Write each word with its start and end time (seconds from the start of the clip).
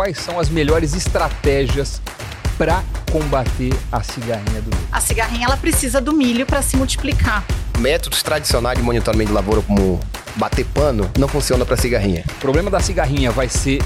quais 0.00 0.16
são 0.16 0.40
as 0.40 0.48
melhores 0.48 0.94
estratégias 0.94 2.00
para 2.56 2.82
combater 3.12 3.70
a 3.92 4.02
cigarrinha 4.02 4.62
do 4.62 4.74
milho. 4.74 4.88
A 4.90 4.98
cigarrinha 4.98 5.44
ela 5.44 5.58
precisa 5.58 6.00
do 6.00 6.14
milho 6.14 6.46
para 6.46 6.62
se 6.62 6.74
multiplicar. 6.74 7.44
Métodos 7.78 8.22
tradicionais 8.22 8.78
de 8.78 8.82
monitoramento 8.82 9.28
de 9.28 9.34
lavoura 9.34 9.60
como 9.60 10.00
bater 10.36 10.64
pano 10.64 11.10
não 11.18 11.28
funciona 11.28 11.66
para 11.66 11.76
cigarrinha. 11.76 12.24
O 12.26 12.40
problema 12.40 12.70
da 12.70 12.80
cigarrinha 12.80 13.30
vai 13.30 13.46
ser 13.50 13.82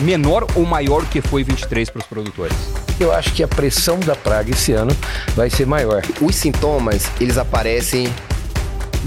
menor 0.00 0.46
ou 0.54 0.64
maior 0.64 1.02
do 1.02 1.08
que 1.08 1.20
foi 1.20 1.44
23 1.44 1.90
para 1.90 2.00
os 2.00 2.06
produtores? 2.06 2.56
Eu 2.98 3.12
acho 3.12 3.34
que 3.34 3.42
a 3.42 3.48
pressão 3.48 4.00
da 4.00 4.16
praga 4.16 4.50
esse 4.50 4.72
ano 4.72 4.96
vai 5.36 5.50
ser 5.50 5.66
maior. 5.66 6.02
Os 6.22 6.34
sintomas, 6.34 7.10
eles 7.20 7.36
aparecem 7.36 8.10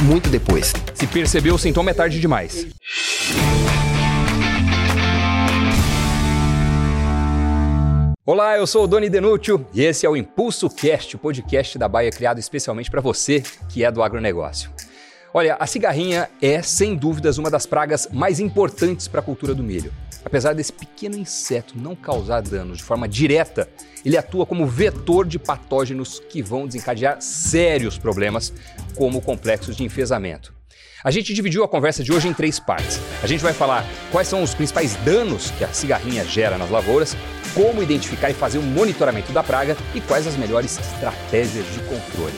muito 0.04 0.30
depois. 0.30 0.74
Se 0.94 1.08
percebeu 1.08 1.56
o 1.56 1.58
sintoma 1.58 1.90
é 1.90 1.94
tarde 1.96 2.20
demais. 2.20 2.68
Olá, 8.24 8.56
eu 8.56 8.68
sou 8.68 8.84
o 8.84 8.88
Doni 8.88 9.10
Denútil 9.10 9.66
e 9.74 9.82
esse 9.82 10.06
é 10.06 10.10
o 10.10 10.16
Impulso 10.16 10.70
Cast, 10.70 11.16
o 11.16 11.20
podcast 11.20 11.76
da 11.80 11.88
Baia 11.88 12.12
criado 12.12 12.38
especialmente 12.38 12.92
para 12.92 13.02
você 13.02 13.42
que 13.68 13.84
é 13.84 13.92
do 13.92 14.04
agronegócio. 14.04 14.70
Olha, 15.34 15.56
a 15.60 15.66
cigarrinha 15.66 16.30
é, 16.40 16.62
sem 16.62 16.96
dúvidas, 16.96 17.40
uma 17.40 17.50
das 17.50 17.66
pragas 17.66 18.08
mais 18.14 18.40
importantes 18.40 19.08
para 19.08 19.22
a 19.22 19.24
cultura 19.24 19.56
do 19.56 19.64
milho. 19.64 19.92
Apesar 20.24 20.54
desse 20.54 20.72
pequeno 20.72 21.18
inseto 21.18 21.74
não 21.76 21.96
causar 21.96 22.44
danos 22.44 22.78
de 22.78 22.84
forma 22.84 23.08
direta, 23.08 23.68
ele 24.06 24.16
atua 24.16 24.46
como 24.46 24.68
vetor 24.68 25.26
de 25.26 25.40
patógenos 25.40 26.20
que 26.20 26.44
vão 26.44 26.68
desencadear 26.68 27.20
sérios 27.20 27.98
problemas, 27.98 28.54
como 28.96 29.20
complexos 29.20 29.76
de 29.76 29.84
enfesamento. 29.84 30.54
A 31.04 31.10
gente 31.10 31.34
dividiu 31.34 31.64
a 31.64 31.68
conversa 31.68 32.04
de 32.04 32.14
hoje 32.14 32.28
em 32.28 32.34
três 32.36 32.60
partes. 32.60 33.00
A 33.24 33.28
gente 33.28 33.42
vai 33.42 33.54
falar 33.54 33.84
quais 34.12 34.28
são 34.28 34.44
os 34.44 34.54
principais 34.54 34.96
danos 34.98 35.50
que 35.58 35.64
a 35.64 35.74
cigarrinha 35.74 36.24
gera 36.24 36.60
nas 36.60 36.70
lavouras, 36.70 37.18
como 37.54 37.84
identificar 37.84 38.30
e 38.30 38.34
fazer 38.34 38.58
um 38.58 38.64
monitoramento 38.64 39.32
da 39.32 39.44
praga 39.44 39.76
e 39.94 40.02
quais 40.02 40.28
as 40.28 40.36
melhores 40.36 40.80
estratégias 40.80 41.66
de 41.74 41.80
controle. 41.82 42.34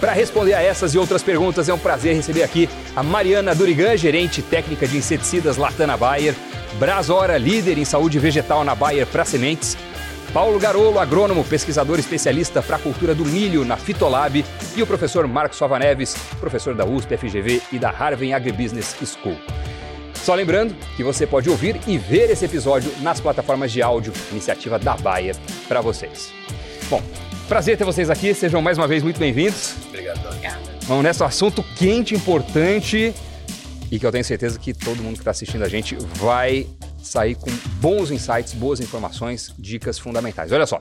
Para 0.00 0.12
responder 0.12 0.54
a 0.54 0.62
essas 0.62 0.94
e 0.94 0.98
outras 0.98 1.22
perguntas, 1.22 1.68
é 1.68 1.74
um 1.74 1.78
prazer 1.78 2.16
receber 2.16 2.42
aqui 2.42 2.68
a 2.96 3.02
Mariana 3.02 3.54
Durigan, 3.54 3.96
gerente 3.96 4.42
técnica 4.42 4.86
de 4.86 4.96
inseticidas 4.96 5.56
Latana 5.56 5.96
Bayer, 5.96 6.34
Brasora, 6.78 7.38
líder 7.38 7.78
em 7.78 7.84
saúde 7.84 8.18
vegetal 8.18 8.64
na 8.64 8.74
Bayer 8.74 9.06
para 9.06 9.24
sementes, 9.24 9.76
Paulo 10.32 10.58
Garolo, 10.58 10.98
agrônomo, 10.98 11.44
pesquisador 11.44 11.98
especialista 11.98 12.62
para 12.62 12.76
a 12.76 12.78
cultura 12.78 13.14
do 13.14 13.24
milho 13.24 13.66
na 13.66 13.76
Fitolab, 13.76 14.42
e 14.74 14.82
o 14.82 14.86
professor 14.86 15.28
Marcos 15.28 15.58
Sova 15.58 15.78
Neves, 15.78 16.16
professor 16.40 16.74
da 16.74 16.86
USP, 16.86 17.18
FGV 17.18 17.62
e 17.70 17.78
da 17.78 17.90
Harvard 17.90 18.32
Agribusiness 18.32 18.96
School. 19.04 19.36
Só 20.22 20.36
lembrando 20.36 20.72
que 20.96 21.02
você 21.02 21.26
pode 21.26 21.50
ouvir 21.50 21.80
e 21.84 21.98
ver 21.98 22.30
esse 22.30 22.44
episódio 22.44 22.92
nas 23.00 23.18
plataformas 23.20 23.72
de 23.72 23.82
áudio, 23.82 24.12
iniciativa 24.30 24.78
da 24.78 24.96
Bayer 24.96 25.34
para 25.66 25.80
vocês. 25.80 26.32
Bom, 26.88 27.02
prazer 27.48 27.76
ter 27.76 27.84
vocês 27.84 28.08
aqui, 28.08 28.32
sejam 28.32 28.62
mais 28.62 28.78
uma 28.78 28.86
vez 28.86 29.02
muito 29.02 29.18
bem-vindos. 29.18 29.74
Obrigado, 29.88 30.20
Vamos 30.82 31.02
nesse 31.02 31.24
assunto 31.24 31.64
quente, 31.76 32.14
importante 32.14 33.12
e 33.90 33.98
que 33.98 34.06
eu 34.06 34.12
tenho 34.12 34.24
certeza 34.24 34.60
que 34.60 34.72
todo 34.72 35.02
mundo 35.02 35.14
que 35.14 35.22
está 35.22 35.32
assistindo 35.32 35.64
a 35.64 35.68
gente 35.68 35.96
vai 36.14 36.68
sair 37.02 37.34
com 37.34 37.50
bons 37.80 38.12
insights, 38.12 38.54
boas 38.54 38.78
informações, 38.78 39.52
dicas 39.58 39.98
fundamentais. 39.98 40.52
Olha 40.52 40.66
só. 40.66 40.78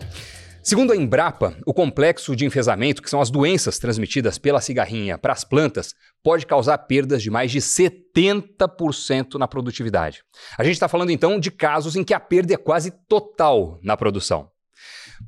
Segundo 0.64 0.94
a 0.94 0.96
Embrapa, 0.96 1.58
o 1.66 1.74
complexo 1.74 2.36
de 2.36 2.46
enfesamento, 2.46 3.02
que 3.02 3.10
são 3.10 3.20
as 3.20 3.32
doenças 3.32 3.80
transmitidas 3.80 4.38
pela 4.38 4.62
cigarrinha 4.62 5.18
para 5.18 5.34
as 5.34 5.44
plantas, 5.44 5.96
pode 6.22 6.46
causar 6.46 6.78
perdas 6.78 7.24
de 7.24 7.32
mais 7.32 7.52
de 7.52 7.60
70% 7.60 9.40
na 9.40 9.48
produtividade. 9.48 10.24
A 10.56 10.64
gente 10.64 10.74
está 10.74 10.88
falando 10.88 11.10
então 11.10 11.40
de 11.40 11.50
casos 11.50 11.96
em 11.96 12.04
que 12.04 12.14
a 12.14 12.20
perda 12.20 12.54
é 12.54 12.58
quase 12.58 12.92
total 13.08 13.80
na 13.82 13.98
produção. 13.98 14.52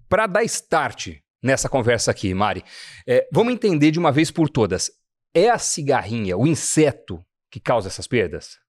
Para 0.08 0.28
dar 0.28 0.44
start 0.44 1.16
nessa 1.42 1.68
conversa 1.68 2.12
aqui, 2.12 2.32
Mari, 2.32 2.64
é, 3.08 3.28
vamos 3.32 3.54
entender 3.54 3.90
de 3.90 3.98
uma 3.98 4.12
vez 4.12 4.30
por 4.30 4.48
todas: 4.48 4.92
é 5.34 5.50
a 5.50 5.58
cigarrinha, 5.58 6.38
o 6.38 6.46
inseto, 6.46 7.20
que 7.50 7.60
causa 7.60 7.88
essas 7.88 8.06
perdas? 8.06 8.60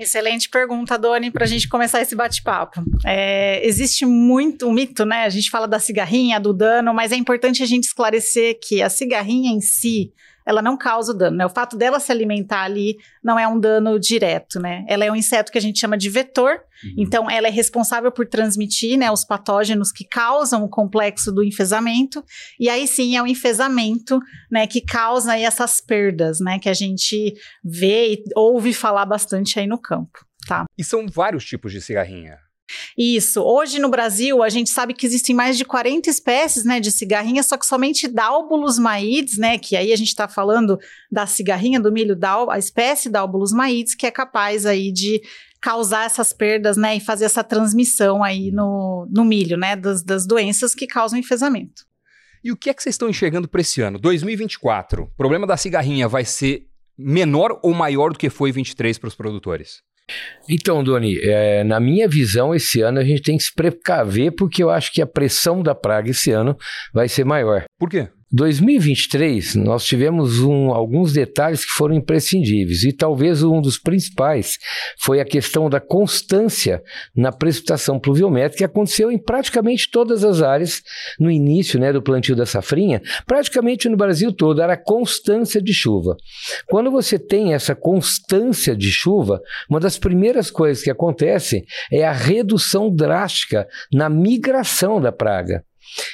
Excelente 0.00 0.48
pergunta, 0.48 0.96
Doni, 0.96 1.30
para 1.30 1.44
a 1.44 1.46
gente 1.46 1.68
começar 1.68 2.00
esse 2.00 2.16
bate-papo. 2.16 2.82
É, 3.04 3.60
existe 3.66 4.06
muito 4.06 4.66
um 4.66 4.72
mito, 4.72 5.04
né? 5.04 5.24
A 5.24 5.28
gente 5.28 5.50
fala 5.50 5.68
da 5.68 5.78
cigarrinha, 5.78 6.40
do 6.40 6.54
dano, 6.54 6.94
mas 6.94 7.12
é 7.12 7.16
importante 7.16 7.62
a 7.62 7.66
gente 7.66 7.84
esclarecer 7.84 8.58
que 8.62 8.80
a 8.80 8.88
cigarrinha 8.88 9.52
em 9.52 9.60
si, 9.60 10.10
ela 10.46 10.62
não 10.62 10.76
causa 10.76 11.12
o 11.12 11.14
dano, 11.14 11.36
né? 11.36 11.46
O 11.46 11.50
fato 11.50 11.76
dela 11.76 12.00
se 12.00 12.10
alimentar 12.10 12.62
ali 12.62 12.96
não 13.22 13.38
é 13.38 13.46
um 13.46 13.58
dano 13.58 13.98
direto, 13.98 14.58
né? 14.58 14.84
Ela 14.88 15.04
é 15.04 15.10
um 15.10 15.16
inseto 15.16 15.52
que 15.52 15.58
a 15.58 15.60
gente 15.60 15.78
chama 15.78 15.96
de 15.96 16.08
vetor, 16.08 16.60
uhum. 16.84 16.94
então 16.98 17.30
ela 17.30 17.46
é 17.48 17.50
responsável 17.50 18.10
por 18.10 18.26
transmitir, 18.26 18.98
né, 18.98 19.10
os 19.10 19.24
patógenos 19.24 19.92
que 19.92 20.04
causam 20.04 20.64
o 20.64 20.68
complexo 20.68 21.32
do 21.32 21.44
enfesamento, 21.44 22.24
e 22.58 22.68
aí 22.68 22.86
sim 22.86 23.16
é 23.16 23.22
o 23.22 23.26
enfesamento, 23.26 24.20
né, 24.50 24.66
que 24.66 24.80
causa 24.80 25.38
essas 25.38 25.80
perdas, 25.80 26.40
né, 26.40 26.58
que 26.58 26.68
a 26.68 26.74
gente 26.74 27.34
vê 27.64 28.12
e 28.12 28.24
ouve 28.34 28.72
falar 28.72 29.06
bastante 29.06 29.58
aí 29.58 29.66
no 29.66 29.78
campo, 29.78 30.24
tá? 30.46 30.64
E 30.76 30.84
são 30.84 31.06
vários 31.06 31.44
tipos 31.44 31.72
de 31.72 31.80
cigarrinha. 31.80 32.38
Isso. 32.96 33.42
Hoje 33.42 33.78
no 33.78 33.88
Brasil, 33.88 34.42
a 34.42 34.48
gente 34.48 34.70
sabe 34.70 34.94
que 34.94 35.06
existem 35.06 35.34
mais 35.34 35.56
de 35.56 35.64
40 35.64 36.08
espécies 36.08 36.64
né, 36.64 36.80
de 36.80 36.90
cigarrinha, 36.90 37.42
só 37.42 37.56
que 37.56 37.66
somente 37.66 38.08
Dalbulus 38.08 38.78
maides, 38.78 39.38
né? 39.38 39.58
Que 39.58 39.76
aí 39.76 39.92
a 39.92 39.96
gente 39.96 40.08
está 40.08 40.28
falando 40.28 40.78
da 41.10 41.26
cigarrinha 41.26 41.80
do 41.80 41.92
milho, 41.92 42.18
a 42.48 42.58
espécie 42.58 43.08
Dalbulus 43.08 43.52
maides, 43.52 43.94
que 43.94 44.06
é 44.06 44.10
capaz 44.10 44.66
aí 44.66 44.92
de 44.92 45.20
causar 45.60 46.06
essas 46.06 46.32
perdas, 46.32 46.76
né? 46.76 46.96
E 46.96 47.00
fazer 47.00 47.26
essa 47.26 47.44
transmissão 47.44 48.22
aí 48.22 48.50
no, 48.50 49.06
no 49.10 49.24
milho, 49.24 49.56
né? 49.56 49.76
Das, 49.76 50.02
das 50.02 50.26
doenças 50.26 50.74
que 50.74 50.86
causam 50.86 51.18
enfesamento. 51.18 51.84
E 52.42 52.50
o 52.50 52.56
que 52.56 52.70
é 52.70 52.74
que 52.74 52.82
vocês 52.82 52.94
estão 52.94 53.08
enxergando 53.08 53.46
para 53.46 53.60
esse 53.60 53.82
ano? 53.82 53.98
2024, 53.98 55.02
o 55.02 55.06
problema 55.08 55.46
da 55.46 55.58
cigarrinha 55.58 56.08
vai 56.08 56.24
ser 56.24 56.66
menor 56.96 57.58
ou 57.62 57.74
maior 57.74 58.12
do 58.12 58.18
que 58.18 58.30
foi 58.30 58.50
23 58.50 58.96
para 58.98 59.08
os 59.08 59.14
produtores? 59.14 59.82
Então, 60.48 60.82
Doni, 60.82 61.18
é, 61.22 61.62
na 61.64 61.78
minha 61.78 62.08
visão, 62.08 62.54
esse 62.54 62.80
ano 62.80 62.98
a 62.98 63.04
gente 63.04 63.22
tem 63.22 63.36
que 63.36 63.44
se 63.44 63.54
precaver, 63.54 64.34
porque 64.36 64.62
eu 64.62 64.70
acho 64.70 64.92
que 64.92 65.00
a 65.00 65.06
pressão 65.06 65.62
da 65.62 65.74
praga 65.74 66.10
esse 66.10 66.30
ano 66.30 66.56
vai 66.92 67.08
ser 67.08 67.24
maior. 67.24 67.64
Por 67.78 67.88
quê? 67.88 68.08
2023, 68.32 69.56
nós 69.56 69.84
tivemos 69.84 70.38
um, 70.38 70.70
alguns 70.70 71.12
detalhes 71.12 71.64
que 71.64 71.72
foram 71.72 71.96
imprescindíveis, 71.96 72.84
e 72.84 72.92
talvez 72.92 73.42
um 73.42 73.60
dos 73.60 73.76
principais 73.76 74.56
foi 74.98 75.20
a 75.20 75.24
questão 75.24 75.68
da 75.68 75.80
constância 75.80 76.80
na 77.14 77.32
precipitação 77.32 77.98
pluviométrica, 77.98 78.58
que 78.58 78.64
aconteceu 78.64 79.10
em 79.10 79.18
praticamente 79.18 79.90
todas 79.90 80.22
as 80.22 80.42
áreas 80.42 80.80
no 81.18 81.28
início 81.28 81.80
né, 81.80 81.92
do 81.92 82.00
plantio 82.00 82.36
da 82.36 82.46
safrinha, 82.46 83.02
praticamente 83.26 83.88
no 83.88 83.96
Brasil 83.96 84.32
todo, 84.32 84.62
era 84.62 84.74
a 84.74 84.82
constância 84.82 85.60
de 85.60 85.74
chuva. 85.74 86.16
Quando 86.68 86.88
você 86.88 87.18
tem 87.18 87.52
essa 87.52 87.74
constância 87.74 88.76
de 88.76 88.92
chuva, 88.92 89.42
uma 89.68 89.80
das 89.80 89.98
primeiras 89.98 90.52
coisas 90.52 90.84
que 90.84 90.90
acontece 90.90 91.64
é 91.90 92.04
a 92.06 92.12
redução 92.12 92.94
drástica 92.94 93.66
na 93.92 94.08
migração 94.08 95.00
da 95.00 95.10
praga. 95.10 95.64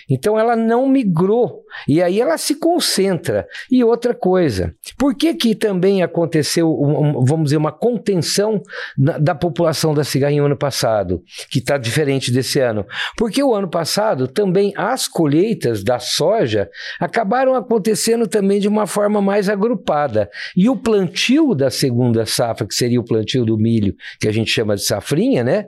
Então 0.08 0.38
ela 0.38 0.56
não 0.56 0.88
migrou 0.88 1.62
e 1.88 2.02
aí 2.02 2.20
ela 2.20 2.38
se 2.38 2.54
concentra. 2.54 3.46
E 3.70 3.82
outra 3.82 4.14
coisa, 4.14 4.74
por 4.96 5.14
que 5.14 5.34
que 5.34 5.54
também 5.54 6.02
aconteceu, 6.02 6.70
um, 6.70 7.24
vamos 7.24 7.44
dizer, 7.44 7.56
uma 7.56 7.72
contenção 7.72 8.62
da, 8.96 9.18
da 9.18 9.34
população 9.34 9.94
da 9.94 10.04
cigarrinha 10.04 10.42
ano 10.42 10.56
passado, 10.56 11.22
que 11.50 11.58
está 11.58 11.76
diferente 11.76 12.30
desse 12.30 12.60
ano? 12.60 12.86
Porque 13.16 13.42
o 13.42 13.54
ano 13.54 13.68
passado 13.68 14.28
também 14.28 14.72
as 14.76 15.08
colheitas 15.08 15.82
da 15.82 15.98
soja 15.98 16.68
acabaram 17.00 17.54
acontecendo 17.54 18.26
também 18.26 18.60
de 18.60 18.68
uma 18.68 18.86
forma 18.86 19.20
mais 19.20 19.48
agrupada. 19.48 20.30
E 20.56 20.68
o 20.68 20.76
plantio 20.76 21.54
da 21.54 21.70
segunda 21.70 22.24
safra, 22.26 22.66
que 22.66 22.74
seria 22.74 23.00
o 23.00 23.04
plantio 23.04 23.44
do 23.44 23.56
milho, 23.56 23.94
que 24.20 24.28
a 24.28 24.32
gente 24.32 24.50
chama 24.50 24.76
de 24.76 24.82
safrinha, 24.82 25.44
né? 25.44 25.66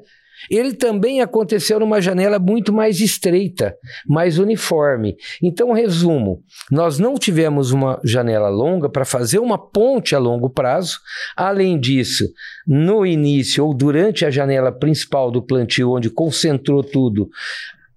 Ele 0.51 0.73
também 0.73 1.21
aconteceu 1.21 1.81
numa 1.81 2.01
janela 2.01 2.39
muito 2.39 2.73
mais 2.73 3.01
estreita, 3.01 3.77
mais 4.07 4.39
uniforme. 4.39 5.17
Então, 5.43 5.73
resumo: 5.73 6.43
nós 6.71 6.99
não 6.99 7.15
tivemos 7.15 7.73
uma 7.73 8.01
janela 8.05 8.49
longa 8.49 8.89
para 8.89 9.05
fazer 9.05 9.39
uma 9.39 9.59
ponte 9.59 10.15
a 10.15 10.19
longo 10.19 10.49
prazo. 10.51 10.99
Além 11.37 11.79
disso, 11.79 12.25
no 12.67 13.05
início 13.05 13.65
ou 13.65 13.75
durante 13.75 14.25
a 14.25 14.31
janela 14.31 14.71
principal 14.71 15.31
do 15.31 15.43
plantio, 15.43 15.93
onde 15.93 16.11
concentrou 16.11 16.83
tudo, 16.83 17.29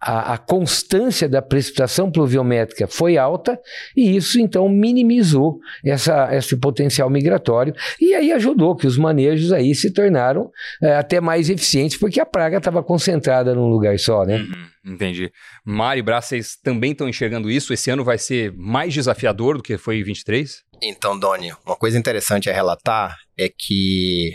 a, 0.01 0.33
a, 0.33 0.38
constância 0.38 1.30
da 1.30 1.42
precipitação 1.42 2.12
pluviométrica 2.12 2.88
foi 2.88 3.18
alta 3.18 3.59
e 3.95 4.15
isso 4.15 4.39
então 4.39 4.68
minimizou 4.68 5.59
essa, 5.86 6.36
esse 6.36 6.57
potencial 6.57 7.09
migratório 7.09 7.74
e 8.00 8.15
aí 8.15 8.31
ajudou 8.31 8.75
que 8.75 8.88
os 8.88 8.98
manejos 8.98 9.53
aí 9.53 9.75
se 9.75 9.94
tornaram 9.94 10.50
é, 10.81 10.95
até 10.95 11.21
mais 11.21 11.50
eficientes 11.50 11.98
porque 11.98 12.19
a 12.19 12.25
praga 12.25 12.57
estava 12.57 12.81
concentrada 12.81 13.53
num 13.53 13.68
lugar 13.68 14.00
só, 14.00 14.25
né? 14.25 14.38
Uhum, 14.38 14.94
entendi. 14.94 15.31
Mário 15.63 16.00
e 16.00 16.04
Brá, 16.04 16.19
vocês 16.19 16.56
também 16.56 16.94
estão 16.94 17.07
enxergando 17.07 17.51
isso? 17.51 17.71
Esse 17.71 17.92
ano 17.92 18.04
vai 18.04 18.18
ser 18.18 18.51
mais 18.57 18.94
desafiador 18.94 19.57
do 19.57 19.63
que 19.63 19.77
foi 19.77 20.00
em 20.00 20.04
23? 20.04 20.63
Então, 20.81 21.18
Doni, 21.18 21.54
uma 21.63 21.75
coisa 21.75 22.00
interessante 22.00 22.50
a 22.50 22.54
relatar 22.54 23.15
é 23.38 23.47
que 23.47 24.31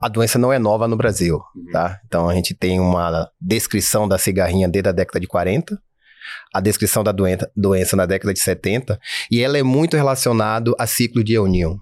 A 0.00 0.08
doença 0.08 0.38
não 0.38 0.52
é 0.52 0.58
nova 0.58 0.86
no 0.86 0.96
Brasil, 0.96 1.40
uhum. 1.54 1.72
tá? 1.72 2.00
Então 2.06 2.28
a 2.28 2.34
gente 2.34 2.54
tem 2.54 2.78
uma 2.78 3.28
descrição 3.40 4.06
da 4.06 4.16
cigarrinha 4.16 4.68
desde 4.68 4.88
a 4.88 4.92
década 4.92 5.18
de 5.18 5.26
40, 5.26 5.78
a 6.54 6.60
descrição 6.60 7.02
da 7.02 7.12
doença, 7.12 7.50
doença 7.56 7.96
na 7.96 8.06
década 8.06 8.32
de 8.32 8.40
70, 8.40 8.98
e 9.30 9.40
ela 9.42 9.58
é 9.58 9.62
muito 9.62 9.96
relacionada 9.96 10.72
a 10.78 10.86
ciclo 10.86 11.24
de 11.24 11.34
El 11.34 11.46
Niño. 11.46 11.80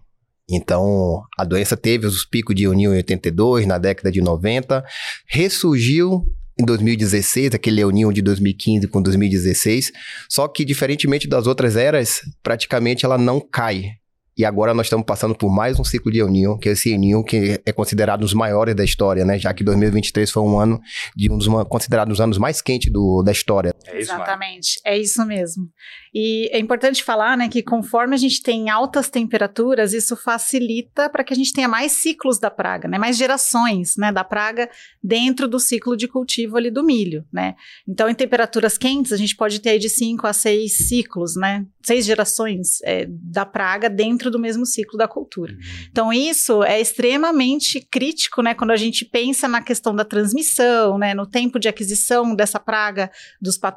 Então, 0.48 1.24
a 1.36 1.44
doença 1.44 1.76
teve 1.76 2.06
os 2.06 2.24
picos 2.24 2.54
de 2.54 2.64
El 2.64 2.72
Niño 2.72 2.94
em 2.94 2.98
82, 2.98 3.66
na 3.66 3.78
década 3.78 4.10
de 4.10 4.20
90, 4.20 4.84
ressurgiu 5.26 6.24
em 6.58 6.64
2016, 6.64 7.54
aquele 7.54 7.82
El 7.82 7.90
Niño 7.90 8.12
de 8.12 8.22
2015 8.22 8.88
com 8.88 9.02
2016, 9.02 9.92
só 10.28 10.48
que 10.48 10.64
diferentemente 10.64 11.28
das 11.28 11.46
outras 11.46 11.76
eras, 11.76 12.20
praticamente 12.42 13.04
ela 13.04 13.18
não 13.18 13.40
cai. 13.40 13.96
E 14.38 14.44
agora 14.44 14.74
nós 14.74 14.86
estamos 14.86 15.06
passando 15.06 15.34
por 15.34 15.50
mais 15.50 15.80
um 15.80 15.84
ciclo 15.84 16.12
de 16.12 16.18
El 16.18 16.28
Niño, 16.28 16.58
que 16.58 16.68
é 16.68 16.72
esse 16.72 16.92
El 16.92 16.98
Niño 16.98 17.24
que 17.24 17.58
é 17.64 17.72
considerado 17.72 18.20
um 18.20 18.24
dos 18.24 18.34
maiores 18.34 18.74
da 18.74 18.84
história, 18.84 19.24
né? 19.24 19.38
Já 19.38 19.54
que 19.54 19.64
2023 19.64 20.30
foi 20.30 20.42
um 20.42 20.60
ano 20.60 20.78
de 21.16 21.32
um 21.32 21.38
dos 21.38 21.48
considerados 21.68 22.20
anos 22.20 22.36
mais 22.36 22.60
quentes 22.60 22.92
da 23.24 23.32
história. 23.32 23.74
É 23.88 24.00
isso, 24.00 24.12
Exatamente, 24.12 24.80
é 24.84 24.98
isso 24.98 25.24
mesmo. 25.24 25.70
E 26.14 26.48
é 26.50 26.58
importante 26.58 27.04
falar, 27.04 27.36
né, 27.36 27.48
que 27.48 27.62
conforme 27.62 28.14
a 28.14 28.18
gente 28.18 28.42
tem 28.42 28.70
altas 28.70 29.08
temperaturas, 29.08 29.92
isso 29.92 30.16
facilita 30.16 31.08
para 31.10 31.22
que 31.22 31.32
a 31.32 31.36
gente 31.36 31.52
tenha 31.52 31.68
mais 31.68 31.92
ciclos 31.92 32.38
da 32.38 32.50
praga, 32.50 32.88
né? 32.88 32.98
Mais 32.98 33.16
gerações, 33.16 33.96
né, 33.96 34.10
da 34.10 34.24
praga 34.24 34.68
dentro 35.02 35.46
do 35.46 35.60
ciclo 35.60 35.96
de 35.96 36.08
cultivo 36.08 36.56
ali 36.56 36.70
do 36.70 36.82
milho, 36.82 37.24
né? 37.32 37.54
Então, 37.86 38.08
em 38.08 38.14
temperaturas 38.14 38.78
quentes, 38.78 39.12
a 39.12 39.16
gente 39.16 39.36
pode 39.36 39.60
ter 39.60 39.70
aí 39.70 39.78
de 39.78 39.90
5 39.90 40.26
a 40.26 40.32
6 40.32 40.88
ciclos, 40.88 41.36
né? 41.36 41.66
Seis 41.84 42.04
gerações 42.04 42.80
é, 42.82 43.06
da 43.08 43.46
praga 43.46 43.88
dentro 43.88 44.26
dentro 44.26 44.30
do 44.30 44.38
mesmo 44.38 44.64
ciclo 44.64 44.98
da 44.98 45.06
cultura. 45.06 45.52
Uhum. 45.52 45.58
Então, 45.90 46.12
isso 46.12 46.62
é 46.64 46.80
extremamente 46.80 47.80
crítico, 47.80 48.42
né, 48.42 48.54
quando 48.54 48.70
a 48.70 48.76
gente 48.76 49.04
pensa 49.04 49.46
na 49.46 49.62
questão 49.62 49.94
da 49.94 50.04
transmissão, 50.04 50.98
né, 50.98 51.14
no 51.14 51.26
tempo 51.26 51.58
de 51.58 51.68
aquisição 51.68 52.34
dessa 52.34 52.58
praga 52.58 53.10
dos 53.40 53.56
patógenos 53.58 53.75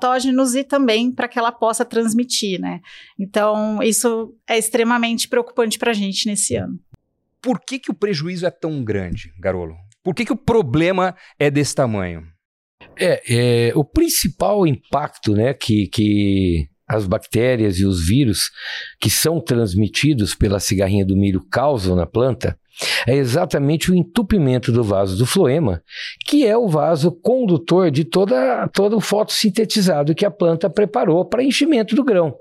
e 0.55 0.63
também 0.63 1.11
para 1.11 1.27
que 1.27 1.37
ela 1.37 1.51
possa 1.51 1.85
transmitir, 1.85 2.59
né. 2.59 2.79
Então, 3.17 3.81
isso 3.83 4.35
é 4.47 4.57
extremamente 4.57 5.27
preocupante 5.27 5.77
para 5.77 5.91
a 5.91 5.93
gente 5.93 6.27
nesse 6.27 6.55
ano. 6.55 6.79
Por 7.41 7.59
que, 7.59 7.79
que 7.79 7.91
o 7.91 7.93
prejuízo 7.93 8.45
é 8.45 8.51
tão 8.51 8.83
grande, 8.83 9.31
Garolo? 9.39 9.75
Por 10.03 10.13
que, 10.13 10.25
que 10.25 10.33
o 10.33 10.37
problema 10.37 11.15
é 11.37 11.49
desse 11.49 11.75
tamanho? 11.75 12.23
É, 12.97 13.69
é, 13.69 13.71
o 13.75 13.83
principal 13.83 14.65
impacto 14.67 15.33
né, 15.33 15.53
que, 15.53 15.87
que 15.87 16.67
as 16.87 17.05
bactérias 17.05 17.77
e 17.77 17.85
os 17.85 18.05
vírus 18.05 18.49
que 18.99 19.09
são 19.09 19.39
transmitidos 19.39 20.33
pela 20.33 20.59
cigarrinha 20.59 21.05
do 21.05 21.15
milho 21.15 21.45
causam 21.49 21.95
na 21.95 22.05
planta 22.05 22.57
é 23.07 23.15
exatamente 23.15 23.91
o 23.91 23.95
entupimento 23.95 24.71
do 24.71 24.83
vaso 24.83 25.17
do 25.17 25.25
floema, 25.25 25.81
que 26.25 26.45
é 26.45 26.57
o 26.57 26.67
vaso 26.67 27.11
condutor 27.11 27.91
de 27.91 28.03
toda, 28.03 28.67
todo 28.69 28.97
o 28.97 29.01
fotossintetizado 29.01 30.15
que 30.15 30.25
a 30.25 30.31
planta 30.31 30.69
preparou 30.69 31.25
para 31.25 31.43
enchimento 31.43 31.95
do 31.95 32.03
grão. 32.03 32.33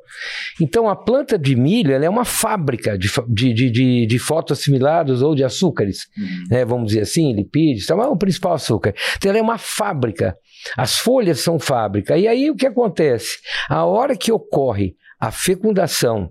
Então, 0.60 0.88
a 0.88 0.96
planta 0.96 1.38
de 1.38 1.56
milho 1.56 1.92
é 1.92 2.08
uma 2.08 2.24
fábrica 2.24 2.96
de, 2.96 3.10
de, 3.28 3.70
de, 3.70 4.06
de 4.06 4.18
fotoassimilados 4.18 5.22
ou 5.22 5.34
de 5.34 5.44
açúcares, 5.44 6.06
uhum. 6.16 6.44
né, 6.50 6.64
vamos 6.64 6.88
dizer 6.88 7.00
assim, 7.00 7.32
lipídios, 7.32 7.84
então 7.84 8.02
é 8.02 8.06
o 8.06 8.16
principal 8.16 8.54
açúcar. 8.54 8.94
Então, 9.16 9.30
ela 9.30 9.38
é 9.38 9.42
uma 9.42 9.58
fábrica. 9.58 10.36
As 10.76 10.98
folhas 10.98 11.40
são 11.40 11.58
fábrica. 11.58 12.16
E 12.16 12.26
aí 12.26 12.50
o 12.50 12.56
que 12.56 12.66
acontece? 12.66 13.38
A 13.68 13.84
hora 13.84 14.16
que 14.16 14.32
ocorre 14.32 14.96
a 15.20 15.30
fecundação 15.30 16.30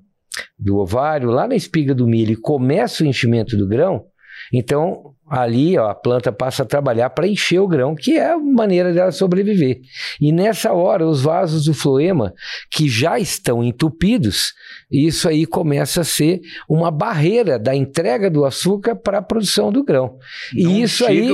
do 0.58 0.78
ovário 0.78 1.30
lá 1.30 1.48
na 1.48 1.56
espiga 1.56 1.94
do 1.94 2.08
milho 2.08 2.34
e 2.34 2.36
começa 2.36 3.04
o 3.04 3.08
enchimento 3.08 3.56
do 3.58 3.68
grão, 3.68 4.06
então 4.54 5.14
ali 5.30 5.78
ó, 5.78 5.90
a 5.90 5.96
planta 5.96 6.32
passa 6.32 6.64
a 6.64 6.66
trabalhar 6.66 7.10
para 7.10 7.28
encher 7.28 7.60
o 7.60 7.68
grão, 7.68 7.94
que 7.94 8.18
é 8.18 8.32
a 8.32 8.38
maneira 8.38 8.94
dela 8.94 9.12
sobreviver. 9.12 9.82
E 10.22 10.32
nessa 10.32 10.72
hora, 10.72 11.06
os 11.06 11.22
vasos 11.22 11.66
do 11.66 11.74
floema, 11.74 12.34
que 12.72 12.88
já 12.88 13.20
estão 13.20 13.64
entupidos, 13.64 14.54
isso 14.90 15.28
aí 15.28 15.46
começa 15.46 16.02
a 16.02 16.04
ser 16.04 16.40
uma 16.68 16.90
barreira 16.90 17.60
da 17.60 17.76
entrega 17.76 18.30
do 18.30 18.46
açúcar 18.46 18.96
para 18.96 19.18
a 19.18 19.22
produção 19.22 19.72
do 19.72 19.84
grão. 19.84 20.18
Não 20.54 20.72
e 20.72 20.82
isso 20.82 21.06
aí 21.06 21.28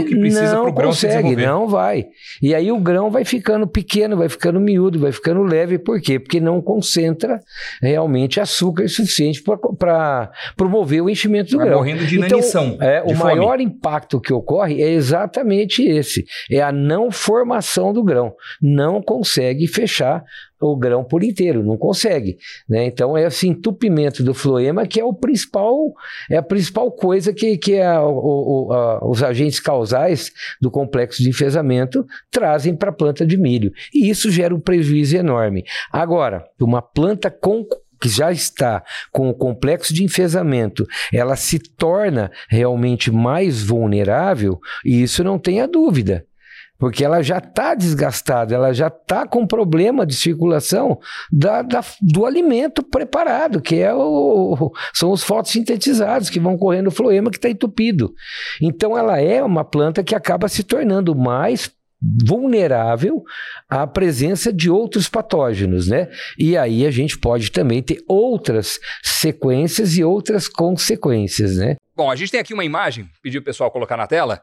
não 0.52 0.74
consegue, 0.74 1.36
não 1.36 1.68
vai. 1.68 2.08
E 2.42 2.56
aí 2.56 2.72
o 2.72 2.80
grão 2.80 3.12
vai 3.12 3.24
ficando 3.24 3.68
pequeno, 3.68 4.18
vai 4.18 4.28
ficando 4.28 4.60
miúdo, 4.60 5.00
vai 5.00 5.12
ficando 5.12 5.44
leve. 5.44 5.78
Por 5.78 6.02
quê? 6.02 6.20
Porque 6.20 6.40
não 6.40 6.62
concentra 6.62 7.40
realmente 7.82 8.40
açúcar 8.40 8.88
suficiente 8.88 9.44
para 9.78 10.32
promover 10.58 11.04
o 11.04 11.10
enchimento 11.10 11.52
do 11.52 11.58
vai 11.58 11.68
grão. 11.68 11.78
morrendo 11.78 12.06
de 12.06 12.16
inanição. 12.16 12.70
Então, 12.70 12.88
é, 12.88 13.02
de 13.02 13.14
o 13.14 13.16
fome. 13.16 13.36
maior 13.36 13.60
impacto 13.60 14.20
que 14.20 14.34
ocorre 14.34 14.82
é 14.82 14.90
exatamente 14.90 15.84
esse: 15.84 16.26
é 16.50 16.62
a 16.62 16.72
não 16.72 17.12
formação 17.12 17.94
do 17.94 18.04
grão. 18.04 18.34
Não 18.60 19.00
consegue 19.02 19.68
fechar 19.68 20.24
o 20.64 20.76
grão 20.76 21.04
por 21.04 21.24
inteiro, 21.24 21.64
não 21.64 21.78
consegue. 21.78 22.38
Né? 22.68 22.86
Então 22.86 23.18
é 23.18 23.26
esse 23.28 23.48
entupimento 23.48 24.24
do 24.24 24.34
floema 24.34 24.88
que 24.88 25.00
é 25.00 25.04
o 25.04 25.14
principal, 25.14 25.94
é 26.30 26.38
a 26.38 26.44
principal 26.44 26.92
coisa 26.92 27.34
que, 27.34 27.58
que 27.58 27.80
a, 27.80 28.02
o, 28.04 28.72
a, 28.72 29.08
os 29.08 29.22
agentes 29.22 29.60
causais 29.60 30.32
do 30.62 30.72
complexo 30.72 31.22
de 31.22 31.30
enfesamento 31.30 32.06
trazem 32.32 32.76
para 32.76 32.90
a 32.90 32.94
planta 32.94 33.26
de 33.26 33.38
milho. 33.38 33.72
E 33.94 34.10
isso 34.10 34.32
gera 34.32 34.56
um 34.56 34.60
prejuízo 34.60 35.16
enorme. 35.18 35.64
Agora, 35.92 36.44
uma 36.60 36.82
planta 36.82 37.30
com 37.30 37.66
que 38.00 38.10
já 38.10 38.34
está 38.34 38.84
com 39.14 39.30
o 39.30 39.34
complexo 39.34 39.94
de 39.94 40.04
enfesamento, 40.04 40.86
ela 41.14 41.38
se 41.38 41.58
torna 41.58 42.30
realmente 42.50 43.10
mais 43.10 43.64
vulnerável, 43.64 44.60
e 44.84 45.02
isso 45.02 45.24
não 45.24 45.40
tenha 45.40 45.66
dúvida 45.66 46.26
porque 46.78 47.06
ela 47.06 47.22
já 47.22 47.38
está 47.38 47.76
desgastada, 47.76 48.54
ela 48.54 48.74
já 48.74 48.88
está 48.88 49.26
com 49.26 49.48
problema 49.48 50.06
de 50.06 50.16
circulação 50.16 51.00
da, 51.32 51.62
da, 51.62 51.84
do 52.02 52.26
alimento 52.26 52.84
preparado, 52.84 53.62
que 53.62 53.76
é 53.76 53.94
o, 53.94 54.72
são 54.94 55.12
os 55.12 55.24
fotossintetizados 55.24 56.30
que 56.30 56.40
vão 56.40 56.58
correndo 56.58 56.86
no 56.86 56.92
floema 56.92 57.32
que 57.32 57.38
está 57.38 57.50
entupido. 57.50 58.14
Então 58.62 58.98
ela 58.98 59.20
é 59.20 59.42
uma 59.42 59.64
planta 59.64 60.04
que 60.04 60.16
acaba 60.16 60.50
se 60.50 60.64
tornando 60.64 61.16
mais 61.16 61.72
vulnerável 62.26 63.24
à 63.70 63.88
presença 63.88 64.52
de 64.52 64.70
outros 64.70 65.08
patógenos, 65.08 65.88
né? 65.88 66.10
E 66.38 66.58
aí 66.58 66.86
a 66.86 66.92
gente 66.92 67.18
pode 67.18 67.50
também 67.52 67.82
ter 67.82 68.04
outras 68.08 68.80
sequências 69.02 69.96
e 69.96 70.04
outras 70.04 70.50
consequências, 70.50 71.58
né? 71.58 71.78
Bom, 71.96 72.12
a 72.12 72.16
gente 72.16 72.32
tem 72.32 72.40
aqui 72.40 72.54
uma 72.54 72.66
imagem, 72.66 73.08
pediu 73.22 73.40
o 73.40 73.44
pessoal 73.44 73.72
colocar 73.72 73.96
na 73.96 74.08
tela. 74.08 74.42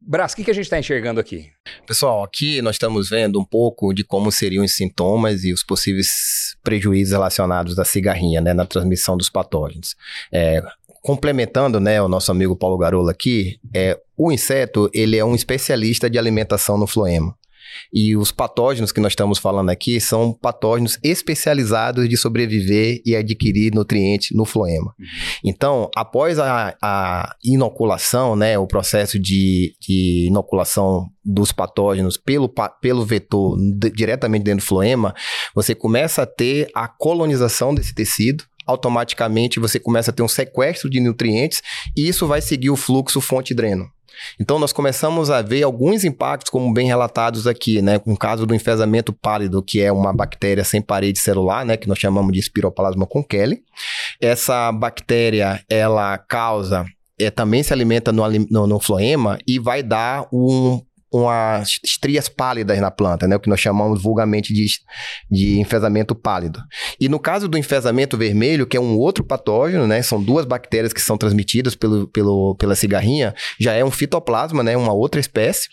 Brás, 0.00 0.32
o 0.32 0.36
que, 0.36 0.44
que 0.44 0.50
a 0.50 0.54
gente 0.54 0.64
está 0.64 0.78
enxergando 0.78 1.20
aqui? 1.20 1.50
Pessoal, 1.86 2.24
aqui 2.24 2.62
nós 2.62 2.76
estamos 2.76 3.10
vendo 3.10 3.38
um 3.38 3.44
pouco 3.44 3.92
de 3.92 4.04
como 4.04 4.32
seriam 4.32 4.64
os 4.64 4.74
sintomas 4.74 5.44
e 5.44 5.52
os 5.52 5.62
possíveis 5.62 6.56
prejuízos 6.62 7.12
relacionados 7.12 7.78
à 7.78 7.84
cigarrinha, 7.84 8.40
né, 8.40 8.54
na 8.54 8.64
transmissão 8.64 9.16
dos 9.16 9.28
patógenos. 9.28 9.94
É, 10.32 10.62
complementando, 11.02 11.78
né, 11.78 12.00
o 12.00 12.08
nosso 12.08 12.30
amigo 12.30 12.56
Paulo 12.56 12.78
Garola 12.78 13.10
aqui, 13.10 13.60
é, 13.74 13.98
o 14.16 14.32
inseto, 14.32 14.90
ele 14.92 15.16
é 15.16 15.24
um 15.24 15.34
especialista 15.34 16.08
de 16.08 16.18
alimentação 16.18 16.76
no 16.78 16.86
floema. 16.86 17.37
E 17.92 18.16
os 18.16 18.30
patógenos 18.30 18.92
que 18.92 19.00
nós 19.00 19.12
estamos 19.12 19.38
falando 19.38 19.70
aqui 19.70 20.00
são 20.00 20.32
patógenos 20.32 20.98
especializados 21.02 22.08
de 22.08 22.16
sobreviver 22.16 23.00
e 23.04 23.16
adquirir 23.16 23.72
nutrientes 23.74 24.36
no 24.36 24.44
floema. 24.44 24.94
Uhum. 24.98 25.06
Então, 25.44 25.90
após 25.96 26.38
a, 26.38 26.76
a, 26.82 27.34
inoculação, 27.44 28.36
né, 28.36 28.58
o 28.58 28.66
processo 28.66 29.18
de, 29.18 29.74
de 29.80 30.26
inoculação 30.28 31.06
dos 31.24 31.52
patógenos 31.52 32.16
pelo, 32.16 32.52
pelo 32.80 33.04
vetor 33.04 33.56
de, 33.58 33.90
diretamente 33.90 34.44
dentro 34.44 34.64
do 34.64 34.68
floema, 34.68 35.14
você 35.54 35.74
começa 35.74 36.22
a 36.22 36.26
ter 36.26 36.68
a 36.74 36.88
colonização 36.88 37.74
desse 37.74 37.94
tecido, 37.94 38.44
automaticamente 38.66 39.58
você 39.58 39.80
começa 39.80 40.10
a 40.10 40.14
ter 40.14 40.22
um 40.22 40.28
sequestro 40.28 40.90
de 40.90 41.00
nutrientes 41.00 41.62
e 41.96 42.06
isso 42.06 42.26
vai 42.26 42.40
seguir 42.40 42.70
o 42.70 42.76
fluxo 42.76 43.20
fonte-dreno. 43.20 43.90
Então, 44.40 44.58
nós 44.58 44.72
começamos 44.72 45.30
a 45.30 45.42
ver 45.42 45.62
alguns 45.62 46.04
impactos, 46.04 46.50
como 46.50 46.72
bem 46.72 46.86
relatados 46.86 47.46
aqui, 47.46 47.82
né? 47.82 47.98
Com 47.98 48.12
o 48.12 48.16
caso 48.16 48.46
do 48.46 48.54
enfesamento 48.54 49.12
pálido, 49.12 49.62
que 49.62 49.80
é 49.80 49.92
uma 49.92 50.12
bactéria 50.12 50.64
sem 50.64 50.80
parede 50.80 51.18
celular, 51.18 51.64
né? 51.64 51.76
Que 51.76 51.88
nós 51.88 51.98
chamamos 51.98 52.32
de 52.32 52.38
espiroplasma 52.38 53.06
conchelli. 53.06 53.62
Essa 54.20 54.70
bactéria, 54.72 55.62
ela 55.68 56.16
causa 56.18 56.84
é, 57.18 57.30
também 57.30 57.62
se 57.62 57.72
alimenta 57.72 58.12
no, 58.12 58.22
no, 58.50 58.66
no, 58.66 58.80
floema 58.80 59.38
e 59.46 59.58
vai 59.58 59.82
dar 59.82 60.28
um 60.32 60.80
umas 61.12 61.78
estrias 61.84 62.28
pálidas 62.28 62.78
na 62.78 62.90
planta, 62.90 63.26
né? 63.26 63.36
O 63.36 63.40
que 63.40 63.48
nós 63.48 63.60
chamamos 63.60 64.02
vulgarmente 64.02 64.52
de, 64.52 64.66
de 65.30 65.58
enfesamento 65.58 66.14
pálido. 66.14 66.60
E 67.00 67.08
no 67.08 67.18
caso 67.18 67.48
do 67.48 67.56
enfesamento 67.56 68.16
vermelho, 68.16 68.66
que 68.66 68.76
é 68.76 68.80
um 68.80 68.96
outro 68.96 69.24
patógeno, 69.24 69.86
né? 69.86 70.02
São 70.02 70.22
duas 70.22 70.44
bactérias 70.44 70.92
que 70.92 71.00
são 71.00 71.16
transmitidas 71.16 71.74
pelo, 71.74 72.08
pelo, 72.08 72.54
pela 72.56 72.74
cigarrinha, 72.74 73.34
já 73.58 73.72
é 73.72 73.84
um 73.84 73.90
fitoplasma, 73.90 74.62
né? 74.62 74.76
Uma 74.76 74.92
outra 74.92 75.20
espécie 75.20 75.68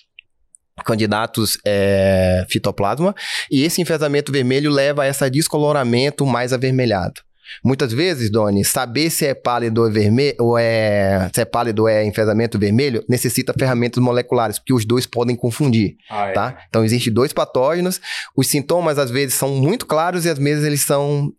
candidatos 0.84 1.58
é, 1.66 2.46
fitoplasma, 2.50 3.16
e 3.50 3.64
esse 3.64 3.82
enfesamento 3.82 4.32
vermelho 4.32 4.70
leva 4.70 5.04
a 5.04 5.08
esse 5.08 5.30
descoloramento 5.30 6.26
mais 6.26 6.52
avermelhado. 6.52 7.22
Muitas 7.64 7.92
vezes, 7.94 8.30
Doni, 8.32 8.64
saber 8.64 9.10
se 9.10 9.26
é 9.26 9.34
pálido 9.34 9.84
ou, 9.84 9.92
vermelho, 9.92 10.36
ou 10.40 10.58
é, 10.58 11.30
se 11.34 11.42
é 11.42 11.46
pálido 11.46 11.84
ou 11.84 11.88
é 11.90 12.06
enfesamento 12.06 12.58
vermelho 12.60 13.04
necessita 13.08 13.54
ferramentas 13.58 14.02
moleculares, 14.02 14.60
porque 14.60 14.74
os 14.74 14.86
dois 14.86 15.06
podem 15.06 15.36
confundir, 15.36 15.96
Ah, 16.10 16.28
é. 16.28 16.32
tá? 16.34 16.58
Então, 16.70 16.84
existem 16.84 17.12
dois 17.14 17.34
patógenos, 17.34 18.00
os 18.36 18.48
sintomas 18.48 18.98
às 18.98 19.10
vezes 19.12 19.36
são 19.36 19.50
muito 19.56 19.86
claros 19.86 20.26
e 20.26 20.30
às 20.30 20.38
vezes 20.38 20.64
eles 20.64 20.82
são 20.82 21.32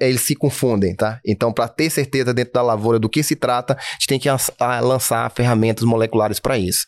eles 0.00 0.22
se 0.22 0.34
confundem, 0.34 0.92
tá? 0.92 1.20
Então, 1.24 1.52
para 1.52 1.68
ter 1.68 1.88
certeza 1.88 2.34
dentro 2.34 2.52
da 2.54 2.62
lavoura 2.62 2.98
do 2.98 3.08
que 3.08 3.22
se 3.22 3.36
trata, 3.36 3.74
a 3.74 3.92
gente 3.92 4.08
tem 4.08 4.18
que 4.18 4.28
lançar 4.82 5.30
ferramentas 5.30 5.84
moleculares 5.84 6.40
para 6.40 6.58
isso. 6.58 6.84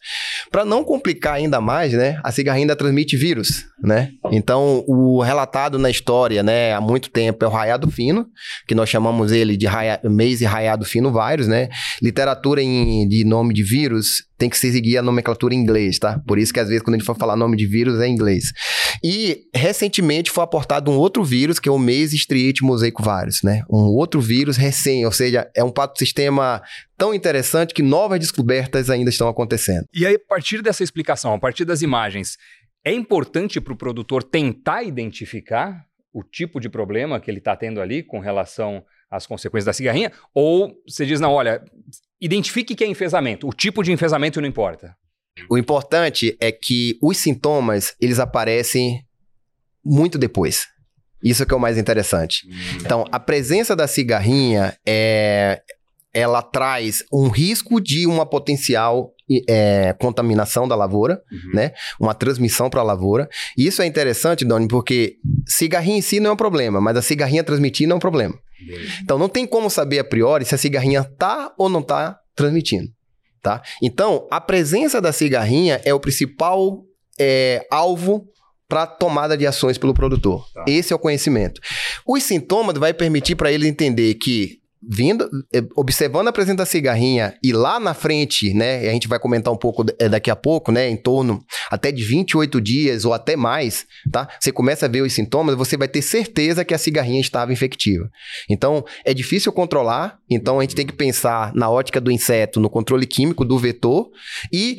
Para 0.50 0.64
não 0.64 0.82
complicar 0.82 1.34
ainda 1.34 1.60
mais, 1.60 1.92
né? 1.92 2.18
A 2.24 2.32
cigarrinha 2.32 2.64
ainda 2.64 2.74
transmite 2.74 3.16
vírus, 3.16 3.64
né? 3.82 4.10
Então, 4.30 4.84
o 4.86 5.22
relatado 5.22 5.78
na 5.78 5.90
história, 5.90 6.42
né, 6.42 6.74
há 6.74 6.80
muito 6.80 7.10
tempo 7.10 7.44
é 7.44 7.48
o 7.48 7.50
raiado 7.50 7.90
fino, 7.90 8.26
que 8.66 8.74
nós 8.74 8.88
chamamos 8.88 9.32
ele 9.32 9.56
de 9.56 9.66
raia, 9.66 10.00
Maze 10.04 10.44
raiado 10.44 10.84
fino 10.84 11.12
vírus, 11.12 11.46
né? 11.46 11.68
Literatura 12.02 12.62
em, 12.62 13.08
de 13.08 13.24
nome 13.24 13.54
de 13.54 13.62
vírus 13.62 14.24
tem 14.40 14.48
que 14.48 14.56
se 14.56 14.72
seguir 14.72 14.96
a 14.96 15.02
nomenclatura 15.02 15.54
em 15.54 15.58
inglês, 15.58 15.98
tá? 15.98 16.18
Por 16.26 16.38
isso 16.38 16.52
que 16.52 16.58
às 16.58 16.68
vezes 16.68 16.82
quando 16.82 16.94
a 16.94 16.98
gente 16.98 17.06
for 17.06 17.16
falar 17.16 17.36
nome 17.36 17.58
de 17.58 17.66
vírus 17.66 18.00
é 18.00 18.08
em 18.08 18.12
inglês. 18.12 18.52
E 19.04 19.42
recentemente 19.54 20.30
foi 20.30 20.42
aportado 20.42 20.90
um 20.90 20.96
outro 20.96 21.22
vírus, 21.22 21.58
que 21.58 21.68
é 21.68 21.72
o 21.72 21.78
Maze 21.78 22.16
striate 22.16 22.64
mosaico 22.64 23.02
vírus, 23.02 23.42
né? 23.42 23.62
Um 23.70 23.82
outro 23.82 24.18
vírus 24.20 24.56
recém, 24.56 25.04
ou 25.04 25.12
seja, 25.12 25.46
é 25.54 25.62
um 25.62 25.72
sistema 25.98 26.62
tão 26.96 27.14
interessante 27.14 27.74
que 27.74 27.82
novas 27.82 28.18
descobertas 28.18 28.88
ainda 28.88 29.10
estão 29.10 29.28
acontecendo. 29.28 29.86
E 29.92 30.06
aí, 30.06 30.14
a 30.14 30.28
partir 30.28 30.62
dessa 30.62 30.82
explicação, 30.82 31.34
a 31.34 31.38
partir 31.38 31.64
das 31.64 31.82
imagens, 31.82 32.36
é 32.84 32.92
importante 32.92 33.60
para 33.60 33.72
o 33.72 33.76
produtor 33.76 34.22
tentar 34.22 34.82
identificar 34.82 35.84
o 36.12 36.22
tipo 36.22 36.58
de 36.58 36.68
problema 36.68 37.20
que 37.20 37.30
ele 37.30 37.38
está 37.38 37.54
tendo 37.54 37.80
ali 37.80 38.02
com 38.02 38.18
relação 38.18 38.84
às 39.10 39.26
consequências 39.26 39.66
da 39.66 39.72
cigarrinha? 39.72 40.12
Ou 40.34 40.74
você 40.86 41.04
diz, 41.06 41.20
não, 41.20 41.32
olha, 41.32 41.62
identifique 42.20 42.74
que 42.74 42.84
é 42.84 42.86
enfesamento, 42.86 43.48
o 43.48 43.52
tipo 43.52 43.82
de 43.82 43.92
enfesamento 43.92 44.40
não 44.40 44.48
importa. 44.48 44.96
O 45.48 45.56
importante 45.56 46.36
é 46.40 46.50
que 46.50 46.98
os 47.00 47.16
sintomas, 47.16 47.94
eles 48.00 48.18
aparecem 48.18 49.04
muito 49.84 50.18
depois. 50.18 50.66
Isso 51.22 51.44
que 51.44 51.52
é 51.52 51.56
o 51.56 51.60
mais 51.60 51.78
interessante. 51.78 52.46
Então, 52.80 53.04
a 53.12 53.20
presença 53.20 53.76
da 53.76 53.86
cigarrinha 53.86 54.76
é, 54.86 55.62
ela 56.12 56.42
traz 56.42 57.04
um 57.12 57.28
risco 57.28 57.80
de 57.80 58.06
uma 58.06 58.26
potencial 58.26 59.12
é, 59.48 59.94
contaminação 59.98 60.66
da 60.66 60.74
lavoura, 60.74 61.22
Uhum. 61.30 61.54
né? 61.54 61.72
Uma 61.98 62.14
transmissão 62.14 62.68
para 62.68 62.80
a 62.80 62.84
lavoura. 62.84 63.28
E 63.56 63.66
isso 63.66 63.82
é 63.82 63.86
interessante, 63.86 64.44
Doni, 64.44 64.66
porque 64.68 65.16
cigarrinha 65.46 65.98
em 65.98 66.02
si 66.02 66.20
não 66.20 66.30
é 66.30 66.32
um 66.32 66.36
problema, 66.36 66.80
mas 66.80 66.96
a 66.96 67.02
cigarrinha 67.02 67.44
transmitir 67.44 67.86
não 67.88 67.94
é 67.94 67.96
um 67.96 68.00
problema. 68.00 68.34
Então 69.02 69.18
não 69.18 69.28
tem 69.28 69.46
como 69.46 69.70
saber 69.70 69.98
a 70.00 70.04
priori 70.04 70.44
se 70.44 70.54
a 70.54 70.58
cigarrinha 70.58 71.02
tá 71.02 71.52
ou 71.56 71.68
não 71.68 71.82
tá 71.82 72.18
transmitindo, 72.34 72.88
tá? 73.42 73.62
Então 73.82 74.26
a 74.30 74.40
presença 74.40 75.00
da 75.00 75.12
cigarrinha 75.12 75.80
é 75.84 75.94
o 75.94 76.00
principal 76.00 76.84
é, 77.18 77.66
alvo 77.70 78.26
para 78.68 78.86
tomada 78.86 79.36
de 79.36 79.46
ações 79.46 79.76
pelo 79.78 79.92
produtor. 79.94 80.46
Tá. 80.54 80.64
Esse 80.68 80.92
é 80.92 80.96
o 80.96 80.98
conhecimento. 80.98 81.60
Os 82.06 82.22
sintomas 82.22 82.76
vai 82.78 82.94
permitir 82.94 83.34
para 83.34 83.50
ele 83.50 83.66
entender 83.66 84.14
que 84.14 84.59
vindo, 84.82 85.28
eh, 85.52 85.62
observando 85.76 86.28
a 86.28 86.32
presença 86.32 86.56
da 86.56 86.66
cigarrinha 86.66 87.34
e 87.42 87.52
lá 87.52 87.78
na 87.78 87.94
frente, 87.94 88.54
né, 88.54 88.88
a 88.88 88.92
gente 88.92 89.08
vai 89.08 89.18
comentar 89.18 89.52
um 89.52 89.56
pouco 89.56 89.84
eh, 89.98 90.08
daqui 90.08 90.30
a 90.30 90.36
pouco, 90.36 90.72
né, 90.72 90.88
em 90.88 90.96
torno 90.96 91.44
até 91.70 91.92
de 91.92 92.02
28 92.02 92.60
dias 92.60 93.04
ou 93.04 93.12
até 93.12 93.36
mais, 93.36 93.86
tá? 94.10 94.28
Você 94.40 94.50
começa 94.50 94.86
a 94.86 94.88
ver 94.88 95.02
os 95.02 95.12
sintomas, 95.12 95.54
você 95.54 95.76
vai 95.76 95.88
ter 95.88 96.02
certeza 96.02 96.64
que 96.64 96.74
a 96.74 96.78
cigarrinha 96.78 97.20
estava 97.20 97.52
infectiva. 97.52 98.08
Então, 98.48 98.84
é 99.04 99.12
difícil 99.12 99.52
controlar, 99.52 100.18
então 100.30 100.58
a 100.58 100.62
gente 100.62 100.74
tem 100.74 100.86
que 100.86 100.92
pensar 100.92 101.52
na 101.54 101.68
ótica 101.68 102.00
do 102.00 102.10
inseto, 102.10 102.58
no 102.58 102.70
controle 102.70 103.06
químico 103.06 103.44
do 103.44 103.58
vetor 103.58 104.08
e 104.52 104.78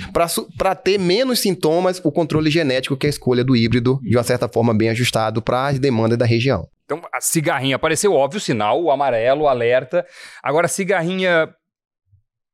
para 0.57 0.75
ter 0.75 0.97
menos 0.97 1.39
sintomas, 1.39 2.01
o 2.03 2.11
controle 2.11 2.49
genético, 2.49 2.97
que 2.97 3.05
é 3.05 3.09
a 3.09 3.11
escolha 3.11 3.43
do 3.43 3.55
híbrido, 3.55 3.99
de 4.03 4.17
uma 4.17 4.23
certa 4.23 4.47
forma 4.47 4.73
bem 4.73 4.89
ajustado 4.89 5.41
para 5.41 5.67
as 5.67 5.79
demandas 5.79 6.17
da 6.17 6.25
região. 6.25 6.67
Então, 6.91 7.07
a 7.13 7.21
cigarrinha 7.21 7.77
apareceu, 7.77 8.13
óbvio, 8.13 8.41
sinal, 8.41 8.83
o 8.83 8.91
amarelo, 8.91 9.43
o 9.43 9.47
alerta. 9.47 10.05
Agora, 10.43 10.65
a 10.65 10.69
cigarrinha 10.69 11.47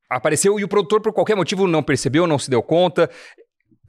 apareceu 0.07 0.59
e 0.59 0.63
o 0.63 0.67
produtor, 0.67 1.01
por 1.01 1.11
qualquer 1.11 1.35
motivo, 1.35 1.65
não 1.65 1.81
percebeu, 1.81 2.27
não 2.27 2.37
se 2.37 2.47
deu 2.47 2.61
conta. 2.61 3.09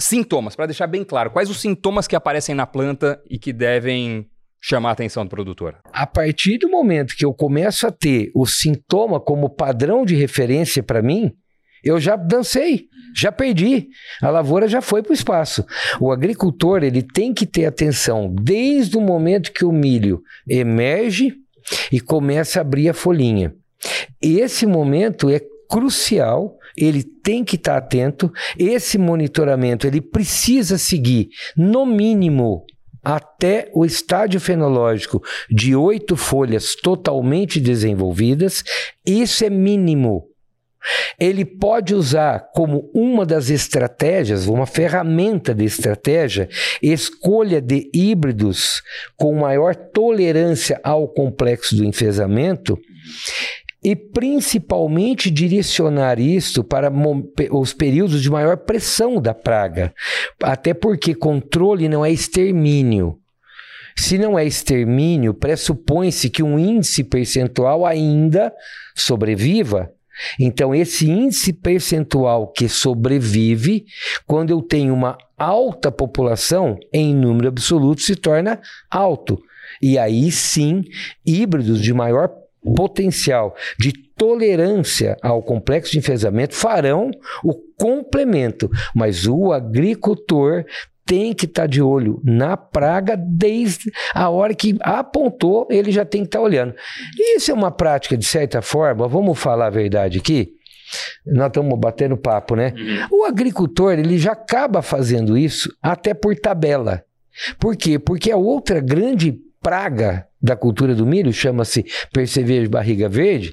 Sintomas, 0.00 0.56
para 0.56 0.64
deixar 0.64 0.86
bem 0.86 1.04
claro, 1.04 1.30
quais 1.30 1.50
os 1.50 1.60
sintomas 1.60 2.08
que 2.08 2.16
aparecem 2.16 2.54
na 2.54 2.66
planta 2.66 3.20
e 3.28 3.38
que 3.38 3.52
devem 3.52 4.26
chamar 4.58 4.88
a 4.88 4.92
atenção 4.92 5.22
do 5.22 5.28
produtor? 5.28 5.76
A 5.92 6.06
partir 6.06 6.56
do 6.56 6.70
momento 6.70 7.14
que 7.14 7.26
eu 7.26 7.34
começo 7.34 7.86
a 7.86 7.90
ter 7.90 8.30
o 8.34 8.46
sintoma 8.46 9.20
como 9.20 9.54
padrão 9.54 10.02
de 10.02 10.14
referência 10.14 10.82
para 10.82 11.02
mim, 11.02 11.30
eu 11.84 12.00
já 12.00 12.16
dancei, 12.16 12.86
já 13.14 13.32
perdi. 13.32 13.88
A 14.22 14.30
lavoura 14.30 14.68
já 14.68 14.80
foi 14.80 15.02
para 15.02 15.10
o 15.10 15.14
espaço. 15.14 15.64
O 16.00 16.12
agricultor 16.12 16.82
ele 16.82 17.02
tem 17.02 17.32
que 17.32 17.46
ter 17.46 17.66
atenção 17.66 18.34
desde 18.34 18.96
o 18.96 19.00
momento 19.00 19.52
que 19.52 19.64
o 19.64 19.72
milho 19.72 20.22
emerge 20.48 21.34
e 21.92 22.00
começa 22.00 22.58
a 22.58 22.62
abrir 22.62 22.88
a 22.88 22.94
folhinha. 22.94 23.54
Esse 24.20 24.66
momento 24.66 25.30
é 25.30 25.40
crucial, 25.68 26.56
ele 26.76 27.02
tem 27.02 27.44
que 27.44 27.56
estar 27.56 27.76
atento. 27.76 28.32
Esse 28.58 28.98
monitoramento 28.98 29.86
ele 29.86 30.00
precisa 30.00 30.78
seguir, 30.78 31.28
no 31.56 31.84
mínimo, 31.84 32.64
até 33.02 33.70
o 33.74 33.84
estágio 33.84 34.40
fenológico 34.40 35.22
de 35.50 35.74
oito 35.74 36.16
folhas 36.16 36.74
totalmente 36.74 37.60
desenvolvidas. 37.60 38.62
Isso 39.06 39.44
é 39.44 39.50
mínimo. 39.50 40.27
Ele 41.18 41.44
pode 41.44 41.94
usar 41.94 42.50
como 42.54 42.90
uma 42.94 43.26
das 43.26 43.50
estratégias, 43.50 44.46
uma 44.46 44.66
ferramenta 44.66 45.54
de 45.54 45.64
estratégia, 45.64 46.48
escolha 46.82 47.60
de 47.60 47.90
híbridos 47.92 48.82
com 49.16 49.34
maior 49.34 49.74
tolerância 49.74 50.80
ao 50.82 51.08
complexo 51.08 51.76
do 51.76 51.84
enfesamento 51.84 52.78
e 53.82 53.94
principalmente 53.94 55.30
direcionar 55.30 56.18
isso 56.18 56.64
para 56.64 56.92
os 57.50 57.72
períodos 57.72 58.22
de 58.22 58.30
maior 58.30 58.56
pressão 58.56 59.20
da 59.20 59.32
praga. 59.32 59.94
Até 60.42 60.74
porque 60.74 61.14
controle 61.14 61.88
não 61.88 62.04
é 62.04 62.10
extermínio. 62.10 63.18
Se 63.96 64.16
não 64.16 64.38
é 64.38 64.44
extermínio, 64.44 65.34
pressupõe-se 65.34 66.30
que 66.30 66.42
um 66.42 66.58
índice 66.58 67.02
percentual 67.02 67.84
ainda 67.84 68.52
sobreviva. 68.94 69.92
Então, 70.38 70.74
esse 70.74 71.08
índice 71.10 71.52
percentual 71.52 72.48
que 72.48 72.68
sobrevive, 72.68 73.86
quando 74.26 74.50
eu 74.50 74.62
tenho 74.62 74.94
uma 74.94 75.16
alta 75.36 75.90
população, 75.90 76.78
em 76.92 77.14
número 77.14 77.48
absoluto 77.48 78.02
se 78.02 78.16
torna 78.16 78.60
alto. 78.90 79.40
E 79.80 79.98
aí 79.98 80.30
sim, 80.32 80.84
híbridos 81.24 81.80
de 81.80 81.92
maior 81.92 82.30
potencial 82.74 83.54
de 83.78 83.92
tolerância 83.92 85.16
ao 85.22 85.42
complexo 85.42 85.92
de 85.92 85.98
enfesamento 85.98 86.54
farão 86.54 87.10
o 87.44 87.54
complemento, 87.76 88.68
mas 88.94 89.26
o 89.26 89.52
agricultor 89.52 90.64
tem 91.08 91.32
que 91.32 91.46
estar 91.46 91.62
tá 91.62 91.66
de 91.66 91.80
olho 91.80 92.20
na 92.22 92.54
praga 92.54 93.16
desde 93.16 93.90
a 94.14 94.28
hora 94.28 94.54
que 94.54 94.76
apontou, 94.82 95.66
ele 95.70 95.90
já 95.90 96.04
tem 96.04 96.20
que 96.20 96.28
estar 96.28 96.38
tá 96.38 96.44
olhando. 96.44 96.74
Isso 97.18 97.50
é 97.50 97.54
uma 97.54 97.70
prática, 97.70 98.14
de 98.14 98.26
certa 98.26 98.60
forma, 98.60 99.08
vamos 99.08 99.38
falar 99.38 99.68
a 99.68 99.70
verdade 99.70 100.18
aqui, 100.18 100.52
nós 101.26 101.46
estamos 101.48 101.78
batendo 101.78 102.14
papo, 102.14 102.54
né? 102.54 102.74
Uhum. 102.76 103.20
O 103.20 103.24
agricultor, 103.24 103.94
ele 103.94 104.18
já 104.18 104.32
acaba 104.32 104.82
fazendo 104.82 105.36
isso 105.36 105.74
até 105.82 106.12
por 106.12 106.36
tabela. 106.36 107.02
Por 107.58 107.74
quê? 107.74 107.98
Porque 107.98 108.30
a 108.30 108.36
outra 108.36 108.78
grande 108.78 109.38
praga 109.62 110.26
da 110.40 110.54
cultura 110.56 110.94
do 110.94 111.06
milho 111.06 111.32
chama-se 111.32 111.86
percevejo 112.12 112.68
barriga 112.68 113.08
verde. 113.08 113.52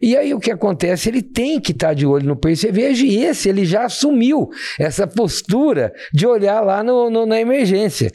E 0.00 0.16
aí 0.16 0.32
o 0.32 0.40
que 0.40 0.50
acontece? 0.50 1.10
Ele 1.10 1.22
tem 1.22 1.60
que 1.60 1.72
estar 1.72 1.88
tá 1.88 1.94
de 1.94 2.06
olho 2.06 2.26
no 2.26 2.36
percevejo 2.36 3.04
e 3.04 3.22
esse 3.22 3.48
ele 3.48 3.66
já 3.66 3.84
assumiu 3.84 4.48
essa 4.78 5.06
postura 5.06 5.92
de 6.12 6.26
olhar 6.26 6.60
lá 6.62 6.82
no, 6.82 7.10
no, 7.10 7.26
na 7.26 7.38
emergência. 7.38 8.10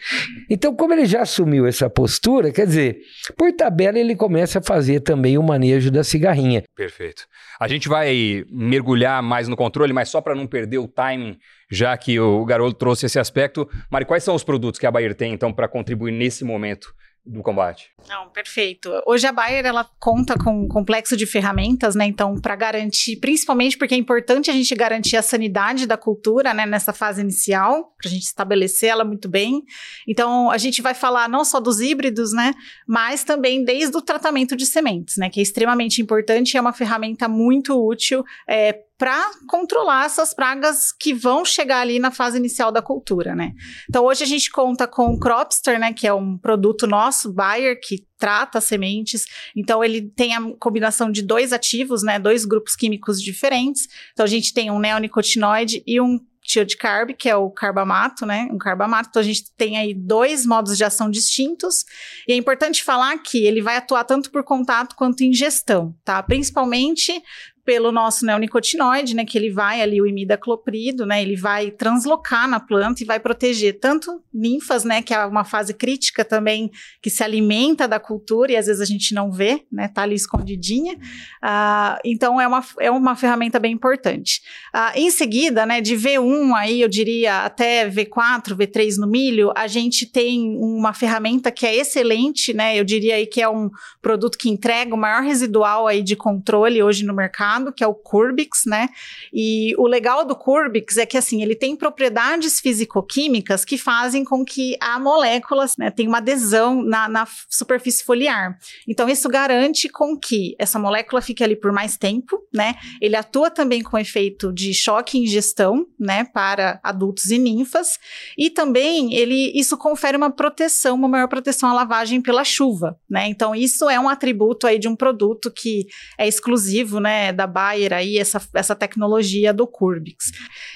Então, 0.49 0.75
como 0.75 0.93
ele 0.93 1.05
já 1.05 1.21
assumiu 1.21 1.67
essa 1.67 1.87
postura, 1.87 2.51
quer 2.51 2.65
dizer, 2.65 2.97
por 3.37 3.53
tabela 3.53 3.99
ele 3.99 4.15
começa 4.15 4.59
a 4.59 4.63
fazer 4.63 5.01
também 5.01 5.37
o 5.37 5.43
manejo 5.43 5.91
da 5.91 6.03
cigarrinha. 6.03 6.63
Perfeito. 6.75 7.27
A 7.59 7.67
gente 7.67 7.87
vai 7.87 8.43
mergulhar 8.49 9.21
mais 9.21 9.47
no 9.47 9.55
controle, 9.55 9.93
mas 9.93 10.09
só 10.09 10.19
para 10.21 10.35
não 10.35 10.47
perder 10.47 10.79
o 10.79 10.87
timing, 10.87 11.37
já 11.71 11.95
que 11.95 12.19
o 12.19 12.43
garoto 12.45 12.77
trouxe 12.77 13.05
esse 13.05 13.19
aspecto. 13.19 13.69
Mari, 13.91 14.05
quais 14.05 14.23
são 14.23 14.33
os 14.33 14.43
produtos 14.43 14.79
que 14.79 14.87
a 14.87 14.91
Bayer 14.91 15.13
tem, 15.13 15.33
então, 15.33 15.53
para 15.53 15.67
contribuir 15.67 16.11
nesse 16.11 16.43
momento 16.43 16.93
do 17.25 17.41
combate. 17.41 17.91
Não, 18.07 18.29
perfeito. 18.29 18.91
Hoje 19.05 19.25
a 19.25 19.31
Bayer 19.31 19.65
ela 19.65 19.83
conta 19.99 20.37
com 20.37 20.65
um 20.65 20.67
complexo 20.67 21.17
de 21.17 21.25
ferramentas, 21.25 21.95
né? 21.95 22.05
Então, 22.05 22.39
para 22.39 22.55
garantir, 22.55 23.17
principalmente 23.17 23.77
porque 23.77 23.95
é 23.95 23.97
importante 23.97 24.51
a 24.51 24.53
gente 24.53 24.73
garantir 24.75 25.17
a 25.17 25.21
sanidade 25.21 25.87
da 25.87 25.97
cultura, 25.97 26.53
né, 26.53 26.65
nessa 26.65 26.93
fase 26.93 27.21
inicial, 27.21 27.95
para 27.99 28.09
a 28.09 28.11
gente 28.11 28.23
estabelecer 28.23 28.89
ela 28.89 29.03
muito 29.03 29.27
bem. 29.27 29.63
Então, 30.07 30.51
a 30.51 30.57
gente 30.57 30.81
vai 30.81 30.93
falar 30.93 31.27
não 31.27 31.43
só 31.43 31.59
dos 31.59 31.79
híbridos, 31.79 32.31
né, 32.31 32.53
mas 32.87 33.23
também 33.23 33.63
desde 33.63 33.97
o 33.97 34.01
tratamento 34.01 34.55
de 34.55 34.65
sementes, 34.65 35.17
né, 35.17 35.29
que 35.29 35.39
é 35.39 35.43
extremamente 35.43 36.01
importante 36.01 36.53
e 36.53 36.57
é 36.57 36.61
uma 36.61 36.73
ferramenta 36.73 37.27
muito 37.27 37.75
útil 37.75 38.23
é, 38.47 38.84
para 38.97 39.29
controlar 39.47 40.05
essas 40.05 40.33
pragas 40.33 40.91
que 40.91 41.13
vão 41.13 41.43
chegar 41.43 41.81
ali 41.81 41.99
na 41.99 42.11
fase 42.11 42.37
inicial 42.37 42.71
da 42.71 42.81
cultura, 42.81 43.35
né? 43.35 43.51
Então 43.89 44.05
hoje 44.05 44.23
a 44.23 44.27
gente 44.27 44.49
conta 44.49 44.87
com 44.87 45.13
o 45.13 45.19
Cropster, 45.19 45.79
né, 45.79 45.91
que 45.91 46.07
é 46.07 46.13
um 46.13 46.37
produto 46.37 46.87
nosso, 46.87 47.31
Bayer, 47.33 47.79
que 47.81 48.05
trata 48.17 48.61
sementes. 48.61 49.25
Então 49.55 49.83
ele 49.83 50.09
tem 50.15 50.33
a 50.33 50.41
combinação 50.57 51.11
de 51.11 51.21
dois 51.21 51.51
ativos, 51.51 52.03
né, 52.03 52.17
dois 52.17 52.45
grupos 52.45 52.75
químicos 52.75 53.21
diferentes. 53.21 53.87
Então 54.13 54.23
a 54.23 54.29
gente 54.29 54.53
tem 54.53 54.71
um 54.71 54.79
neonicotinoide 54.79 55.83
e 55.85 55.99
um 55.99 56.19
de 56.65 56.77
carb, 56.77 57.11
que 57.13 57.27
é 57.27 57.35
o 57.35 57.49
carbamato, 57.49 58.25
né? 58.25 58.47
Um 58.51 58.57
carbamato. 58.57 59.09
Então 59.09 59.19
a 59.19 59.25
gente 59.25 59.51
tem 59.57 59.77
aí 59.77 59.93
dois 59.93 60.45
modos 60.45 60.77
de 60.77 60.83
ação 60.83 61.09
distintos. 61.09 61.83
E 62.27 62.33
é 62.33 62.35
importante 62.35 62.83
falar 62.83 63.17
que 63.17 63.43
ele 63.43 63.61
vai 63.61 63.77
atuar 63.77 64.03
tanto 64.03 64.29
por 64.29 64.43
contato 64.43 64.95
quanto 64.95 65.23
ingestão, 65.23 65.95
tá? 66.03 66.21
Principalmente 66.21 67.21
pelo 67.65 67.91
nosso 67.91 68.25
neonicotinoide, 68.25 69.15
né, 69.15 69.25
que 69.25 69.35
ele 69.35 69.49
vai 69.49 69.81
ali, 69.81 69.99
o 69.99 70.05
imidacloprido, 70.05 71.03
né, 71.03 71.21
ele 71.23 71.35
vai 71.35 71.71
translocar 71.71 72.47
na 72.47 72.59
planta 72.59 73.01
e 73.01 73.05
vai 73.05 73.19
proteger 73.19 73.79
tanto 73.79 74.21
ninfas, 74.31 74.83
né, 74.83 75.01
que 75.01 75.13
é 75.13 75.25
uma 75.25 75.43
fase 75.43 75.73
crítica 75.73 76.23
também, 76.23 76.69
que 77.01 77.09
se 77.09 77.23
alimenta 77.23 77.87
da 77.87 77.99
cultura 77.99 78.51
e 78.51 78.55
às 78.55 78.67
vezes 78.67 78.81
a 78.81 78.85
gente 78.85 79.15
não 79.15 79.31
vê, 79.31 79.65
né, 79.71 79.87
tá 79.87 80.03
ali 80.03 80.13
escondidinha. 80.13 80.93
Uh, 80.93 81.97
então 82.05 82.39
é 82.39 82.47
uma, 82.47 82.63
é 82.79 82.91
uma 82.91 83.15
ferramenta 83.15 83.59
bem 83.59 83.73
importante. 83.73 84.41
Uh, 84.73 84.91
em 84.99 85.09
seguida, 85.09 85.65
né, 85.65 85.81
de 85.81 85.95
V1 85.95 86.53
aí, 86.55 86.81
eu 86.81 86.87
diria 86.87 87.45
até 87.45 87.89
V4, 87.89 88.55
V3 88.55 88.97
no 88.97 89.07
milho, 89.07 89.51
a 89.55 89.65
gente 89.65 90.05
tem 90.05 90.55
uma 90.59 90.93
ferramenta 90.93 91.51
que 91.51 91.65
é 91.65 91.75
excelente, 91.75 92.53
né, 92.53 92.79
eu 92.79 92.83
diria 92.83 93.15
aí 93.15 93.25
que 93.25 93.41
é 93.41 93.49
um 93.49 93.71
produto 94.03 94.37
que 94.37 94.49
entrega 94.49 94.93
o 94.93 94.97
maior 94.97 95.23
residual 95.23 95.87
aí 95.87 96.03
de 96.03 96.15
controle 96.15 96.83
hoje 96.83 97.03
no 97.03 97.13
mercado, 97.13 97.54
que 97.71 97.83
é 97.83 97.87
o 97.87 97.93
Curbix, 97.93 98.65
né? 98.65 98.89
E 99.33 99.73
o 99.77 99.87
legal 99.87 100.25
do 100.25 100.35
Curbix 100.35 100.97
é 100.97 101.05
que 101.05 101.17
assim, 101.17 101.41
ele 101.41 101.55
tem 101.55 101.75
propriedades 101.75 102.59
fisicoquímicas 102.59 103.65
que 103.65 103.77
fazem 103.77 104.23
com 104.23 104.43
que 104.43 104.77
a 104.79 104.99
molécula 104.99 105.65
né, 105.77 105.91
tenha 105.91 106.09
uma 106.09 106.17
adesão 106.17 106.81
na, 106.81 107.07
na 107.07 107.27
superfície 107.49 108.03
foliar. 108.03 108.57
Então, 108.87 109.07
isso 109.09 109.29
garante 109.29 109.89
com 109.89 110.17
que 110.17 110.55
essa 110.59 110.79
molécula 110.79 111.21
fique 111.21 111.43
ali 111.43 111.55
por 111.55 111.71
mais 111.71 111.97
tempo, 111.97 112.41
né? 112.53 112.75
Ele 113.01 113.15
atua 113.15 113.49
também 113.49 113.81
com 113.81 113.97
efeito 113.97 114.51
de 114.53 114.73
choque 114.73 115.17
e 115.17 115.23
ingestão, 115.23 115.85
né, 115.99 116.23
para 116.23 116.79
adultos 116.83 117.25
e 117.31 117.37
ninfas, 117.37 117.97
e 118.37 118.49
também 118.49 119.13
ele 119.13 119.51
isso 119.55 119.77
confere 119.77 120.17
uma 120.17 120.31
proteção, 120.31 120.95
uma 120.95 121.07
maior 121.07 121.27
proteção 121.27 121.69
à 121.69 121.73
lavagem 121.73 122.21
pela 122.21 122.43
chuva, 122.43 122.97
né? 123.09 123.27
Então, 123.27 123.55
isso 123.55 123.89
é 123.89 123.99
um 123.99 124.09
atributo 124.09 124.67
aí 124.67 124.79
de 124.79 124.87
um 124.87 124.95
produto 124.95 125.51
que 125.51 125.87
é 126.17 126.27
exclusivo, 126.27 126.99
né, 126.99 127.31
da 127.31 127.44
da 127.45 127.47
Bayer 127.47 127.93
aí, 127.93 128.17
essa, 128.17 128.41
essa 128.53 128.75
tecnologia 128.75 129.53
do 129.53 129.67
Curbix. 129.67 130.31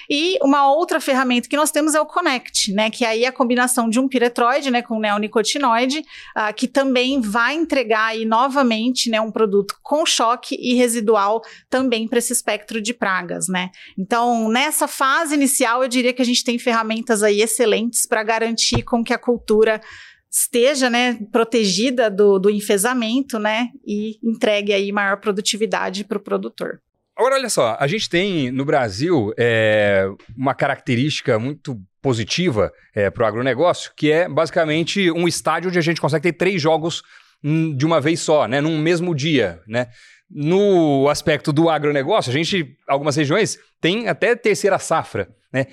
E 0.09 0.37
uma 0.41 0.71
outra 0.71 0.99
ferramenta 0.99 1.49
que 1.49 1.57
nós 1.57 1.71
temos 1.71 1.95
é 1.95 2.01
o 2.01 2.05
Connect, 2.05 2.71
né? 2.73 2.89
Que 2.89 3.03
aí 3.03 3.25
é 3.25 3.27
a 3.27 3.31
combinação 3.31 3.89
de 3.89 3.99
um 3.99 4.07
piretroide, 4.07 4.71
né, 4.71 4.81
com 4.81 4.99
neonicotinoide, 4.99 5.99
uh, 5.99 6.53
que 6.55 6.67
também 6.67 7.19
vai 7.21 7.55
entregar 7.55 8.07
aí 8.07 8.25
novamente, 8.25 9.09
né, 9.09 9.19
um 9.19 9.31
produto 9.31 9.75
com 9.81 10.05
choque 10.05 10.55
e 10.59 10.75
residual 10.75 11.41
também 11.69 12.07
para 12.07 12.19
esse 12.19 12.33
espectro 12.33 12.81
de 12.81 12.93
pragas, 12.93 13.47
né? 13.47 13.71
Então, 13.97 14.49
nessa 14.49 14.87
fase 14.87 15.33
inicial, 15.33 15.83
eu 15.83 15.89
diria 15.89 16.13
que 16.13 16.21
a 16.21 16.25
gente 16.25 16.43
tem 16.43 16.57
ferramentas 16.59 17.23
aí 17.23 17.41
excelentes 17.41 18.05
para 18.05 18.23
garantir 18.23 18.83
com 18.83 19.03
que 19.03 19.13
a 19.13 19.17
cultura 19.17 19.81
esteja 20.31 20.89
né, 20.89 21.17
protegida 21.31 22.09
do, 22.09 22.37
do 22.37 22.49
enfesamento 22.49 23.39
né, 23.39 23.69
e 23.85 24.17
entregue 24.23 24.73
aí 24.73 24.91
maior 24.91 25.17
produtividade 25.17 26.03
para 26.03 26.17
o 26.17 26.21
produtor. 26.21 26.79
Agora, 27.17 27.35
olha 27.35 27.49
só, 27.49 27.75
a 27.79 27.87
gente 27.87 28.09
tem 28.09 28.49
no 28.49 28.63
Brasil 28.63 29.33
é, 29.37 30.07
uma 30.37 30.53
característica 30.53 31.37
muito 31.37 31.77
positiva 32.01 32.71
é, 32.95 33.09
para 33.09 33.23
o 33.23 33.27
agronegócio, 33.27 33.91
que 33.95 34.09
é 34.09 34.29
basicamente 34.29 35.11
um 35.11 35.27
estádio 35.27 35.69
onde 35.69 35.79
a 35.79 35.81
gente 35.81 35.99
consegue 35.99 36.31
ter 36.31 36.37
três 36.37 36.61
jogos 36.61 37.03
hum, 37.43 37.75
de 37.75 37.85
uma 37.85 37.99
vez 37.99 38.21
só, 38.21 38.47
né, 38.47 38.61
num 38.61 38.77
mesmo 38.77 39.13
dia, 39.13 39.61
né? 39.67 39.87
No 40.31 41.09
aspecto 41.09 41.51
do 41.51 41.69
agronegócio, 41.69 42.29
a 42.29 42.33
gente, 42.33 42.77
algumas 42.87 43.15
regiões, 43.15 43.57
tem 43.81 44.07
até 44.07 44.35
terceira 44.35 44.77
safra, 44.77 45.27
né? 45.51 45.65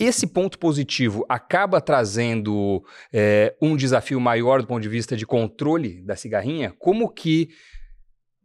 Esse 0.00 0.26
ponto 0.26 0.58
positivo 0.58 1.26
acaba 1.28 1.78
trazendo 1.78 2.82
é, 3.12 3.54
um 3.60 3.76
desafio 3.76 4.18
maior 4.18 4.62
do 4.62 4.66
ponto 4.66 4.80
de 4.80 4.88
vista 4.88 5.14
de 5.14 5.26
controle 5.26 6.00
da 6.00 6.16
cigarrinha? 6.16 6.74
Como 6.78 7.12
que 7.12 7.50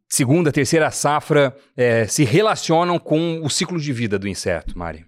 segunda, 0.09 0.51
terceira 0.51 0.91
safra 0.91 1.55
é, 1.77 2.05
se 2.07 2.25
relacionam 2.25 2.99
com 2.99 3.39
o 3.41 3.49
ciclo 3.49 3.79
de 3.79 3.93
vida 3.93 4.19
do 4.19 4.27
inseto, 4.27 4.77
Mari? 4.77 5.05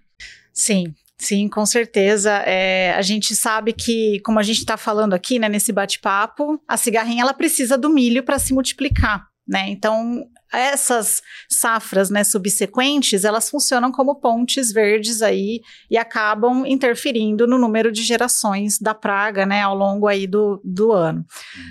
Sim, 0.53 0.93
Sim, 1.19 1.49
com 1.49 1.65
certeza. 1.65 2.31
É, 2.45 2.93
a 2.93 3.01
gente 3.01 3.36
sabe 3.36 3.73
que, 3.73 4.19
como 4.23 4.38
a 4.39 4.43
gente 4.43 4.60
está 4.60 4.77
falando 4.77 5.15
aqui, 5.15 5.39
né, 5.39 5.49
nesse 5.49 5.73
bate-papo, 5.73 6.62
a 6.67 6.77
cigarrinha 6.77 7.23
ela 7.23 7.33
precisa 7.33 7.75
do 7.75 7.89
milho 7.89 8.21
para 8.23 8.38
se 8.38 8.53
multiplicar. 8.53 9.25
Né? 9.47 9.69
Então, 9.69 10.27
essas 10.51 11.21
safras 11.49 12.10
né, 12.10 12.23
subsequentes, 12.23 13.23
elas 13.23 13.49
funcionam 13.49 13.91
como 13.91 14.15
pontes 14.15 14.71
verdes 14.71 15.21
aí 15.21 15.62
e 15.89 15.97
acabam 15.97 16.65
interferindo 16.65 17.45
no 17.45 17.57
número 17.57 17.91
de 17.91 18.03
gerações 18.03 18.79
da 18.79 18.93
praga, 18.93 19.45
né, 19.45 19.62
ao 19.62 19.75
longo 19.75 20.07
aí 20.07 20.25
do, 20.25 20.62
do 20.63 20.91
ano. 20.91 21.25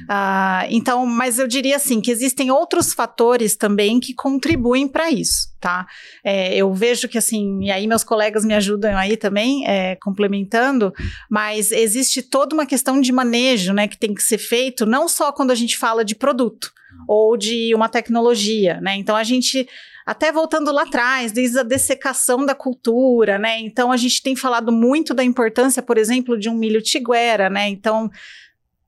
Uh, 0.05 0.67
então, 0.69 1.07
mas 1.07 1.39
eu 1.39 1.47
diria 1.47 1.77
assim, 1.77 2.01
que 2.01 2.11
existem 2.11 2.51
outros 2.51 2.93
fatores 2.93 3.57
também 3.57 3.99
que 3.99 4.15
contribuem 4.15 4.87
para 4.87 5.11
isso, 5.11 5.49
tá? 5.61 5.87
É, 6.23 6.55
eu 6.57 6.73
vejo 6.75 7.09
que 7.09 7.19
assim, 7.19 7.65
e 7.65 7.71
aí 7.71 7.87
meus 7.87 8.05
colegas 8.05 8.45
me 8.45 8.55
ajudam 8.55 8.97
aí 8.97 9.17
também, 9.17 9.67
é, 9.67 9.97
complementando, 9.97 10.93
mas 11.31 11.73
existe 11.73 12.23
toda 12.23 12.55
uma 12.55 12.67
questão 12.67 13.01
de 13.01 13.13
manejo, 13.13 13.73
né, 13.73 13.89
que 13.89 13.99
tem 13.99 14.15
que 14.15 14.23
ser 14.23 14.39
feito, 14.39 14.85
não 14.85 15.09
só 15.09 15.33
quando 15.33 15.51
a 15.51 15.55
gente 15.55 15.79
fala 15.79 16.05
de 16.05 16.15
produto, 16.15 16.73
ou 17.09 17.37
de 17.37 17.75
uma 17.75 17.89
tecnologia, 17.89 18.81
né? 18.81 18.97
Então 18.97 19.17
a 19.17 19.25
gente 19.25 19.69
até 20.05 20.31
voltando 20.31 20.71
lá 20.71 20.83
atrás, 20.83 21.33
desde 21.33 21.59
a 21.59 21.65
dessecação 21.65 22.47
da 22.47 22.55
cultura, 22.55 23.39
né? 23.39 23.59
Então 23.59 23.91
a 23.91 23.97
gente 23.97 24.23
tem 24.23 24.37
falado 24.37 24.71
muito 24.71 25.13
da 25.13 25.25
importância, 25.25 25.83
por 25.83 25.99
exemplo, 25.99 26.39
de 26.39 26.49
um 26.49 26.55
milho 26.55 26.81
tiguera, 26.81 27.51
né? 27.51 27.69
Então 27.69 28.09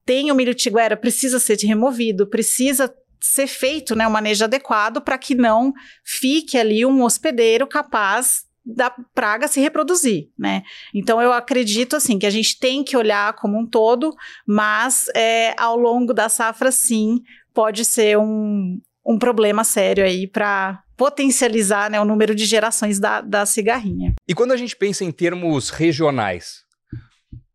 tem 0.07 0.31
o 0.31 0.35
milho 0.35 0.55
tiguera, 0.55 0.97
precisa 0.97 1.39
ser 1.41 1.59
removido, 1.59 2.27
precisa 2.27 2.95
ser 3.21 3.47
feito, 3.47 3.97
né, 3.97 4.07
um 4.07 4.11
manejo 4.11 4.45
adequado 4.45 5.01
para 5.01 5.19
que 5.19 5.35
não 5.35 5.73
fique 6.05 6.57
ali 6.57 6.87
um 6.87 7.03
hospedeiro 7.03 7.67
capaz 7.67 8.47
da 8.65 8.91
praga 8.91 9.49
se 9.49 9.61
reproduzir, 9.61 10.29
né? 10.39 10.63
Então 10.95 11.21
eu 11.23 11.33
acredito 11.33 11.97
assim 11.97 12.19
que 12.19 12.27
a 12.27 12.31
gente 12.31 12.59
tem 12.59 12.85
que 12.85 12.97
olhar 12.97 13.33
como 13.35 13.59
um 13.59 13.67
todo, 13.67 14.15
mas 14.47 15.07
é, 15.15 15.55
ao 15.59 15.77
longo 15.77 16.13
da 16.13 16.29
safra 16.29 16.71
sim 16.71 17.23
pode 17.59 17.85
ser 17.85 18.17
um, 18.17 18.79
um 19.05 19.19
problema 19.19 19.65
sério 19.65 20.05
aí 20.05 20.29
para 20.29 20.81
potencializar 20.97 21.91
né, 21.91 22.01
o 22.01 22.05
número 22.05 22.33
de 22.33 22.45
gerações 22.45 23.01
da, 23.01 23.21
da 23.21 23.45
cigarrinha. 23.45 24.15
E 24.29 24.33
quando 24.33 24.53
a 24.53 24.57
gente 24.57 24.77
pensa 24.77 25.05
em 25.05 25.11
termos 25.11 25.69
regionais, 25.69 26.59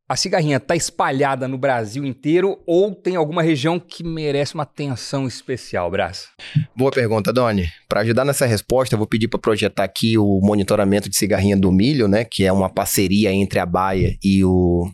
a 0.05 0.17
cigarrinha 0.17 0.57
está 0.57 0.75
espalhada 0.75 1.47
no 1.47 1.57
Brasil 1.57 2.03
inteiro 2.03 2.61
ou 2.67 2.93
tem 2.93 3.15
alguma 3.15 3.41
região 3.41 3.79
que 3.79 4.03
merece 4.03 4.55
uma 4.55 4.63
atenção 4.63 5.25
especial, 5.25 5.89
Brás? 5.89 6.27
Boa 6.75 6.91
pergunta, 6.91 7.31
Doni. 7.31 7.69
Para 7.87 8.01
ajudar 8.01 8.25
nessa 8.25 8.45
resposta, 8.45 8.95
eu 8.95 8.99
vou 8.99 9.07
pedir 9.07 9.29
para 9.29 9.39
projetar 9.39 9.85
aqui 9.85 10.17
o 10.17 10.41
monitoramento 10.43 11.09
de 11.09 11.15
cigarrinha 11.15 11.55
do 11.55 11.71
milho, 11.71 12.09
né, 12.09 12.25
que 12.25 12.43
é 12.43 12.51
uma 12.51 12.69
parceria 12.69 13.31
entre 13.31 13.57
a 13.57 13.65
Baia 13.65 14.17
e 14.21 14.43
o 14.43 14.91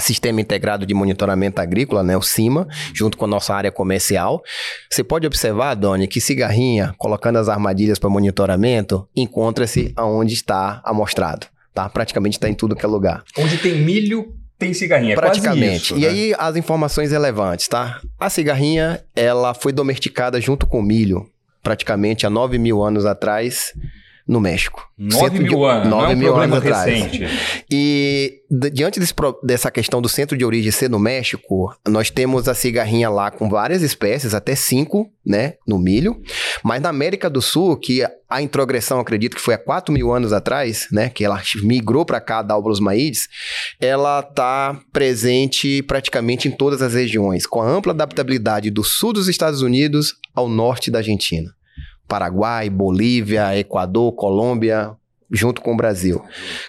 Sistema 0.00 0.40
Integrado 0.40 0.86
de 0.86 0.94
Monitoramento 0.94 1.60
Agrícola, 1.60 2.02
né, 2.02 2.16
o 2.16 2.22
CIMA, 2.22 2.66
junto 2.94 3.16
com 3.16 3.24
a 3.24 3.28
nossa 3.28 3.54
área 3.54 3.72
comercial. 3.72 4.42
Você 4.90 5.02
pode 5.02 5.26
observar, 5.26 5.74
Doni, 5.74 6.06
que 6.06 6.20
cigarrinha, 6.20 6.94
colocando 6.96 7.36
as 7.38 7.48
armadilhas 7.48 7.98
para 7.98 8.08
monitoramento, 8.08 9.08
encontra-se 9.14 9.92
aonde 9.96 10.34
está 10.34 10.80
amostrado. 10.84 11.46
Tá? 11.74 11.88
Praticamente 11.88 12.36
está 12.36 12.48
em 12.48 12.54
tudo 12.54 12.76
que 12.76 12.84
é 12.84 12.88
lugar. 12.88 13.22
Onde 13.36 13.58
tem 13.58 13.80
milho, 13.80 14.34
tem 14.58 14.74
cigarrinha. 14.74 15.12
É 15.12 15.16
Praticamente. 15.16 15.94
Isso, 15.94 15.96
e 15.96 16.00
né? 16.00 16.08
aí 16.08 16.34
as 16.36 16.56
informações 16.56 17.12
relevantes, 17.12 17.68
tá? 17.68 18.00
A 18.18 18.28
cigarrinha, 18.28 19.00
ela 19.14 19.54
foi 19.54 19.72
domesticada 19.72 20.40
junto 20.40 20.66
com 20.66 20.80
o 20.80 20.82
milho, 20.82 21.30
praticamente 21.62 22.26
há 22.26 22.30
9 22.30 22.58
mil 22.58 22.82
anos 22.82 23.06
atrás, 23.06 23.72
no 24.28 24.40
México. 24.40 24.86
9 24.98 25.38
mil 25.38 25.64
anos, 25.64 25.88
9 25.88 25.88
não 25.88 26.10
é 26.10 26.14
um 26.14 26.16
mil 26.16 26.36
anos 26.36 26.58
atrás. 26.58 26.84
Recente. 26.84 27.26
E 27.70 28.42
diante 28.50 29.00
desse, 29.00 29.14
dessa 29.42 29.70
questão 29.70 30.02
do 30.02 30.08
centro 30.08 30.36
de 30.36 30.44
origem 30.44 30.70
ser 30.70 30.90
no 30.90 30.98
México, 30.98 31.74
nós 31.88 32.10
temos 32.10 32.46
a 32.46 32.54
cigarrinha 32.54 33.08
lá 33.08 33.30
com 33.30 33.48
várias 33.48 33.80
espécies, 33.80 34.34
até 34.34 34.54
cinco, 34.54 35.10
né, 35.24 35.54
no 35.66 35.78
milho. 35.78 36.20
Mas 36.62 36.82
na 36.82 36.90
América 36.90 37.30
do 37.30 37.40
Sul, 37.40 37.76
que 37.78 38.04
a 38.28 38.42
introgressão, 38.42 39.00
acredito 39.00 39.36
que 39.36 39.42
foi 39.42 39.54
há 39.54 39.58
4 39.58 39.94
mil 39.94 40.12
anos 40.12 40.32
atrás, 40.32 40.88
né, 40.92 41.08
que 41.08 41.24
ela 41.24 41.40
migrou 41.62 42.04
para 42.04 42.20
cá 42.20 42.42
da 42.42 42.52
Albros 42.52 42.80
Maides, 42.80 43.28
ela 43.80 44.20
está 44.20 44.78
presente 44.92 45.82
praticamente 45.84 46.48
em 46.48 46.50
todas 46.50 46.82
as 46.82 46.92
regiões, 46.92 47.46
com 47.46 47.62
a 47.62 47.66
ampla 47.66 47.94
adaptabilidade 47.94 48.70
do 48.70 48.84
sul 48.84 49.14
dos 49.14 49.28
Estados 49.28 49.62
Unidos 49.62 50.16
ao 50.34 50.48
norte 50.48 50.90
da 50.90 50.98
Argentina. 50.98 51.54
Paraguai, 52.08 52.70
Bolívia, 52.70 53.56
Equador, 53.58 54.12
Colômbia, 54.14 54.96
junto 55.30 55.60
com 55.60 55.72
o 55.72 55.76
Brasil. 55.76 56.22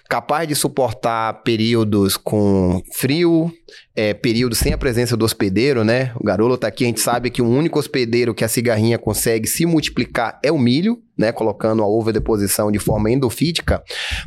Capaz 0.09 0.47
de 0.47 0.55
suportar 0.55 1.41
períodos 1.43 2.17
com 2.17 2.81
frio, 2.93 3.51
é, 3.95 4.13
períodos 4.13 4.59
sem 4.59 4.73
a 4.73 4.77
presença 4.77 5.15
do 5.15 5.23
hospedeiro, 5.23 5.83
né? 5.83 6.11
O 6.15 6.23
Garolo 6.23 6.57
tá 6.57 6.67
aqui, 6.67 6.83
a 6.83 6.87
gente 6.87 6.99
sabe 6.99 7.29
que 7.29 7.41
o 7.41 7.47
único 7.47 7.79
hospedeiro 7.79 8.33
que 8.33 8.43
a 8.43 8.47
cigarrinha 8.47 8.97
consegue 8.97 9.47
se 9.47 9.65
multiplicar 9.65 10.39
é 10.43 10.51
o 10.51 10.57
milho, 10.57 11.01
né? 11.17 11.31
Colocando 11.31 11.81
a 11.83 11.87
overdeposição 11.87 12.71
de 12.71 12.79
forma 12.79 13.09
endofítica, 13.09 13.81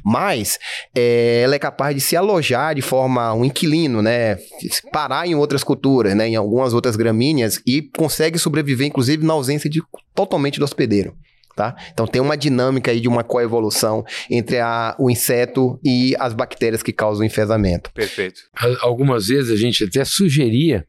mas 0.05 0.59
é, 0.95 1.43
ela 1.43 1.55
é 1.55 1.59
capaz 1.59 1.95
de 1.95 2.01
se 2.01 2.17
alojar 2.17 2.75
de 2.75 2.83
forma 2.83 3.33
um 3.35 3.45
inquilino, 3.45 4.01
né? 4.01 4.39
Parar 4.93 5.27
em 5.27 5.35
outras 5.35 5.63
culturas, 5.63 6.15
né? 6.15 6.29
Em 6.29 6.37
algumas 6.37 6.73
outras 6.73 6.97
gramíneas 6.97 7.61
e 7.67 7.83
consegue 7.83 8.39
sobreviver, 8.39 8.87
inclusive, 8.87 9.25
na 9.25 9.35
ausência 9.35 9.69
de 9.69 9.83
totalmente 10.15 10.59
do 10.59 10.65
hospedeiro. 10.65 11.15
Tá? 11.55 11.77
Então 11.93 12.07
tem 12.07 12.21
uma 12.21 12.37
dinâmica 12.37 12.91
aí 12.91 13.01
de 13.01 13.09
uma 13.09 13.23
coevolução 13.23 14.05
entre 14.31 14.59
a, 14.59 14.97
o 14.99 15.11
inseto 15.11 15.79
e 15.85 16.17
as 16.19 16.33
bactérias 16.33 16.83
que 16.83 16.93
causam 16.93 17.27
enfesamento. 17.27 17.91
Perfeito. 17.93 18.41
Algumas 18.81 19.27
vezes 19.27 19.51
a 19.51 19.57
gente 19.57 19.85
até 19.85 20.05
sugeria 20.05 20.87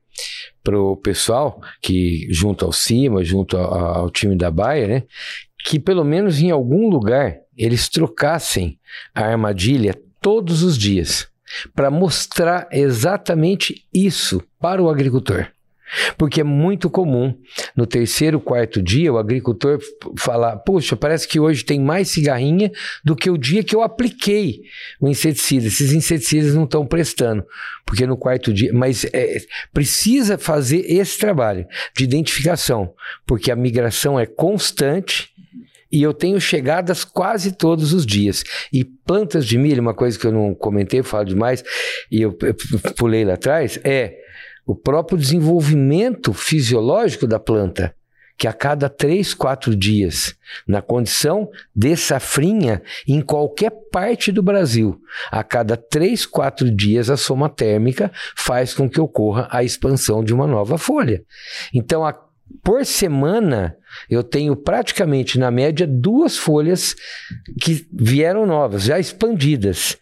para 0.64 0.80
o 0.80 0.96
pessoal 0.96 1.62
que 1.82 2.28
junto 2.30 2.64
ao 2.64 2.72
CIMA, 2.72 3.24
junto 3.24 3.58
ao, 3.58 3.74
ao 3.74 4.10
time 4.10 4.38
da 4.38 4.50
Baia, 4.50 4.88
né, 4.88 5.04
que 5.66 5.80
pelo 5.80 6.04
menos 6.04 6.40
em 6.40 6.52
algum 6.52 6.90
lugar 6.90 7.38
eles 7.58 7.90
trocassem 7.90 8.80
a 9.14 9.26
armadilha 9.26 10.00
todos 10.22 10.64
os 10.64 10.78
dias 10.78 11.28
para 11.76 11.92
mostrar 11.92 12.68
exatamente 12.72 13.86
isso 13.94 14.42
para 14.60 14.82
o 14.82 14.90
agricultor. 14.90 15.48
Porque 16.18 16.42
é 16.42 16.44
muito 16.44 16.90
comum 16.90 17.36
no 17.76 17.86
terceiro, 17.86 18.40
quarto 18.40 18.82
dia 18.82 19.12
o 19.12 19.18
agricultor 19.18 19.80
falar: 20.18 20.58
Poxa, 20.58 20.96
parece 20.96 21.28
que 21.28 21.40
hoje 21.40 21.64
tem 21.64 21.80
mais 21.80 22.10
cigarrinha 22.10 22.72
do 23.04 23.16
que 23.16 23.30
o 23.30 23.38
dia 23.38 23.64
que 23.64 23.76
eu 23.76 23.82
apliquei 23.82 24.62
o 25.00 25.08
inseticida. 25.08 25.68
Esses 25.68 25.94
inseticidas 25.94 26.56
não 26.56 26.64
estão 26.64 26.86
prestando, 26.86 27.46
porque 27.86 28.06
no 28.06 28.18
quarto 28.18 28.54
dia. 28.54 28.72
Mas 28.74 29.06
é, 29.14 29.38
precisa 29.74 30.38
fazer 30.38 30.86
esse 30.92 31.18
trabalho 31.18 31.66
de 31.96 32.04
identificação, 32.04 32.94
porque 33.26 33.52
a 33.52 33.56
migração 33.56 34.20
é 34.20 34.26
constante 34.26 35.34
e 35.94 36.02
eu 36.02 36.12
tenho 36.12 36.42
chegadas 36.42 37.04
quase 37.04 37.52
todos 37.52 37.94
os 37.94 38.04
dias. 38.04 38.44
E 38.74 38.84
plantas 38.84 39.46
de 39.46 39.60
milho, 39.60 39.80
uma 39.80 39.94
coisa 39.94 40.18
que 40.18 40.26
eu 40.26 40.32
não 40.32 40.56
comentei, 40.56 41.02
eu 41.02 41.04
falo 41.04 41.26
demais, 41.26 41.64
e 42.12 42.20
eu, 42.20 42.36
eu 42.42 42.56
pulei 42.98 43.24
lá 43.24 43.36
atrás, 43.36 43.80
é 43.84 44.23
o 44.66 44.76
próprio 44.76 45.18
desenvolvimento 45.18 46.34
fisiológico 46.34 47.28
da 47.28 47.40
planta, 47.40 47.94
que 48.38 48.48
a 48.48 48.54
cada 48.54 48.90
três, 48.90 49.34
quatro 49.34 49.76
dias, 49.76 50.36
na 50.68 50.82
condição 50.82 51.50
de 51.76 51.96
safrinha, 51.96 52.82
em 53.08 53.22
qualquer 53.22 53.72
parte 53.92 54.32
do 54.32 54.42
Brasil, 54.42 55.00
a 55.32 55.44
cada 55.44 55.78
três, 55.78 56.26
quatro 56.26 56.72
dias 56.72 57.10
a 57.10 57.18
soma 57.18 57.50
térmica 57.50 58.12
faz 58.36 58.74
com 58.74 58.90
que 58.90 59.00
ocorra 59.00 59.48
a 59.52 59.64
expansão 59.64 60.24
de 60.24 60.34
uma 60.34 60.48
nova 60.48 60.78
folha. 60.78 61.24
Então, 61.74 62.06
a, 62.06 62.14
por 62.64 62.86
semana, 62.86 63.78
eu 64.10 64.24
tenho 64.24 64.56
praticamente, 64.56 65.38
na 65.38 65.52
média, 65.52 65.86
duas 65.86 66.38
folhas 66.38 66.96
que 67.62 67.88
vieram 67.94 68.46
novas, 68.46 68.84
já 68.84 69.00
expandidas. 69.00 69.98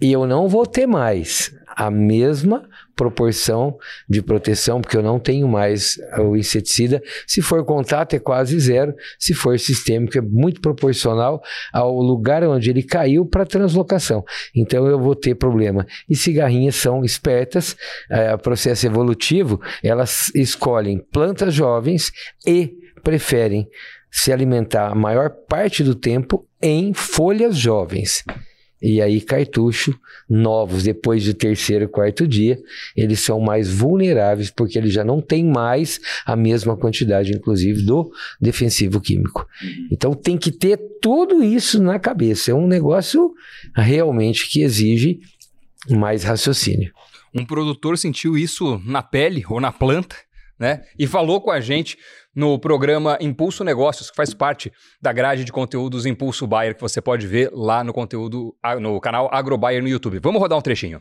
E 0.00 0.12
eu 0.12 0.26
não 0.26 0.48
vou 0.48 0.66
ter 0.66 0.86
mais 0.86 1.54
a 1.66 1.90
mesma 1.90 2.68
proporção 3.00 3.78
de 4.06 4.20
proteção, 4.20 4.78
porque 4.78 4.94
eu 4.94 5.02
não 5.02 5.18
tenho 5.18 5.48
mais 5.48 5.98
o 6.18 6.36
inseticida. 6.36 7.02
Se 7.26 7.40
for 7.40 7.64
contato, 7.64 8.12
é 8.12 8.18
quase 8.18 8.60
zero. 8.60 8.94
Se 9.18 9.32
for 9.32 9.58
sistêmico, 9.58 10.18
é 10.18 10.20
muito 10.20 10.60
proporcional 10.60 11.42
ao 11.72 11.98
lugar 11.98 12.44
onde 12.44 12.68
ele 12.68 12.82
caiu 12.82 13.24
para 13.24 13.46
translocação. 13.46 14.22
Então 14.54 14.86
eu 14.86 15.00
vou 15.00 15.14
ter 15.14 15.34
problema. 15.34 15.86
E 16.10 16.14
cigarrinhas 16.14 16.74
são 16.74 17.02
espertas, 17.02 17.74
é, 18.10 18.36
processo 18.36 18.86
evolutivo, 18.86 19.58
elas 19.82 20.30
escolhem 20.34 20.98
plantas 21.10 21.54
jovens 21.54 22.12
e 22.46 22.70
preferem 23.02 23.66
se 24.10 24.30
alimentar 24.30 24.88
a 24.88 24.94
maior 24.94 25.30
parte 25.30 25.82
do 25.82 25.94
tempo 25.94 26.46
em 26.60 26.92
folhas 26.92 27.56
jovens. 27.56 28.22
E 28.82 29.00
aí, 29.02 29.20
cartucho 29.20 29.98
novos, 30.28 30.84
depois 30.84 31.24
do 31.24 31.34
terceiro, 31.34 31.88
quarto 31.88 32.26
dia, 32.26 32.58
eles 32.96 33.20
são 33.20 33.40
mais 33.40 33.68
vulneráveis 33.68 34.50
porque 34.50 34.78
eles 34.78 34.92
já 34.92 35.04
não 35.04 35.20
têm 35.20 35.44
mais 35.44 36.00
a 36.24 36.34
mesma 36.34 36.76
quantidade, 36.76 37.32
inclusive, 37.32 37.82
do 37.82 38.10
defensivo 38.40 39.00
químico. 39.00 39.46
Uhum. 39.62 39.88
Então, 39.90 40.14
tem 40.14 40.38
que 40.38 40.50
ter 40.50 40.78
tudo 41.00 41.42
isso 41.42 41.82
na 41.82 41.98
cabeça. 41.98 42.50
É 42.50 42.54
um 42.54 42.66
negócio 42.66 43.34
realmente 43.74 44.48
que 44.48 44.62
exige 44.62 45.20
mais 45.88 46.24
raciocínio. 46.24 46.92
Um 47.34 47.44
produtor 47.44 47.96
sentiu 47.96 48.36
isso 48.36 48.80
na 48.84 49.02
pele 49.02 49.44
ou 49.48 49.60
na 49.60 49.70
planta, 49.70 50.16
né? 50.58 50.82
E 50.98 51.06
falou 51.06 51.40
com 51.40 51.50
a 51.50 51.60
gente 51.60 51.96
no 52.34 52.58
programa 52.58 53.18
Impulso 53.20 53.64
Negócios, 53.64 54.10
que 54.10 54.16
faz 54.16 54.32
parte 54.32 54.72
da 55.00 55.12
grade 55.12 55.44
de 55.44 55.52
conteúdos 55.52 56.06
Impulso 56.06 56.46
Buyer, 56.46 56.74
que 56.74 56.80
você 56.80 57.00
pode 57.00 57.26
ver 57.26 57.50
lá 57.52 57.82
no 57.82 57.92
conteúdo, 57.92 58.54
no 58.80 59.00
canal 59.00 59.28
AgroBuyer 59.32 59.82
no 59.82 59.88
YouTube. 59.88 60.20
Vamos 60.22 60.40
rodar 60.40 60.58
um 60.58 60.62
trechinho. 60.62 61.00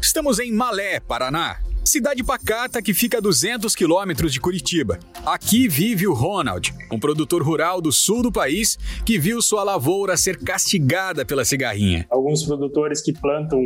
Estamos 0.00 0.38
em 0.38 0.52
Malé, 0.52 1.00
Paraná. 1.00 1.58
Cidade 1.84 2.24
pacata 2.24 2.80
que 2.80 2.94
fica 2.94 3.18
a 3.18 3.20
200 3.20 3.74
quilômetros 3.74 4.32
de 4.32 4.40
Curitiba. 4.40 4.98
Aqui 5.24 5.68
vive 5.68 6.06
o 6.06 6.14
Ronald, 6.14 6.72
um 6.90 6.98
produtor 6.98 7.42
rural 7.42 7.80
do 7.80 7.92
sul 7.92 8.22
do 8.22 8.32
país 8.32 8.78
que 9.04 9.18
viu 9.18 9.42
sua 9.42 9.62
lavoura 9.62 10.16
ser 10.16 10.38
castigada 10.38 11.26
pela 11.26 11.44
cigarrinha. 11.44 12.06
Alguns 12.10 12.42
produtores 12.42 13.02
que 13.02 13.12
plantam 13.12 13.60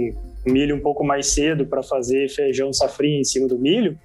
milho 0.44 0.74
um 0.74 0.80
pouco 0.80 1.04
mais 1.04 1.28
cedo 1.28 1.66
para 1.66 1.82
fazer 1.82 2.28
feijão 2.28 2.72
safrinha 2.72 3.20
em 3.20 3.24
cima 3.24 3.46
do 3.46 3.58
milho, 3.58 3.96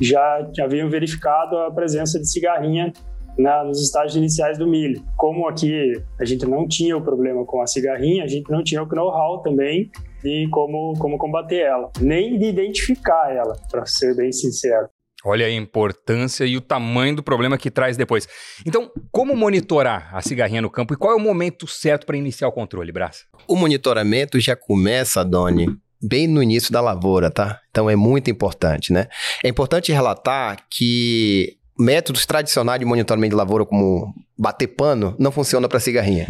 já 0.00 0.46
haviam 0.62 0.88
verificado 0.88 1.56
a 1.58 1.70
presença 1.70 2.18
de 2.18 2.30
cigarrinha 2.30 2.92
na, 3.38 3.64
nos 3.64 3.82
estágios 3.82 4.16
iniciais 4.16 4.58
do 4.58 4.66
milho. 4.66 5.02
Como 5.16 5.48
aqui 5.48 5.92
a 6.20 6.24
gente 6.24 6.46
não 6.46 6.66
tinha 6.66 6.96
o 6.96 7.02
problema 7.02 7.44
com 7.44 7.60
a 7.60 7.66
cigarrinha, 7.66 8.24
a 8.24 8.28
gente 8.28 8.50
não 8.50 8.62
tinha 8.62 8.82
o 8.82 8.86
know-how 8.86 9.42
também 9.42 9.90
de 10.22 10.48
como, 10.50 10.94
como 10.98 11.18
combater 11.18 11.60
ela, 11.60 11.90
nem 12.00 12.38
de 12.38 12.46
identificar 12.46 13.30
ela, 13.30 13.56
para 13.70 13.84
ser 13.84 14.16
bem 14.16 14.32
sincero. 14.32 14.88
Olha 15.26 15.46
a 15.46 15.50
importância 15.50 16.44
e 16.44 16.54
o 16.54 16.60
tamanho 16.60 17.16
do 17.16 17.22
problema 17.22 17.56
que 17.56 17.70
traz 17.70 17.96
depois. 17.96 18.28
Então, 18.66 18.90
como 19.10 19.34
monitorar 19.34 20.14
a 20.14 20.20
cigarrinha 20.20 20.60
no 20.60 20.70
campo 20.70 20.92
e 20.92 20.96
qual 20.98 21.12
é 21.12 21.16
o 21.16 21.20
momento 21.20 21.66
certo 21.66 22.04
para 22.04 22.16
iniciar 22.16 22.48
o 22.48 22.52
controle, 22.52 22.92
Brás? 22.92 23.24
O 23.48 23.56
monitoramento 23.56 24.38
já 24.38 24.54
começa, 24.54 25.24
Doni, 25.24 25.66
bem 26.06 26.26
no 26.26 26.42
início 26.42 26.72
da 26.72 26.80
lavoura, 26.80 27.30
tá? 27.30 27.60
Então 27.70 27.88
é 27.88 27.96
muito 27.96 28.30
importante, 28.30 28.92
né? 28.92 29.08
É 29.42 29.48
importante 29.48 29.92
relatar 29.92 30.66
que 30.70 31.56
métodos 31.78 32.26
tradicionais 32.26 32.78
de 32.78 32.86
monitoramento 32.86 33.30
de 33.30 33.36
lavoura, 33.36 33.64
como 33.64 34.14
bater 34.36 34.68
pano, 34.68 35.14
não 35.18 35.30
funciona 35.30 35.68
para 35.68 35.80
cigarrinha. 35.80 36.28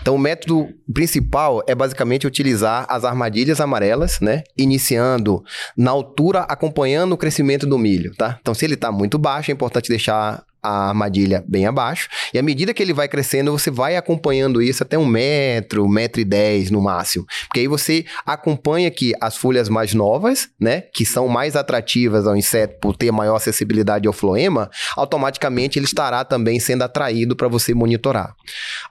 Então, 0.00 0.14
o 0.14 0.18
método 0.18 0.68
principal 0.92 1.62
é 1.66 1.74
basicamente 1.74 2.26
utilizar 2.26 2.86
as 2.88 3.04
armadilhas 3.04 3.60
amarelas, 3.60 4.20
né? 4.20 4.42
Iniciando 4.56 5.42
na 5.76 5.90
altura, 5.90 6.40
acompanhando 6.40 7.12
o 7.12 7.18
crescimento 7.18 7.66
do 7.66 7.78
milho, 7.78 8.14
tá? 8.16 8.38
Então, 8.40 8.54
se 8.54 8.64
ele 8.64 8.74
está 8.74 8.90
muito 8.90 9.18
baixo, 9.18 9.50
é 9.50 9.54
importante 9.54 9.88
deixar 9.88 10.44
a 10.62 10.88
armadilha 10.88 11.44
bem 11.46 11.66
abaixo. 11.66 12.08
E 12.32 12.38
à 12.38 12.42
medida 12.42 12.72
que 12.72 12.82
ele 12.82 12.92
vai 12.92 13.08
crescendo, 13.08 13.50
você 13.50 13.70
vai 13.70 13.96
acompanhando 13.96 14.62
isso 14.62 14.82
até 14.82 14.96
um 14.96 15.04
metro, 15.04 15.88
metro 15.88 16.20
e 16.20 16.24
dez 16.24 16.70
no 16.70 16.80
máximo. 16.80 17.26
Porque 17.48 17.60
aí 17.60 17.66
você 17.66 18.04
acompanha 18.24 18.90
que 18.90 19.12
as 19.20 19.36
folhas 19.36 19.68
mais 19.68 19.92
novas, 19.92 20.48
né, 20.60 20.82
que 20.94 21.04
são 21.04 21.26
mais 21.26 21.56
atrativas 21.56 22.26
ao 22.26 22.36
inseto 22.36 22.78
por 22.80 22.96
ter 22.96 23.10
maior 23.10 23.34
acessibilidade 23.34 24.06
ao 24.06 24.12
floema, 24.12 24.70
automaticamente 24.96 25.78
ele 25.78 25.86
estará 25.86 26.24
também 26.24 26.60
sendo 26.60 26.82
atraído 26.82 27.34
para 27.42 27.48
você 27.48 27.74
monitorar. 27.74 28.36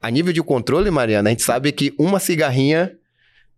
A 0.02 0.10
nível 0.10 0.34
de 0.34 0.44
controle, 0.44 0.92
Mariana, 0.92 1.30
a 1.30 1.32
gente 1.32 1.44
sabe 1.44 1.72
que 1.72 1.96
uma 1.98 2.20
cigarrinha 2.20 2.92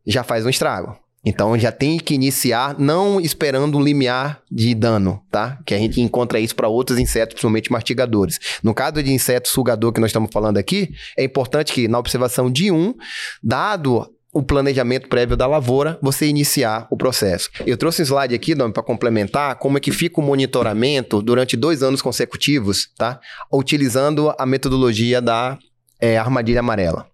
já 0.05 0.23
faz 0.23 0.45
um 0.45 0.49
estrago. 0.49 0.95
Então 1.25 1.57
já 1.57 1.71
tem 1.71 1.97
que 1.97 2.13
iniciar 2.13 2.77
não 2.77 3.19
esperando 3.19 3.77
um 3.77 3.81
limiar 3.81 4.41
de 4.51 4.75
dano, 4.75 5.19
tá? 5.31 5.57
Que 5.65 5.73
a 5.73 5.77
gente 5.79 5.99
encontra 5.99 6.39
isso 6.39 6.53
para 6.53 6.67
outros 6.67 6.99
insetos, 6.99 7.33
principalmente 7.33 7.71
mastigadores. 7.71 8.37
No 8.61 8.73
caso 8.73 9.01
de 9.01 9.11
inseto 9.11 9.47
sugador 9.47 9.91
que 9.91 10.01
nós 10.01 10.09
estamos 10.09 10.29
falando 10.31 10.57
aqui, 10.57 10.91
é 11.17 11.23
importante 11.23 11.73
que 11.73 11.87
na 11.87 11.97
observação 11.97 12.51
de 12.51 12.71
um, 12.71 12.93
dado 13.41 14.05
o 14.33 14.41
planejamento 14.41 15.07
prévio 15.07 15.37
da 15.37 15.45
lavoura, 15.45 15.99
você 16.01 16.25
iniciar 16.25 16.87
o 16.89 16.97
processo. 16.97 17.49
Eu 17.65 17.77
trouxe 17.77 18.01
um 18.01 18.05
slide 18.05 18.33
aqui, 18.33 18.55
para 18.55 18.83
complementar 18.83 19.55
como 19.59 19.77
é 19.77 19.81
que 19.81 19.91
fica 19.91 20.19
o 20.19 20.23
monitoramento 20.23 21.21
durante 21.21 21.55
dois 21.55 21.83
anos 21.83 22.01
consecutivos, 22.01 22.89
tá? 22.97 23.19
Utilizando 23.51 24.33
a 24.37 24.45
metodologia 24.45 25.21
da 25.21 25.57
é, 26.01 26.17
armadilha 26.17 26.59
amarela. 26.59 27.07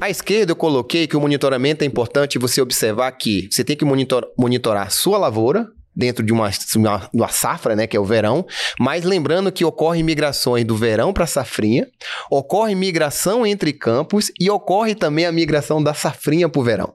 À 0.00 0.10
esquerda, 0.10 0.52
eu 0.52 0.56
coloquei 0.56 1.06
que 1.06 1.16
o 1.16 1.20
monitoramento 1.20 1.84
é 1.84 1.86
importante 1.86 2.38
você 2.38 2.60
observar 2.60 3.12
que 3.12 3.48
você 3.50 3.62
tem 3.62 3.76
que 3.76 3.84
monitor, 3.84 4.26
monitorar 4.36 4.90
sua 4.90 5.18
lavoura, 5.18 5.68
dentro 5.94 6.24
de 6.24 6.32
uma, 6.32 6.50
uma, 6.76 7.10
uma, 7.12 7.28
safra, 7.28 7.76
né, 7.76 7.86
que 7.86 7.96
é 7.96 8.00
o 8.00 8.04
verão, 8.04 8.46
mas 8.78 9.04
lembrando 9.04 9.52
que 9.52 9.64
ocorre 9.64 10.02
migrações 10.02 10.64
do 10.64 10.76
verão 10.76 11.12
para 11.12 11.24
a 11.24 11.28
safrinha, 11.28 11.88
ocorre 12.30 12.74
migração 12.74 13.46
entre 13.46 13.72
campos 13.72 14.30
e 14.40 14.50
ocorre 14.50 14.94
também 14.94 15.26
a 15.26 15.32
migração 15.32 15.82
da 15.82 15.94
safrinha 15.94 16.48
para 16.48 16.60
o 16.60 16.64
verão. 16.64 16.94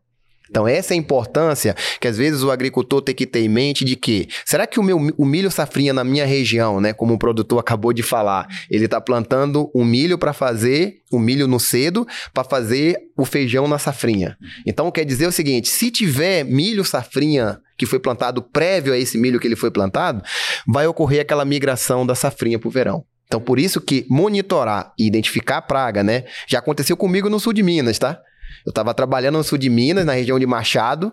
Então, 0.50 0.68
essa 0.68 0.94
é 0.94 0.96
a 0.96 0.98
importância 0.98 1.76
que 2.00 2.08
às 2.08 2.18
vezes 2.18 2.42
o 2.42 2.52
agricultor 2.52 3.02
tem 3.02 3.14
que 3.14 3.28
ter 3.28 3.42
em 3.42 3.50
mente 3.50 3.86
de 3.86 3.96
que, 3.96 4.28
será 4.44 4.66
que 4.66 4.80
o, 4.80 4.84
meu, 4.84 4.98
o 5.18 5.26
milho 5.26 5.52
safrinha 5.52 5.94
na 5.94 6.04
minha 6.04 6.26
região, 6.26 6.82
né, 6.82 6.92
como 6.94 7.14
o 7.14 7.20
produtor 7.20 7.60
acabou 7.62 7.94
de 7.94 8.04
falar, 8.04 8.48
ele 8.70 8.86
está 8.86 9.00
plantando 9.00 9.70
um 9.74 9.86
milho 9.86 10.18
para 10.18 10.34
fazer 10.34 11.02
o 11.12 11.20
milho 11.20 11.48
no 11.48 11.60
cedo, 11.60 12.08
para 12.34 12.44
fazer 12.44 12.98
o 13.18 13.26
feijão 13.26 13.68
na 13.68 13.78
safrinha. 13.78 14.38
Então, 14.66 14.92
quer 14.92 15.06
dizer 15.06 15.28
o 15.28 15.32
seguinte, 15.32 15.68
se 15.68 15.92
tiver 15.92 16.44
milho 16.44 16.84
safrinha 16.84 17.60
que 17.78 17.86
foi 17.86 18.00
plantado 18.00 18.42
prévio 18.42 18.94
a 18.94 18.98
esse 18.98 19.18
milho 19.18 19.40
que 19.40 19.48
ele 19.48 19.56
foi 19.56 19.72
plantado, 19.72 20.22
vai 20.68 20.86
ocorrer 20.86 21.22
aquela 21.22 21.46
migração 21.46 22.06
da 22.06 22.14
safrinha 22.14 22.60
para 22.60 22.68
o 22.68 22.72
verão. 22.72 23.06
Então, 23.26 23.40
por 23.40 23.60
isso 23.60 23.80
que 23.80 24.06
monitorar 24.10 24.92
e 24.98 25.06
identificar 25.06 25.58
a 25.58 25.62
praga, 25.62 26.04
né? 26.04 26.26
Já 26.48 26.60
aconteceu 26.60 26.98
comigo 26.98 27.30
no 27.30 27.40
sul 27.40 27.54
de 27.54 27.62
Minas, 27.62 28.00
tá? 28.00 28.20
Eu 28.66 28.70
estava 28.70 28.94
trabalhando 28.94 29.38
no 29.38 29.44
sul 29.44 29.58
de 29.58 29.70
Minas, 29.70 30.06
na 30.06 30.14
região 30.14 30.40
de 30.40 30.46
Machado, 30.46 31.12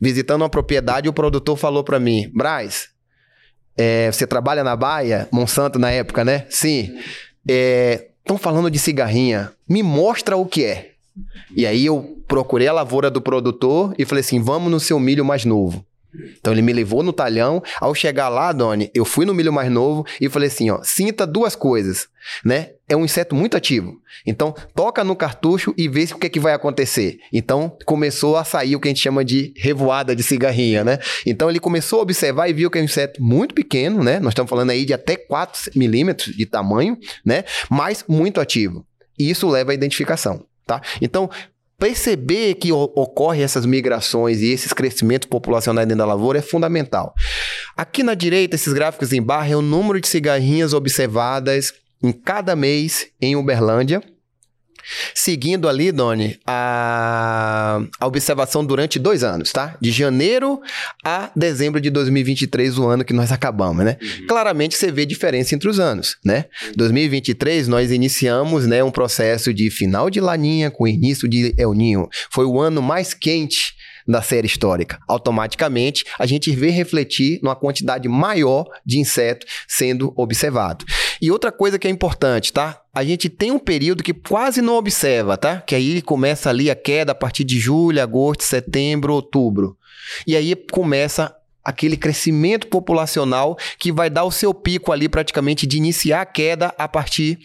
visitando 0.00 0.42
uma 0.42 0.50
propriedade 0.50 1.08
o 1.08 1.12
produtor 1.12 1.56
falou 1.56 1.84
para 1.84 1.98
mim, 1.98 2.30
Braz, 2.34 2.88
é, 3.76 4.10
você 4.10 4.26
trabalha 4.26 4.62
na 4.62 4.76
Baia, 4.76 5.28
Monsanto 5.32 5.78
na 5.78 5.90
época, 5.90 6.24
né? 6.24 6.46
Sim. 6.50 6.94
Estão 7.46 8.36
é, 8.36 8.38
falando 8.38 8.70
de 8.70 8.78
cigarrinha. 8.78 9.52
Me 9.68 9.82
mostra 9.82 10.36
o 10.36 10.46
que 10.46 10.64
é. 10.64 10.92
E 11.54 11.66
aí 11.66 11.86
eu 11.86 12.18
procurei 12.26 12.68
a 12.68 12.72
lavoura 12.72 13.10
do 13.10 13.20
produtor 13.20 13.94
e 13.98 14.04
falei 14.04 14.20
assim: 14.20 14.40
vamos 14.40 14.70
no 14.70 14.80
seu 14.80 14.98
milho 14.98 15.24
mais 15.24 15.44
novo. 15.44 15.84
Então 16.38 16.52
ele 16.52 16.62
me 16.62 16.72
levou 16.72 17.02
no 17.02 17.12
talhão. 17.12 17.62
Ao 17.80 17.94
chegar 17.94 18.28
lá, 18.28 18.52
Doni, 18.52 18.90
eu 18.94 19.04
fui 19.04 19.24
no 19.24 19.34
milho 19.34 19.52
mais 19.52 19.70
novo 19.70 20.04
e 20.20 20.28
falei 20.28 20.48
assim: 20.48 20.70
ó, 20.70 20.80
sinta 20.82 21.26
duas 21.26 21.56
coisas, 21.56 22.08
né? 22.44 22.70
É 22.88 22.96
um 22.96 23.04
inseto 23.04 23.34
muito 23.34 23.56
ativo. 23.56 23.96
Então, 24.26 24.54
toca 24.74 25.02
no 25.02 25.16
cartucho 25.16 25.72
e 25.78 25.88
vê 25.88 26.04
o 26.04 26.18
que, 26.18 26.26
é 26.26 26.30
que 26.30 26.40
vai 26.40 26.52
acontecer. 26.52 27.18
Então, 27.32 27.74
começou 27.86 28.36
a 28.36 28.44
sair 28.44 28.76
o 28.76 28.80
que 28.80 28.88
a 28.88 28.90
gente 28.90 29.00
chama 29.00 29.24
de 29.24 29.54
revoada 29.56 30.14
de 30.14 30.22
cigarrinha, 30.22 30.84
né? 30.84 30.98
Então, 31.24 31.48
ele 31.48 31.58
começou 31.58 32.00
a 32.00 32.02
observar 32.02 32.48
e 32.48 32.52
viu 32.52 32.70
que 32.70 32.78
é 32.78 32.82
um 32.82 32.84
inseto 32.84 33.22
muito 33.22 33.54
pequeno, 33.54 34.04
né? 34.04 34.20
Nós 34.20 34.32
estamos 34.32 34.50
falando 34.50 34.70
aí 34.70 34.84
de 34.84 34.92
até 34.92 35.16
4 35.16 35.72
milímetros 35.74 36.36
de 36.36 36.44
tamanho, 36.44 36.98
né? 37.24 37.44
Mas 37.70 38.04
muito 38.06 38.40
ativo. 38.40 38.86
E 39.18 39.30
isso 39.30 39.48
leva 39.48 39.70
à 39.70 39.74
identificação. 39.74 40.44
Tá? 40.66 40.80
Então, 41.00 41.28
perceber 41.82 42.54
que 42.54 42.70
ocorre 42.70 43.42
essas 43.42 43.66
migrações 43.66 44.40
e 44.40 44.52
esses 44.52 44.72
crescimentos 44.72 45.26
populacionais 45.26 45.88
dentro 45.88 45.98
da 45.98 46.06
lavoura 46.06 46.38
é 46.38 46.42
fundamental. 46.42 47.12
Aqui 47.76 48.04
na 48.04 48.14
direita, 48.14 48.54
esses 48.54 48.72
gráficos 48.72 49.12
em 49.12 49.20
barra 49.20 49.48
é 49.48 49.56
o 49.56 49.60
número 49.60 50.00
de 50.00 50.06
cigarrinhas 50.06 50.72
observadas 50.74 51.74
em 52.00 52.12
cada 52.12 52.54
mês 52.54 53.08
em 53.20 53.34
Uberlândia 53.34 54.00
Seguindo 55.14 55.68
ali, 55.68 55.92
Doni, 55.92 56.38
a, 56.46 57.80
a 58.00 58.06
observação 58.06 58.64
durante 58.64 58.98
dois 58.98 59.22
anos, 59.22 59.52
tá? 59.52 59.76
De 59.80 59.90
janeiro 59.90 60.60
a 61.04 61.30
dezembro 61.34 61.80
de 61.80 61.90
2023, 61.90 62.78
o 62.78 62.86
ano 62.86 63.04
que 63.04 63.12
nós 63.12 63.32
acabamos, 63.32 63.84
né? 63.84 63.96
Uhum. 64.00 64.26
Claramente 64.26 64.76
você 64.76 64.90
vê 64.90 65.06
diferença 65.06 65.54
entre 65.54 65.68
os 65.68 65.78
anos, 65.78 66.16
né? 66.24 66.46
2023 66.76 67.68
nós 67.68 67.90
iniciamos, 67.90 68.66
né, 68.66 68.82
um 68.82 68.90
processo 68.90 69.52
de 69.52 69.70
final 69.70 70.10
de 70.10 70.20
laninha 70.20 70.70
com 70.70 70.86
início 70.86 71.28
de 71.28 71.54
El 71.56 71.74
Ninho. 71.74 72.08
Foi 72.30 72.44
o 72.44 72.60
ano 72.60 72.82
mais 72.82 73.14
quente 73.14 73.74
da 74.06 74.22
série 74.22 74.46
histórica. 74.46 74.98
Automaticamente, 75.08 76.04
a 76.18 76.26
gente 76.26 76.50
vê 76.50 76.70
refletir 76.70 77.38
numa 77.42 77.56
quantidade 77.56 78.08
maior 78.08 78.66
de 78.84 78.98
insetos 78.98 79.48
sendo 79.68 80.12
observado. 80.16 80.84
E 81.22 81.30
outra 81.30 81.52
coisa 81.52 81.78
que 81.78 81.86
é 81.86 81.90
importante, 81.90 82.52
tá? 82.52 82.82
A 82.92 83.04
gente 83.04 83.28
tem 83.28 83.52
um 83.52 83.58
período 83.58 84.02
que 84.02 84.12
quase 84.12 84.60
não 84.60 84.74
observa, 84.74 85.36
tá? 85.36 85.60
Que 85.60 85.76
aí 85.76 86.02
começa 86.02 86.50
ali 86.50 86.68
a 86.68 86.74
queda 86.74 87.12
a 87.12 87.14
partir 87.14 87.44
de 87.44 87.60
julho, 87.60 88.02
agosto, 88.02 88.42
setembro, 88.42 89.14
outubro. 89.14 89.78
E 90.26 90.34
aí 90.34 90.56
começa 90.56 91.32
aquele 91.64 91.96
crescimento 91.96 92.66
populacional 92.66 93.56
que 93.78 93.92
vai 93.92 94.10
dar 94.10 94.24
o 94.24 94.32
seu 94.32 94.52
pico 94.52 94.90
ali 94.90 95.08
praticamente 95.08 95.64
de 95.64 95.76
iniciar 95.76 96.22
a 96.22 96.26
queda 96.26 96.74
a 96.76 96.88
partir 96.88 97.38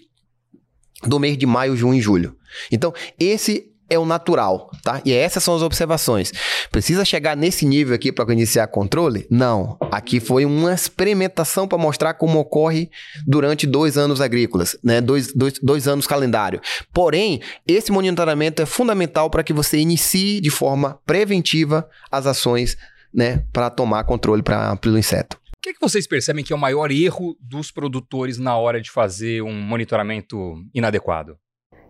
do 1.04 1.20
mês 1.20 1.38
de 1.38 1.46
maio, 1.46 1.78
junho 1.78 2.00
e 2.00 2.02
julho. 2.02 2.36
Então, 2.72 2.92
esse 3.20 3.72
é 3.90 3.98
o 3.98 4.06
natural, 4.06 4.70
tá? 4.84 5.02
E 5.06 5.14
essas 5.14 5.44
são 5.44 5.56
as 5.56 5.62
observações. 5.62 6.32
Precisa 6.72 7.06
chegar 7.06 7.36
nesse 7.36 7.66
nível 7.66 7.96
aqui 7.96 8.12
para 8.12 8.32
iniciar 8.34 8.68
controle? 8.68 9.28
Não. 9.30 9.78
Aqui 9.92 10.20
foi 10.20 10.46
uma 10.46 10.74
experimentação 10.74 11.68
para 11.68 11.78
mostrar 11.78 12.14
como 12.16 12.40
ocorre 12.40 12.90
durante 13.26 13.66
dois 13.66 13.98
anos 13.98 14.22
agrícolas, 14.22 14.78
né? 14.84 15.00
Dois, 15.02 15.34
dois, 15.34 15.60
dois 15.62 15.88
anos 15.88 16.08
calendário. 16.08 16.62
Porém, 16.94 17.42
esse 17.68 17.92
monitoramento 17.92 18.62
é 18.62 18.66
fundamental 18.66 19.30
para 19.30 19.44
que 19.44 19.54
você 19.54 19.78
inicie 19.78 20.42
de 20.42 20.50
forma 20.50 21.00
preventiva 21.06 21.88
as 22.12 22.26
ações, 22.26 22.78
né? 23.14 23.44
Para 23.54 23.70
tomar 23.70 24.04
controle 24.04 24.44
para 24.44 24.76
pelo 24.76 24.98
inseto. 24.98 25.38
O 25.58 25.62
que, 25.62 25.70
é 25.70 25.74
que 25.74 25.82
vocês 25.82 26.08
percebem 26.08 26.44
que 26.44 26.54
é 26.54 26.56
o 26.56 26.60
maior 26.60 26.92
erro 26.92 27.36
dos 27.42 27.72
produtores 27.72 28.38
na 28.38 28.56
hora 28.56 28.80
de 28.80 28.92
fazer 28.92 29.42
um 29.42 29.54
monitoramento 29.54 30.56
inadequado? 30.74 31.36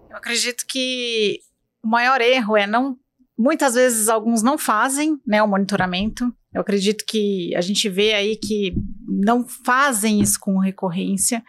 Eu 0.09 0.17
acredito 0.17 0.65
que 0.67 1.41
o 1.87 1.89
maior 1.89 2.19
erro 2.19 2.57
é 2.57 2.67
não. 2.67 2.97
Muitas 3.39 3.75
vezes 3.75 4.09
alguns 4.09 4.43
não 4.43 4.57
fazem 4.57 5.17
né, 5.25 5.41
o 5.41 5.47
monitoramento. 5.47 6.29
Eu 6.53 6.59
acredito 6.59 7.05
que 7.07 7.55
a 7.55 7.61
gente 7.61 7.87
vê 7.87 8.13
aí 8.13 8.35
que 8.35 8.73
não 9.07 9.47
fazem 9.47 10.19
isso 10.19 10.37
com 10.39 10.59
recorrência. 10.59 11.41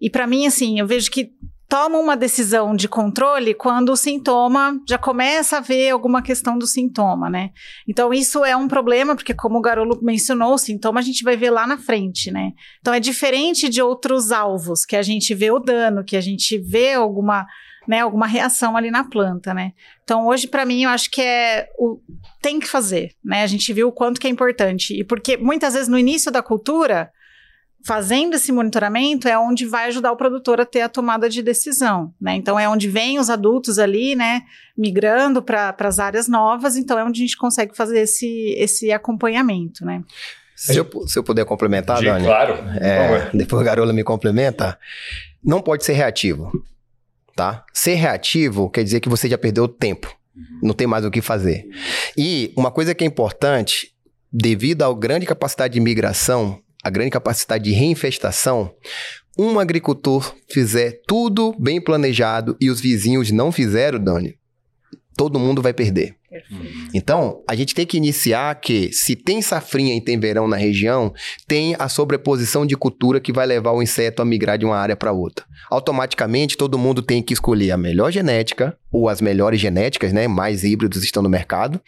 E 0.00 0.10
para 0.10 0.26
mim, 0.26 0.46
assim, 0.46 0.80
eu 0.80 0.86
vejo 0.86 1.08
que 1.10 1.30
tomam 1.68 2.00
uma 2.00 2.16
decisão 2.16 2.74
de 2.74 2.88
controle 2.88 3.54
quando 3.54 3.90
o 3.90 3.96
sintoma 3.96 4.80
já 4.88 4.98
começa 4.98 5.58
a 5.58 5.60
ver 5.60 5.90
alguma 5.90 6.22
questão 6.22 6.58
do 6.58 6.66
sintoma, 6.66 7.28
né? 7.28 7.50
Então 7.88 8.12
isso 8.12 8.44
é 8.44 8.56
um 8.56 8.68
problema, 8.68 9.14
porque 9.14 9.34
como 9.34 9.58
o 9.58 9.62
Garolo 9.62 10.00
mencionou, 10.02 10.54
o 10.54 10.58
sintoma 10.58 11.00
a 11.00 11.02
gente 11.02 11.22
vai 11.22 11.36
ver 11.36 11.50
lá 11.50 11.66
na 11.66 11.78
frente, 11.78 12.30
né? 12.30 12.52
Então 12.80 12.94
é 12.94 13.00
diferente 13.00 13.68
de 13.68 13.82
outros 13.82 14.32
alvos, 14.32 14.84
que 14.84 14.96
a 14.96 15.02
gente 15.02 15.34
vê 15.34 15.50
o 15.50 15.58
dano, 15.58 16.04
que 16.04 16.16
a 16.16 16.20
gente 16.20 16.58
vê 16.58 16.94
alguma 16.94 17.46
né, 17.86 18.00
alguma 18.00 18.26
reação 18.26 18.76
ali 18.76 18.90
na 18.90 19.04
planta, 19.04 19.54
né? 19.54 19.72
Então, 20.02 20.26
hoje, 20.26 20.46
para 20.46 20.64
mim, 20.64 20.84
eu 20.84 20.90
acho 20.90 21.10
que 21.10 21.20
é 21.20 21.68
o 21.78 22.00
tem 22.40 22.60
que 22.60 22.68
fazer, 22.68 23.12
né? 23.24 23.42
A 23.42 23.46
gente 23.46 23.72
viu 23.72 23.88
o 23.88 23.92
quanto 23.92 24.20
que 24.20 24.26
é 24.26 24.30
importante. 24.30 24.98
E 24.98 25.04
porque 25.04 25.36
muitas 25.36 25.74
vezes 25.74 25.88
no 25.88 25.98
início 25.98 26.30
da 26.30 26.42
cultura, 26.42 27.10
fazendo 27.84 28.34
esse 28.34 28.50
monitoramento 28.50 29.28
é 29.28 29.38
onde 29.38 29.64
vai 29.64 29.86
ajudar 29.86 30.10
o 30.10 30.16
produtor 30.16 30.60
a 30.60 30.66
ter 30.66 30.80
a 30.80 30.88
tomada 30.88 31.28
de 31.28 31.42
decisão, 31.42 32.12
né? 32.20 32.34
Então 32.34 32.58
é 32.58 32.68
onde 32.68 32.88
vem 32.88 33.18
os 33.18 33.30
adultos 33.30 33.78
ali, 33.78 34.16
né, 34.16 34.42
migrando 34.76 35.40
para 35.40 35.74
as 35.78 35.98
áreas 35.98 36.26
novas, 36.26 36.76
então 36.76 36.98
é 36.98 37.04
onde 37.04 37.20
a 37.20 37.24
gente 37.24 37.36
consegue 37.36 37.76
fazer 37.76 38.00
esse, 38.00 38.54
esse 38.58 38.90
acompanhamento, 38.90 39.84
né? 39.84 40.02
Se 40.56 40.76
eu, 40.76 40.88
se 41.06 41.18
eu 41.18 41.22
puder 41.22 41.44
complementar, 41.44 42.02
Dani. 42.02 42.24
Claro. 42.24 42.54
É, 42.80 43.30
depois 43.34 43.60
o 43.60 43.64
Garola 43.64 43.92
me 43.92 44.02
complementa. 44.02 44.78
Não 45.44 45.60
pode 45.60 45.84
ser 45.84 45.92
reativo 45.92 46.50
tá? 47.36 47.64
Ser 47.72 47.94
reativo 47.94 48.70
quer 48.70 48.82
dizer 48.82 49.00
que 49.00 49.08
você 49.08 49.28
já 49.28 49.36
perdeu 49.36 49.68
tempo. 49.68 50.12
Não 50.62 50.74
tem 50.74 50.86
mais 50.86 51.04
o 51.04 51.10
que 51.10 51.20
fazer. 51.20 51.68
E 52.16 52.52
uma 52.56 52.70
coisa 52.70 52.94
que 52.94 53.04
é 53.04 53.06
importante, 53.06 53.92
devido 54.32 54.82
à 54.82 54.92
grande 54.92 55.26
capacidade 55.26 55.74
de 55.74 55.80
migração, 55.80 56.60
a 56.82 56.90
grande 56.90 57.10
capacidade 57.10 57.64
de 57.64 57.72
reinfestação, 57.72 58.74
um 59.38 59.58
agricultor 59.58 60.34
fizer 60.48 61.00
tudo 61.06 61.54
bem 61.58 61.80
planejado 61.80 62.56
e 62.60 62.70
os 62.70 62.80
vizinhos 62.80 63.30
não 63.30 63.52
fizeram, 63.52 64.02
Dani, 64.02 64.38
todo 65.16 65.38
mundo 65.38 65.62
vai 65.62 65.72
perder. 65.72 66.14
Então, 66.92 67.42
a 67.48 67.54
gente 67.54 67.74
tem 67.74 67.86
que 67.86 67.96
iniciar 67.96 68.54
que, 68.60 68.92
se 68.92 69.16
tem 69.16 69.40
safrinha 69.40 69.96
e 69.96 70.00
tem 70.00 70.20
verão 70.20 70.46
na 70.46 70.56
região, 70.56 71.12
tem 71.46 71.74
a 71.78 71.88
sobreposição 71.88 72.66
de 72.66 72.76
cultura 72.76 73.20
que 73.20 73.32
vai 73.32 73.46
levar 73.46 73.72
o 73.72 73.82
inseto 73.82 74.20
a 74.20 74.24
migrar 74.24 74.58
de 74.58 74.66
uma 74.66 74.76
área 74.76 74.94
para 74.94 75.12
outra. 75.12 75.46
Automaticamente, 75.70 76.56
todo 76.56 76.78
mundo 76.78 77.00
tem 77.00 77.22
que 77.22 77.32
escolher 77.32 77.70
a 77.70 77.76
melhor 77.76 78.12
genética, 78.12 78.76
ou 78.92 79.08
as 79.08 79.20
melhores 79.20 79.60
genéticas, 79.60 80.12
né? 80.12 80.28
Mais 80.28 80.62
híbridos 80.64 81.02
estão 81.02 81.22
no 81.22 81.28
mercado. 81.28 81.80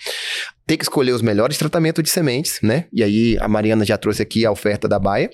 Tem 0.66 0.76
que 0.76 0.84
escolher 0.84 1.12
os 1.12 1.22
melhores 1.22 1.58
tratamentos 1.58 2.02
de 2.02 2.10
sementes, 2.10 2.58
né? 2.62 2.86
E 2.92 3.02
aí, 3.02 3.36
a 3.40 3.48
Mariana 3.48 3.84
já 3.84 3.98
trouxe 3.98 4.22
aqui 4.22 4.46
a 4.46 4.50
oferta 4.50 4.88
da 4.88 4.98
Baia. 4.98 5.30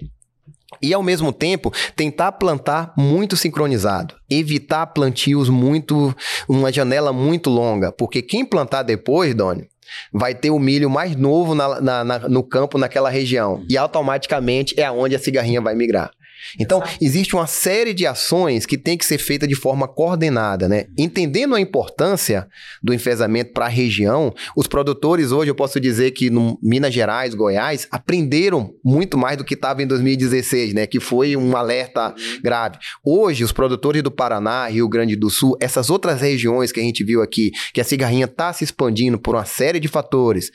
E 0.81 0.93
ao 0.93 1.03
mesmo 1.03 1.33
tempo, 1.33 1.73
tentar 1.97 2.33
plantar 2.33 2.93
muito 2.97 3.37
sincronizado. 3.37 4.15
Evitar 4.29 4.87
plantios 4.87 5.49
muito. 5.49 6.15
uma 6.49 6.73
janela 6.73 7.13
muito 7.13 7.51
longa. 7.51 7.93
Porque 7.93 8.23
quem 8.23 8.45
plantar 8.45 8.83
depois, 8.83 9.35
Doni, 9.35 9.69
vai 10.13 10.35
ter 10.35 10.51
o 10.51 10.59
milho 10.59 10.91
mais 10.91 11.17
novo 11.17 11.55
na, 11.55 11.81
na, 11.81 12.05
na, 12.05 12.19
no 12.29 12.43
campo 12.43 12.79
naquela 12.79 13.11
região. 13.11 13.65
E 13.69 13.77
automaticamente 13.77 14.79
é 14.79 14.85
aonde 14.85 15.15
a 15.15 15.19
cigarrinha 15.19 15.61
vai 15.61 15.75
migrar. 15.75 16.11
Então, 16.59 16.83
existe 17.01 17.35
uma 17.35 17.47
série 17.47 17.93
de 17.95 18.07
ações 18.07 18.67
que 18.67 18.79
tem 18.79 18.97
que 18.97 19.05
ser 19.05 19.19
feita 19.19 19.47
de 19.47 19.55
forma 19.55 19.89
coordenada, 19.89 20.69
né? 20.69 20.87
Entendendo 20.97 21.55
a 21.55 21.61
importância 21.61 22.47
do 22.83 22.93
enfesamento 22.93 23.53
para 23.53 23.67
a 23.67 23.69
região, 23.69 24.35
os 24.57 24.67
produtores 24.67 25.33
hoje, 25.33 25.51
eu 25.51 25.55
posso 25.55 25.81
dizer 25.81 26.11
que 26.13 26.31
no 26.31 26.59
Minas 26.63 26.93
Gerais, 26.93 27.35
Goiás, 27.35 27.87
aprenderam 27.91 28.75
muito 28.85 29.17
mais 29.17 29.37
do 29.37 29.45
que 29.45 29.55
estava 29.55 29.83
em 29.83 29.87
2016, 29.87 30.75
né? 30.75 30.87
Que 30.87 31.01
foi 31.01 31.37
um 31.37 31.57
alerta 31.57 32.15
grave. 32.43 32.79
Hoje, 33.05 33.45
os 33.45 33.53
produtores 33.53 34.03
do 34.03 34.11
Paraná, 34.11 34.67
Rio 34.69 34.89
Grande 34.89 35.17
do 35.17 35.31
Sul, 35.31 35.57
essas 35.61 35.91
outras 35.91 36.21
regiões 36.21 36.73
que 36.73 36.81
a 36.81 36.83
gente 36.83 37.05
viu 37.05 37.23
aqui, 37.23 37.51
que 37.73 37.81
a 37.81 37.85
cigarrinha 37.85 38.27
está 38.27 38.53
se 38.53 38.65
expandindo 38.65 39.19
por 39.19 39.35
uma 39.35 39.45
série 39.45 39.81
de 39.81 39.89
fatores. 39.89 40.51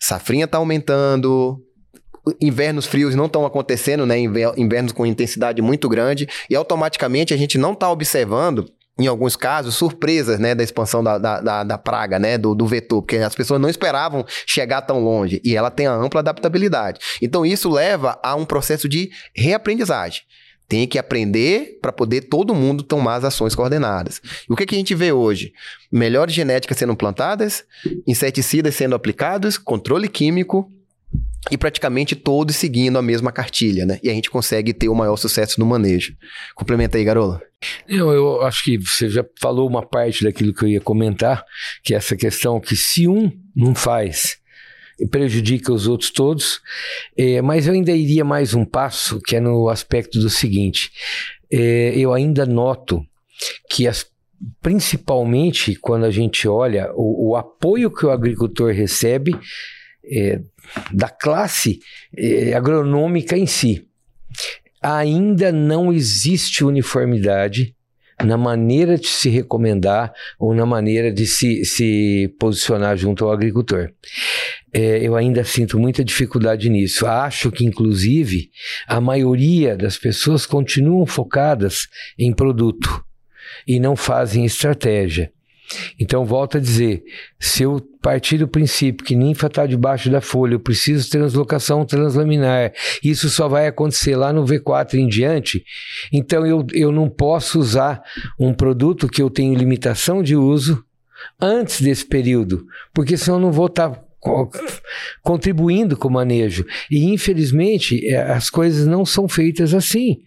Safrinha 0.00 0.44
está 0.44 0.58
aumentando, 0.58 1.62
invernos 2.40 2.86
frios 2.86 3.14
não 3.14 3.26
estão 3.26 3.44
acontecendo, 3.44 4.06
né? 4.06 4.18
Invernos 4.18 4.92
com 4.92 5.06
intensidade 5.06 5.60
muito 5.62 5.88
grande, 5.88 6.28
e 6.48 6.56
automaticamente 6.56 7.34
a 7.34 7.36
gente 7.36 7.58
não 7.58 7.72
está 7.72 7.90
observando 7.90 8.70
em 8.98 9.06
alguns 9.06 9.36
casos, 9.36 9.76
surpresas, 9.76 10.40
né, 10.40 10.54
da 10.54 10.64
expansão 10.64 11.04
da, 11.04 11.18
da, 11.18 11.40
da, 11.40 11.64
da 11.64 11.78
praga, 11.78 12.18
né, 12.18 12.36
do, 12.36 12.54
do, 12.54 12.66
vetor, 12.66 13.00
porque 13.00 13.16
as 13.16 13.34
pessoas 13.34 13.60
não 13.60 13.68
esperavam 13.68 14.24
chegar 14.44 14.82
tão 14.82 14.98
longe, 14.98 15.40
e 15.44 15.54
ela 15.54 15.70
tem 15.70 15.86
a 15.86 15.94
ampla 15.94 16.20
adaptabilidade. 16.20 16.98
Então, 17.22 17.46
isso 17.46 17.70
leva 17.70 18.18
a 18.22 18.34
um 18.34 18.44
processo 18.44 18.88
de 18.88 19.10
reaprendizagem. 19.34 20.22
Tem 20.66 20.86
que 20.86 20.98
aprender 20.98 21.78
para 21.80 21.92
poder 21.92 22.22
todo 22.22 22.54
mundo 22.54 22.82
tomar 22.82 23.14
as 23.14 23.24
ações 23.24 23.54
coordenadas. 23.54 24.20
E 24.48 24.52
o 24.52 24.56
que, 24.56 24.66
que 24.66 24.74
a 24.74 24.78
gente 24.78 24.94
vê 24.94 25.12
hoje? 25.12 25.52
Melhores 25.90 26.34
genéticas 26.34 26.76
sendo 26.76 26.94
plantadas, 26.94 27.64
inseticidas 28.06 28.74
sendo 28.74 28.94
aplicados, 28.94 29.56
controle 29.56 30.08
químico, 30.08 30.70
e 31.50 31.56
praticamente 31.56 32.14
todos 32.14 32.56
seguindo 32.56 32.98
a 32.98 33.02
mesma 33.02 33.32
cartilha, 33.32 33.86
né? 33.86 33.98
E 34.02 34.10
a 34.10 34.12
gente 34.12 34.30
consegue 34.30 34.72
ter 34.72 34.88
o 34.88 34.94
maior 34.94 35.16
sucesso 35.16 35.58
no 35.58 35.66
manejo. 35.66 36.14
Complementa 36.54 36.98
aí, 36.98 37.04
Garola. 37.04 37.40
Eu, 37.88 38.10
eu 38.10 38.42
acho 38.42 38.64
que 38.64 38.78
você 38.78 39.08
já 39.08 39.24
falou 39.40 39.68
uma 39.68 39.84
parte 39.84 40.24
daquilo 40.24 40.54
que 40.54 40.64
eu 40.64 40.68
ia 40.68 40.80
comentar, 40.80 41.44
que 41.82 41.94
é 41.94 41.96
essa 41.96 42.16
questão 42.16 42.60
que 42.60 42.76
se 42.76 43.08
um 43.08 43.32
não 43.56 43.74
faz, 43.74 44.38
prejudica 45.10 45.72
os 45.72 45.86
outros 45.86 46.10
todos, 46.10 46.60
é, 47.16 47.40
mas 47.42 47.66
eu 47.66 47.72
ainda 47.72 47.92
iria 47.92 48.24
mais 48.24 48.54
um 48.54 48.64
passo, 48.64 49.20
que 49.20 49.36
é 49.36 49.40
no 49.40 49.68
aspecto 49.68 50.18
do 50.18 50.30
seguinte, 50.30 50.90
é, 51.50 51.92
eu 51.96 52.12
ainda 52.12 52.44
noto 52.44 53.04
que 53.70 53.86
as 53.86 54.06
principalmente 54.62 55.74
quando 55.74 56.04
a 56.04 56.12
gente 56.12 56.46
olha 56.46 56.92
o, 56.94 57.30
o 57.30 57.36
apoio 57.36 57.90
que 57.90 58.06
o 58.06 58.10
agricultor 58.10 58.72
recebe 58.72 59.36
é, 60.10 60.40
da 60.92 61.08
classe 61.08 61.80
é, 62.16 62.54
agronômica 62.54 63.36
em 63.36 63.46
si. 63.46 63.86
Ainda 64.82 65.50
não 65.50 65.92
existe 65.92 66.64
uniformidade 66.64 67.74
na 68.24 68.36
maneira 68.36 68.96
de 68.96 69.06
se 69.06 69.28
recomendar 69.28 70.12
ou 70.38 70.54
na 70.54 70.66
maneira 70.66 71.12
de 71.12 71.26
se, 71.26 71.64
se 71.64 72.34
posicionar 72.38 72.96
junto 72.96 73.24
ao 73.24 73.32
agricultor. 73.32 73.90
É, 74.72 74.98
eu 74.98 75.14
ainda 75.14 75.44
sinto 75.44 75.78
muita 75.78 76.04
dificuldade 76.04 76.68
nisso. 76.68 77.06
Acho 77.06 77.50
que, 77.50 77.64
inclusive, 77.64 78.50
a 78.86 79.00
maioria 79.00 79.76
das 79.76 79.96
pessoas 79.96 80.46
continuam 80.46 81.06
focadas 81.06 81.86
em 82.18 82.32
produto 82.32 83.04
e 83.66 83.78
não 83.78 83.94
fazem 83.94 84.44
estratégia. 84.44 85.32
Então, 85.98 86.24
volto 86.24 86.56
a 86.56 86.60
dizer: 86.60 87.02
se 87.38 87.62
eu 87.62 87.80
partir 88.00 88.38
do 88.38 88.48
princípio 88.48 89.04
que 89.04 89.14
ninfa 89.14 89.48
está 89.48 89.66
debaixo 89.66 90.10
da 90.10 90.20
folha, 90.20 90.54
eu 90.54 90.60
preciso 90.60 91.10
translocação 91.10 91.84
translaminar, 91.84 92.72
isso 93.02 93.28
só 93.28 93.48
vai 93.48 93.66
acontecer 93.66 94.16
lá 94.16 94.32
no 94.32 94.44
V4 94.44 94.94
em 94.94 95.06
diante, 95.06 95.64
então 96.12 96.46
eu, 96.46 96.66
eu 96.72 96.92
não 96.92 97.08
posso 97.08 97.58
usar 97.58 98.02
um 98.38 98.54
produto 98.54 99.08
que 99.08 99.20
eu 99.20 99.28
tenho 99.28 99.54
limitação 99.54 100.22
de 100.22 100.36
uso 100.36 100.82
antes 101.40 101.80
desse 101.80 102.06
período, 102.06 102.64
porque 102.94 103.16
senão 103.16 103.38
eu 103.38 103.42
não 103.42 103.52
vou 103.52 103.66
estar. 103.66 103.90
Tá 103.90 104.08
contribuindo 105.22 105.96
com 105.96 106.08
o 106.08 106.12
manejo. 106.12 106.66
E 106.90 107.04
infelizmente 107.04 108.04
é, 108.08 108.20
as 108.20 108.50
coisas 108.50 108.84
não 108.84 109.06
são 109.06 109.28
feitas 109.28 109.72
assim. 109.72 110.18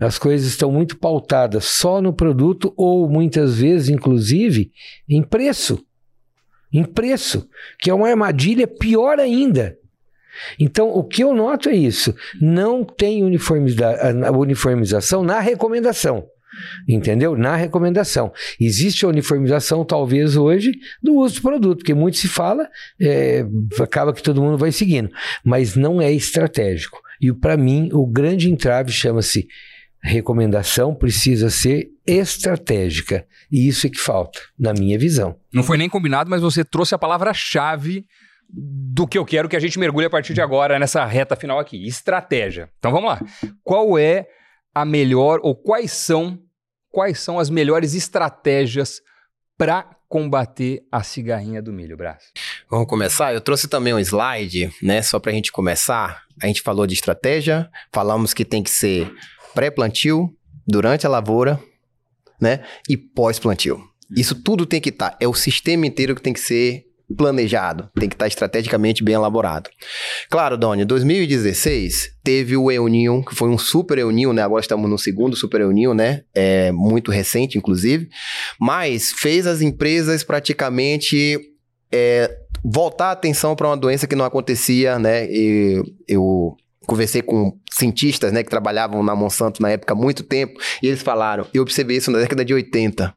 As 0.00 0.18
coisas 0.18 0.46
estão 0.46 0.72
muito 0.72 0.98
pautadas 0.98 1.64
só 1.64 2.00
no 2.00 2.12
produto 2.12 2.72
ou 2.76 3.08
muitas 3.08 3.58
vezes, 3.58 3.88
inclusive, 3.88 4.72
em 5.08 5.22
preço. 5.22 5.84
Em 6.72 6.84
preço, 6.84 7.48
que 7.78 7.90
é 7.90 7.94
uma 7.94 8.08
armadilha 8.08 8.66
pior 8.66 9.18
ainda. 9.18 9.76
Então, 10.58 10.88
o 10.88 11.04
que 11.04 11.22
eu 11.22 11.34
noto 11.34 11.68
é 11.68 11.76
isso: 11.76 12.14
não 12.40 12.84
tem 12.84 13.22
uniformização 13.22 15.22
na 15.22 15.40
recomendação. 15.40 16.26
Entendeu? 16.86 17.36
Na 17.36 17.56
recomendação. 17.56 18.32
Existe 18.60 19.04
a 19.04 19.08
uniformização, 19.08 19.84
talvez, 19.84 20.36
hoje, 20.36 20.72
do 21.02 21.14
uso 21.14 21.36
do 21.36 21.42
produto, 21.42 21.78
porque 21.78 21.94
muito 21.94 22.18
se 22.18 22.28
fala, 22.28 22.68
é, 23.00 23.44
acaba 23.80 24.12
que 24.12 24.22
todo 24.22 24.42
mundo 24.42 24.58
vai 24.58 24.70
seguindo. 24.70 25.10
Mas 25.42 25.76
não 25.76 26.00
é 26.00 26.12
estratégico. 26.12 27.00
E, 27.20 27.32
para 27.32 27.56
mim, 27.56 27.88
o 27.92 28.06
grande 28.06 28.50
entrave 28.50 28.92
chama-se 28.92 29.48
recomendação 30.02 30.94
precisa 30.94 31.48
ser 31.48 31.90
estratégica. 32.06 33.26
E 33.50 33.68
isso 33.68 33.86
é 33.86 33.90
que 33.90 33.98
falta, 33.98 34.40
na 34.58 34.72
minha 34.72 34.98
visão. 34.98 35.36
Não 35.52 35.62
foi 35.62 35.78
nem 35.78 35.88
combinado, 35.88 36.28
mas 36.28 36.42
você 36.42 36.64
trouxe 36.64 36.94
a 36.94 36.98
palavra-chave 36.98 38.04
do 38.52 39.06
que 39.06 39.16
eu 39.16 39.24
quero 39.24 39.48
que 39.48 39.56
a 39.56 39.60
gente 39.60 39.78
mergulhe 39.78 40.06
a 40.06 40.10
partir 40.10 40.34
de 40.34 40.40
agora 40.40 40.78
nessa 40.78 41.04
reta 41.04 41.36
final 41.36 41.58
aqui: 41.58 41.86
estratégia. 41.86 42.68
Então 42.78 42.90
vamos 42.90 43.10
lá. 43.10 43.20
Qual 43.62 43.96
é 43.96 44.26
a 44.74 44.84
melhor, 44.84 45.38
ou 45.42 45.54
quais 45.54 45.92
são, 45.92 46.38
quais 46.90 47.20
são 47.20 47.38
as 47.38 47.48
melhores 47.48 47.94
estratégias 47.94 49.00
para 49.56 49.96
combater 50.08 50.82
a 50.90 51.02
cigarrinha 51.02 51.62
do 51.62 51.72
milho, 51.72 51.96
Brás? 51.96 52.24
Vamos 52.68 52.86
começar? 52.86 53.32
Eu 53.32 53.40
trouxe 53.40 53.68
também 53.68 53.94
um 53.94 53.98
slide, 53.98 54.70
né? 54.82 55.00
Só 55.00 55.18
para 55.18 55.30
a 55.30 55.34
gente 55.34 55.52
começar. 55.52 56.22
A 56.42 56.46
gente 56.46 56.60
falou 56.60 56.86
de 56.86 56.94
estratégia, 56.94 57.70
falamos 57.92 58.34
que 58.34 58.44
tem 58.44 58.62
que 58.62 58.70
ser 58.70 59.10
pré-plantio, 59.54 60.30
durante 60.66 61.06
a 61.06 61.10
lavoura, 61.10 61.60
né? 62.40 62.64
E 62.88 62.96
pós-plantio. 62.96 63.80
Isso 64.14 64.34
tudo 64.42 64.66
tem 64.66 64.80
que 64.80 64.90
estar. 64.90 65.10
Tá, 65.10 65.16
é 65.20 65.26
o 65.26 65.34
sistema 65.34 65.86
inteiro 65.86 66.14
que 66.14 66.22
tem 66.22 66.32
que 66.32 66.40
ser 66.40 66.84
planejado, 67.16 67.90
tem 67.94 68.08
que 68.08 68.14
estar 68.14 68.24
tá 68.24 68.28
estrategicamente 68.28 69.04
bem 69.04 69.14
elaborado. 69.14 69.68
Claro, 70.30 70.56
Doni, 70.56 70.84
2016 70.84 72.10
teve 72.22 72.56
o 72.56 72.70
EUNIL, 72.70 73.22
que 73.24 73.34
foi 73.34 73.48
um 73.48 73.58
super 73.58 73.98
EUNIL, 73.98 74.32
né? 74.32 74.42
Agora 74.42 74.60
estamos 74.60 74.88
no 74.88 74.98
segundo 74.98 75.36
super 75.36 75.60
EUNIL, 75.60 75.94
né? 75.94 76.22
É 76.34 76.72
muito 76.72 77.10
recente, 77.10 77.58
inclusive, 77.58 78.08
mas 78.58 79.12
fez 79.12 79.46
as 79.46 79.60
empresas 79.60 80.24
praticamente 80.24 81.38
é, 81.92 82.34
voltar 82.64 83.08
a 83.08 83.12
atenção 83.12 83.54
para 83.54 83.68
uma 83.68 83.76
doença 83.76 84.06
que 84.06 84.16
não 84.16 84.24
acontecia, 84.24 84.98
né? 84.98 85.26
E 85.30 85.82
eu 86.08 86.56
conversei 86.86 87.22
com 87.22 87.58
cientistas, 87.70 88.32
né, 88.32 88.42
que 88.42 88.50
trabalhavam 88.50 89.02
na 89.02 89.14
Monsanto 89.14 89.62
na 89.62 89.70
época 89.70 89.94
há 89.94 89.96
muito 89.96 90.22
tempo, 90.22 90.60
e 90.82 90.86
eles 90.86 91.02
falaram, 91.02 91.46
eu 91.52 91.62
observei 91.62 91.96
isso 91.96 92.10
na 92.10 92.18
década 92.18 92.44
de 92.44 92.52
80. 92.52 93.14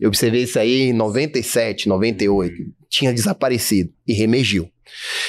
Eu 0.00 0.08
observei 0.08 0.42
isso 0.42 0.58
aí 0.58 0.88
em 0.88 0.92
97, 0.92 1.88
98. 1.88 2.54
Tinha 2.88 3.12
desaparecido 3.12 3.92
e 4.06 4.12
remergiu. 4.12 4.70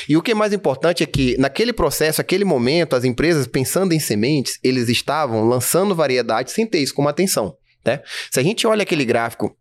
E 0.07 0.15
o 0.15 0.21
que 0.21 0.31
é 0.31 0.35
mais 0.35 0.53
importante 0.53 1.03
é 1.03 1.05
que, 1.05 1.35
naquele 1.37 1.73
processo, 1.73 2.19
naquele 2.19 2.45
momento, 2.45 2.95
as 2.95 3.03
empresas, 3.03 3.47
pensando 3.47 3.93
em 3.93 3.99
sementes, 3.99 4.59
eles 4.63 4.87
estavam 4.89 5.47
lançando 5.47 5.95
variedades 5.95 6.53
sem 6.53 6.65
ter 6.65 6.79
isso 6.79 6.93
como 6.93 7.09
atenção. 7.09 7.55
Né? 7.85 8.01
Se 8.31 8.39
a 8.39 8.43
gente 8.43 8.65
olha 8.67 8.83
aquele 8.83 9.03
gráfico 9.03 9.55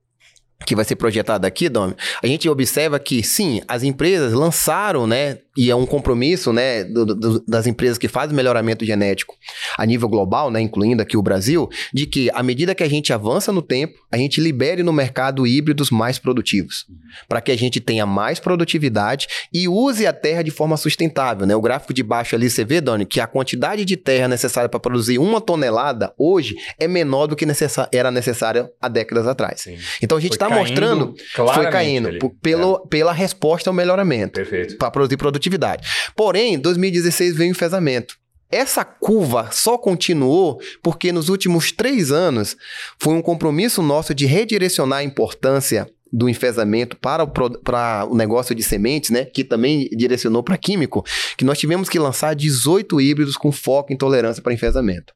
que 0.64 0.74
vai 0.74 0.84
ser 0.84 0.96
projetado 0.96 1.46
aqui, 1.46 1.68
Dom, 1.68 1.92
a 2.22 2.26
gente 2.26 2.48
observa 2.48 2.98
que, 2.98 3.22
sim, 3.22 3.60
as 3.66 3.82
empresas 3.82 4.32
lançaram, 4.32 5.06
né, 5.06 5.38
e 5.56 5.70
é 5.70 5.74
um 5.74 5.86
compromisso 5.86 6.52
né, 6.52 6.84
do, 6.84 7.06
do, 7.06 7.44
das 7.46 7.66
empresas 7.66 7.96
que 7.96 8.08
fazem 8.08 8.36
melhoramento 8.36 8.84
genético 8.84 9.34
a 9.78 9.86
nível 9.86 10.08
global, 10.08 10.50
né, 10.50 10.60
incluindo 10.60 11.02
aqui 11.02 11.16
o 11.16 11.22
Brasil, 11.22 11.68
de 11.92 12.06
que 12.06 12.30
à 12.34 12.42
medida 12.42 12.74
que 12.74 12.82
a 12.82 12.88
gente 12.88 13.12
avança 13.12 13.52
no 13.52 13.62
tempo, 13.62 13.98
a 14.10 14.16
gente 14.16 14.40
libere 14.40 14.82
no 14.82 14.92
mercado 14.92 15.46
híbridos 15.46 15.90
mais 15.90 16.18
produtivos, 16.18 16.86
para 17.28 17.40
que 17.40 17.50
a 17.50 17.56
gente 17.56 17.80
tenha 17.80 18.04
mais 18.04 18.38
produtividade 18.38 19.26
e 19.52 19.66
use 19.66 20.06
a 20.06 20.12
terra 20.12 20.42
de 20.42 20.50
forma 20.50 20.76
sustentável. 20.76 21.46
Né? 21.46 21.56
O 21.56 21.60
gráfico 21.60 21.94
de 21.94 22.02
baixo 22.02 22.36
ali 22.36 22.50
você 22.50 22.64
vê, 22.64 22.80
Doni, 22.80 23.06
que 23.06 23.20
a 23.20 23.26
quantidade 23.26 23.84
de 23.84 23.96
terra 23.96 24.28
necessária 24.28 24.68
para 24.68 24.80
produzir 24.80 25.18
uma 25.18 25.40
tonelada 25.40 26.12
hoje 26.18 26.56
é 26.78 26.86
menor 26.86 27.26
do 27.26 27.36
que 27.36 27.46
necessa 27.46 27.88
era 27.92 28.10
necessária 28.10 28.70
há 28.80 28.88
décadas 28.88 29.26
atrás. 29.26 29.62
Sim. 29.62 29.78
Então 30.02 30.18
a 30.18 30.20
gente 30.20 30.32
está 30.32 30.50
mostrando, 30.50 31.14
foi 31.54 31.70
caindo 31.70 32.18
pelo, 32.42 32.82
é. 32.84 32.88
pela 32.88 33.12
resposta 33.12 33.70
ao 33.70 33.74
melhoramento, 33.74 34.40
para 34.78 34.90
produzir 34.90 35.16
produtividade 35.16 35.45
produtividade. 35.46 35.86
Porém, 36.14 36.58
2016 36.58 37.36
veio 37.36 37.50
o 37.50 37.52
enfesamento. 37.52 38.16
Essa 38.50 38.84
curva 38.84 39.50
só 39.50 39.76
continuou 39.76 40.60
porque 40.82 41.10
nos 41.10 41.28
últimos 41.28 41.72
três 41.72 42.12
anos 42.12 42.56
foi 42.98 43.14
um 43.14 43.22
compromisso 43.22 43.82
nosso 43.82 44.14
de 44.14 44.24
redirecionar 44.24 45.00
a 45.00 45.04
importância 45.04 45.90
do 46.12 46.28
enfesamento 46.28 46.96
para 46.96 47.24
o, 47.24 47.26
para 47.26 48.06
o 48.08 48.14
negócio 48.14 48.54
de 48.54 48.62
sementes, 48.62 49.10
né, 49.10 49.24
que 49.24 49.42
também 49.42 49.88
direcionou 49.90 50.44
para 50.44 50.56
químico, 50.56 51.04
que 51.36 51.44
nós 51.44 51.58
tivemos 51.58 51.88
que 51.88 51.98
lançar 51.98 52.36
18 52.36 53.00
híbridos 53.00 53.36
com 53.36 53.50
foco 53.50 53.92
em 53.92 53.96
tolerância 53.96 54.40
para 54.40 54.54
enfesamento. 54.54 55.12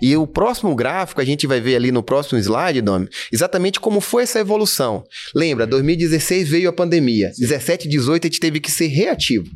E 0.00 0.16
o 0.16 0.26
próximo 0.26 0.74
gráfico, 0.74 1.20
a 1.20 1.24
gente 1.24 1.46
vai 1.46 1.60
ver 1.60 1.76
ali 1.76 1.92
no 1.92 2.02
próximo 2.02 2.38
slide, 2.38 2.80
Domi, 2.80 3.08
exatamente 3.32 3.80
como 3.80 4.00
foi 4.00 4.22
essa 4.22 4.38
evolução. 4.38 5.04
Lembra, 5.34 5.66
2016 5.66 6.48
veio 6.48 6.68
a 6.68 6.72
pandemia, 6.72 7.32
17 7.38 7.88
18 7.88 8.24
a 8.24 8.28
gente 8.28 8.40
teve 8.40 8.60
que 8.60 8.70
ser 8.70 8.86
reativo. 8.86 9.48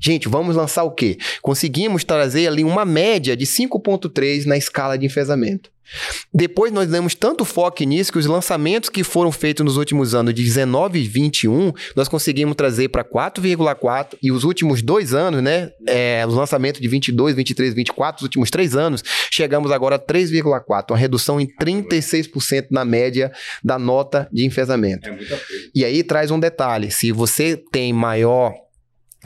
Gente, 0.00 0.28
vamos 0.28 0.56
lançar 0.56 0.84
o 0.84 0.90
quê? 0.90 1.16
Conseguimos 1.40 2.04
trazer 2.04 2.46
ali 2.46 2.64
uma 2.64 2.84
média 2.84 3.36
de 3.36 3.46
5.3 3.46 4.44
na 4.44 4.56
escala 4.56 4.98
de 4.98 5.06
enfesamento. 5.06 5.70
Depois 6.32 6.72
nós 6.72 6.88
demos 6.88 7.14
tanto 7.14 7.44
foco 7.44 7.82
nisso 7.82 8.12
que 8.12 8.18
os 8.18 8.26
lançamentos 8.26 8.88
que 8.88 9.02
foram 9.02 9.32
feitos 9.32 9.64
nos 9.64 9.76
últimos 9.76 10.14
anos, 10.14 10.32
de 10.34 10.42
19 10.42 11.00
e 11.00 11.08
21, 11.08 11.72
nós 11.96 12.08
conseguimos 12.08 12.54
trazer 12.54 12.88
para 12.88 13.04
4,4 13.04 14.16
e 14.22 14.30
os 14.30 14.44
últimos 14.44 14.82
dois 14.82 15.12
anos, 15.14 15.42
né? 15.42 15.70
É, 15.88 16.24
os 16.26 16.34
lançamentos 16.34 16.80
de 16.80 16.88
22, 16.88 17.34
23, 17.34 17.74
24, 17.74 18.20
os 18.20 18.22
últimos 18.22 18.50
três 18.50 18.76
anos, 18.76 19.02
chegamos 19.32 19.72
agora 19.72 19.96
a 19.96 19.98
3,4, 19.98 20.92
uma 20.92 20.98
redução 20.98 21.40
em 21.40 21.46
36% 21.46 22.66
na 22.70 22.84
média 22.84 23.32
da 23.64 23.78
nota 23.78 24.28
de 24.32 24.44
enfesamento. 24.44 25.08
É. 25.08 25.18
E 25.74 25.84
aí 25.84 26.02
traz 26.04 26.30
um 26.30 26.38
detalhe: 26.38 26.90
se 26.90 27.10
você 27.10 27.56
tem 27.56 27.92
maior 27.92 28.52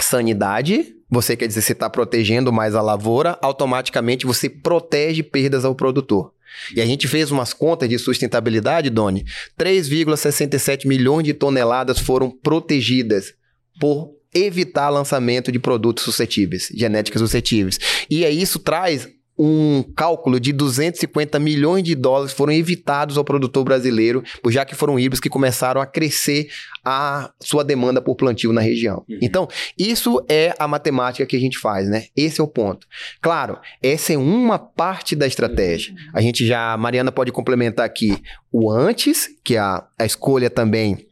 sanidade, 0.00 0.94
você 1.08 1.36
quer 1.36 1.46
dizer, 1.46 1.62
você 1.62 1.72
está 1.72 1.88
protegendo 1.88 2.52
mais 2.52 2.74
a 2.74 2.82
lavoura, 2.82 3.38
automaticamente 3.40 4.26
você 4.26 4.48
protege 4.48 5.22
perdas 5.22 5.64
ao 5.64 5.74
produtor. 5.74 6.32
E 6.74 6.80
a 6.80 6.86
gente 6.86 7.08
fez 7.08 7.30
umas 7.30 7.52
contas 7.52 7.88
de 7.88 7.98
sustentabilidade, 7.98 8.90
Doni. 8.90 9.24
3,67 9.58 10.86
milhões 10.86 11.24
de 11.24 11.34
toneladas 11.34 11.98
foram 11.98 12.30
protegidas 12.30 13.34
por 13.80 14.12
evitar 14.32 14.88
lançamento 14.88 15.52
de 15.52 15.58
produtos 15.58 16.04
suscetíveis, 16.04 16.68
genéticas 16.74 17.20
suscetíveis. 17.20 17.78
E 18.10 18.24
aí 18.24 18.40
isso 18.40 18.58
traz 18.58 19.08
um 19.38 19.82
cálculo 19.82 20.38
de 20.38 20.52
250 20.52 21.38
milhões 21.38 21.82
de 21.82 21.94
dólares 21.94 22.32
foram 22.32 22.52
evitados 22.52 23.18
ao 23.18 23.24
produtor 23.24 23.64
brasileiro, 23.64 24.22
já 24.48 24.64
que 24.64 24.74
foram 24.74 24.98
híbridos 24.98 25.20
que 25.20 25.28
começaram 25.28 25.80
a 25.80 25.86
crescer 25.86 26.48
a 26.84 27.32
sua 27.40 27.64
demanda 27.64 28.00
por 28.00 28.14
plantio 28.14 28.52
na 28.52 28.60
região. 28.60 29.04
Uhum. 29.08 29.18
Então, 29.20 29.48
isso 29.78 30.24
é 30.28 30.54
a 30.58 30.68
matemática 30.68 31.26
que 31.26 31.36
a 31.36 31.40
gente 31.40 31.58
faz, 31.58 31.88
né? 31.88 32.06
Esse 32.16 32.40
é 32.40 32.44
o 32.44 32.48
ponto. 32.48 32.86
Claro, 33.20 33.58
essa 33.82 34.12
é 34.12 34.18
uma 34.18 34.58
parte 34.58 35.16
da 35.16 35.26
estratégia. 35.26 35.92
Uhum. 35.92 35.98
A 36.14 36.20
gente 36.20 36.46
já, 36.46 36.72
a 36.72 36.76
Mariana 36.76 37.10
pode 37.10 37.32
complementar 37.32 37.86
aqui 37.86 38.16
o 38.52 38.70
antes, 38.70 39.28
que 39.42 39.56
é 39.56 39.58
a, 39.58 39.84
a 39.98 40.04
escolha 40.04 40.48
também 40.48 41.08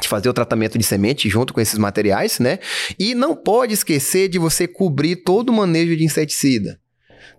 de 0.00 0.08
fazer 0.08 0.28
o 0.28 0.32
tratamento 0.32 0.78
de 0.78 0.84
semente 0.84 1.28
junto 1.28 1.52
com 1.52 1.60
esses 1.60 1.78
materiais, 1.78 2.38
né? 2.38 2.58
E 2.98 3.14
não 3.14 3.36
pode 3.36 3.74
esquecer 3.74 4.28
de 4.28 4.38
você 4.38 4.66
cobrir 4.66 5.16
todo 5.16 5.50
o 5.50 5.52
manejo 5.52 5.96
de 5.96 6.04
inseticida 6.04 6.80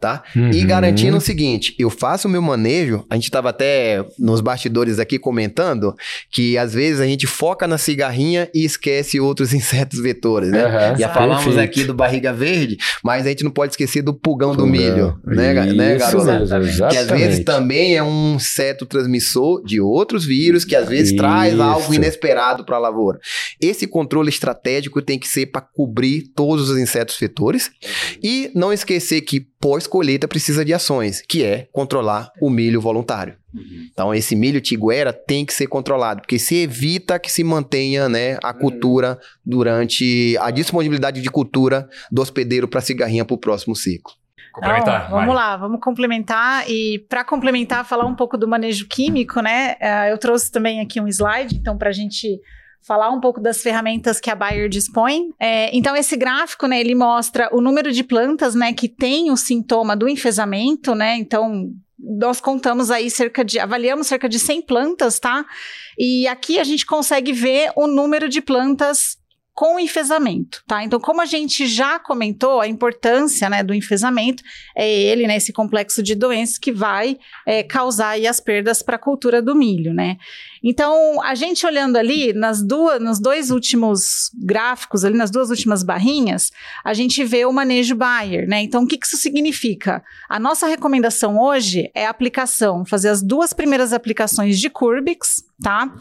tá? 0.01 0.23
Uhum. 0.35 0.49
E 0.49 0.63
garantindo 0.63 1.15
o 1.15 1.21
seguinte, 1.21 1.75
eu 1.77 1.91
faço 1.91 2.27
o 2.27 2.31
meu 2.31 2.41
manejo, 2.41 3.05
a 3.07 3.13
gente 3.13 3.25
estava 3.25 3.49
até 3.49 4.03
nos 4.17 4.41
bastidores 4.41 4.97
aqui 4.97 5.19
comentando 5.19 5.95
que 6.31 6.57
às 6.57 6.73
vezes 6.73 6.99
a 6.99 7.05
gente 7.05 7.27
foca 7.27 7.67
na 7.67 7.77
cigarrinha 7.77 8.49
e 8.53 8.65
esquece 8.65 9.19
outros 9.19 9.53
insetos 9.53 9.99
vetores, 9.99 10.49
né? 10.49 10.65
Uhum. 10.65 10.97
Já 10.97 11.09
falamos 11.09 11.43
Perfeito. 11.43 11.69
aqui 11.69 11.83
do 11.83 11.93
barriga 11.93 12.33
verde, 12.33 12.77
mas 13.03 13.27
a 13.27 13.29
gente 13.29 13.43
não 13.43 13.51
pode 13.51 13.73
esquecer 13.73 14.01
do 14.01 14.11
pulgão, 14.11 14.55
pulgão. 14.55 14.65
do 14.65 14.71
milho, 14.71 15.19
né, 15.23 15.67
Isso, 15.67 15.75
né 15.75 15.95
garota? 15.97 16.59
Mesmo, 16.59 16.89
que 16.89 16.97
às 16.97 17.07
vezes 17.07 17.45
também 17.45 17.95
é 17.95 18.01
um 18.01 18.35
inseto 18.35 18.87
transmissor 18.87 19.63
de 19.63 19.79
outros 19.79 20.25
vírus, 20.25 20.65
que 20.65 20.75
às 20.75 20.89
vezes 20.89 21.09
Isso. 21.09 21.17
traz 21.17 21.59
algo 21.59 21.93
inesperado 21.93 22.65
para 22.65 22.77
a 22.77 22.79
lavoura. 22.79 23.19
Esse 23.61 23.85
controle 23.85 24.29
estratégico 24.29 24.99
tem 24.99 25.19
que 25.19 25.27
ser 25.27 25.45
para 25.47 25.61
cobrir 25.61 26.23
todos 26.35 26.71
os 26.71 26.79
insetos 26.79 27.17
vetores 27.19 27.67
uhum. 27.67 28.19
e 28.23 28.51
não 28.55 28.73
esquecer 28.73 29.21
que 29.21 29.51
pós-colheita 29.91 30.27
precisa 30.27 30.63
de 30.63 30.73
ações, 30.73 31.21
que 31.21 31.43
é 31.43 31.67
controlar 31.73 32.31
o 32.41 32.49
milho 32.49 32.79
voluntário. 32.79 33.35
Uhum. 33.53 33.89
Então, 33.91 34.15
esse 34.15 34.35
milho 34.35 34.61
tiguera 34.61 35.11
tem 35.11 35.45
que 35.45 35.53
ser 35.53 35.67
controlado, 35.67 36.21
porque 36.21 36.39
se 36.39 36.55
evita 36.55 37.19
que 37.19 37.29
se 37.29 37.43
mantenha 37.43 38.07
né, 38.07 38.37
a 38.41 38.53
cultura 38.53 39.19
durante 39.45 40.37
a 40.39 40.49
disponibilidade 40.49 41.21
de 41.21 41.29
cultura 41.29 41.89
do 42.09 42.21
hospedeiro 42.21 42.67
para 42.67 42.79
cigarrinha 42.79 43.25
para 43.25 43.35
o 43.35 43.37
próximo 43.37 43.75
ciclo. 43.75 44.13
Complementar. 44.53 45.05
Então, 45.05 45.19
vamos 45.19 45.35
lá, 45.35 45.57
vamos 45.57 45.79
complementar. 45.81 46.69
E 46.69 46.99
para 47.09 47.23
complementar, 47.23 47.85
falar 47.85 48.05
um 48.05 48.15
pouco 48.15 48.37
do 48.37 48.47
manejo 48.47 48.87
químico, 48.87 49.41
né? 49.41 49.75
Uh, 49.81 50.11
eu 50.11 50.17
trouxe 50.17 50.51
também 50.51 50.81
aqui 50.81 50.99
um 50.99 51.07
slide, 51.07 51.55
então, 51.55 51.77
para 51.77 51.89
a 51.89 51.93
gente 51.93 52.39
falar 52.81 53.09
um 53.11 53.19
pouco 53.19 53.39
das 53.39 53.61
ferramentas 53.61 54.19
que 54.19 54.29
a 54.29 54.35
Bayer 54.35 54.67
dispõe. 54.67 55.29
É, 55.39 55.75
então, 55.75 55.95
esse 55.95 56.17
gráfico, 56.17 56.67
né, 56.67 56.79
ele 56.79 56.95
mostra 56.95 57.49
o 57.51 57.61
número 57.61 57.91
de 57.91 58.03
plantas, 58.03 58.55
né, 58.55 58.73
que 58.73 58.87
tem 58.89 59.31
o 59.31 59.37
sintoma 59.37 59.95
do 59.95 60.07
enfesamento, 60.09 60.95
né, 60.95 61.15
então... 61.17 61.71
Nós 62.03 62.41
contamos 62.41 62.89
aí 62.89 63.11
cerca 63.11 63.45
de, 63.45 63.59
avaliamos 63.59 64.07
cerca 64.07 64.27
de 64.27 64.39
100 64.39 64.63
plantas, 64.63 65.19
tá? 65.19 65.45
E 65.99 66.27
aqui 66.27 66.57
a 66.57 66.63
gente 66.63 66.83
consegue 66.83 67.31
ver 67.31 67.71
o 67.75 67.85
número 67.85 68.27
de 68.27 68.41
plantas 68.41 69.21
com 69.53 69.79
enfesamento, 69.79 70.63
tá? 70.65 70.83
Então, 70.83 70.99
como 70.99 71.21
a 71.21 71.25
gente 71.25 71.67
já 71.67 71.99
comentou, 71.99 72.61
a 72.61 72.67
importância 72.67 73.49
né, 73.49 73.61
do 73.61 73.73
enfesamento 73.75 74.41
é 74.75 74.89
ele, 74.89 75.27
né, 75.27 75.35
esse 75.37 75.53
complexo 75.53 76.01
de 76.01 76.15
doenças 76.15 76.57
que 76.57 76.71
vai 76.71 77.19
é, 77.45 77.61
causar 77.61 78.09
aí, 78.09 78.25
as 78.25 78.39
perdas 78.39 78.81
para 78.81 78.95
a 78.95 78.99
cultura 78.99 79.39
do 79.41 79.55
milho, 79.55 79.93
né? 79.93 80.17
Então, 80.63 81.21
a 81.23 81.33
gente 81.33 81.65
olhando 81.65 81.97
ali 81.97 82.33
nas 82.33 82.61
duas, 82.61 83.01
nos 83.01 83.19
dois 83.19 83.49
últimos 83.49 84.29
gráficos, 84.33 85.03
ali 85.03 85.17
nas 85.17 85.31
duas 85.31 85.49
últimas 85.49 85.81
barrinhas, 85.81 86.51
a 86.83 86.93
gente 86.93 87.23
vê 87.23 87.45
o 87.45 87.51
manejo 87.51 87.95
Bayer, 87.95 88.47
né? 88.47 88.61
Então, 88.61 88.83
o 88.83 88.87
que, 88.87 88.97
que 88.97 89.07
isso 89.07 89.17
significa? 89.17 90.03
A 90.29 90.39
nossa 90.39 90.67
recomendação 90.67 91.39
hoje 91.39 91.89
é 91.95 92.05
a 92.05 92.11
aplicação, 92.11 92.85
fazer 92.85 93.09
as 93.09 93.23
duas 93.23 93.53
primeiras 93.53 93.91
aplicações 93.91 94.59
de 94.59 94.69
Curbix, 94.69 95.43
tá? 95.61 95.91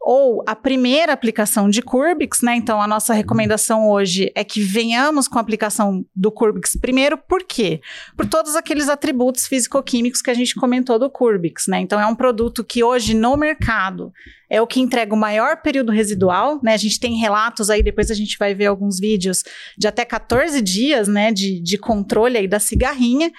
ou 0.00 0.42
a 0.46 0.56
primeira 0.56 1.12
aplicação 1.12 1.68
de 1.68 1.82
Curbix, 1.82 2.40
né? 2.40 2.56
Então, 2.56 2.80
a 2.80 2.86
nossa 2.86 3.12
recomendação 3.12 3.88
hoje 3.90 4.32
é 4.34 4.42
que 4.42 4.62
venhamos 4.62 5.28
com 5.28 5.36
a 5.36 5.42
aplicação 5.42 6.04
do 6.16 6.32
Curbix 6.32 6.74
primeiro, 6.74 7.18
por 7.18 7.44
quê? 7.44 7.82
Por 8.16 8.26
todos 8.26 8.56
aqueles 8.56 8.88
atributos 8.88 9.46
físico-químicos 9.46 10.22
que 10.22 10.30
a 10.30 10.34
gente 10.34 10.54
comentou 10.54 10.98
do 10.98 11.10
Curbix, 11.10 11.66
né? 11.66 11.80
Então, 11.80 12.00
é 12.00 12.06
um 12.06 12.14
produto 12.14 12.64
que 12.64 12.82
hoje 12.82 13.12
no 13.12 13.36
mercado 13.36 14.09
é 14.48 14.60
o 14.60 14.66
que 14.66 14.80
entrega 14.80 15.14
o 15.14 15.18
maior 15.18 15.62
período 15.62 15.92
residual, 15.92 16.60
né? 16.62 16.74
A 16.74 16.78
gente 16.78 16.98
tem 16.98 17.16
relatos 17.16 17.70
aí, 17.70 17.82
depois 17.82 18.10
a 18.10 18.14
gente 18.14 18.36
vai 18.38 18.54
ver 18.54 18.66
alguns 18.66 18.98
vídeos 18.98 19.42
de 19.76 19.86
até 19.86 20.04
14 20.04 20.60
dias, 20.60 21.08
né, 21.08 21.32
de, 21.32 21.60
de 21.60 21.78
controle 21.78 22.36
aí 22.36 22.48
da 22.48 22.58
cigarrinha 22.58 23.30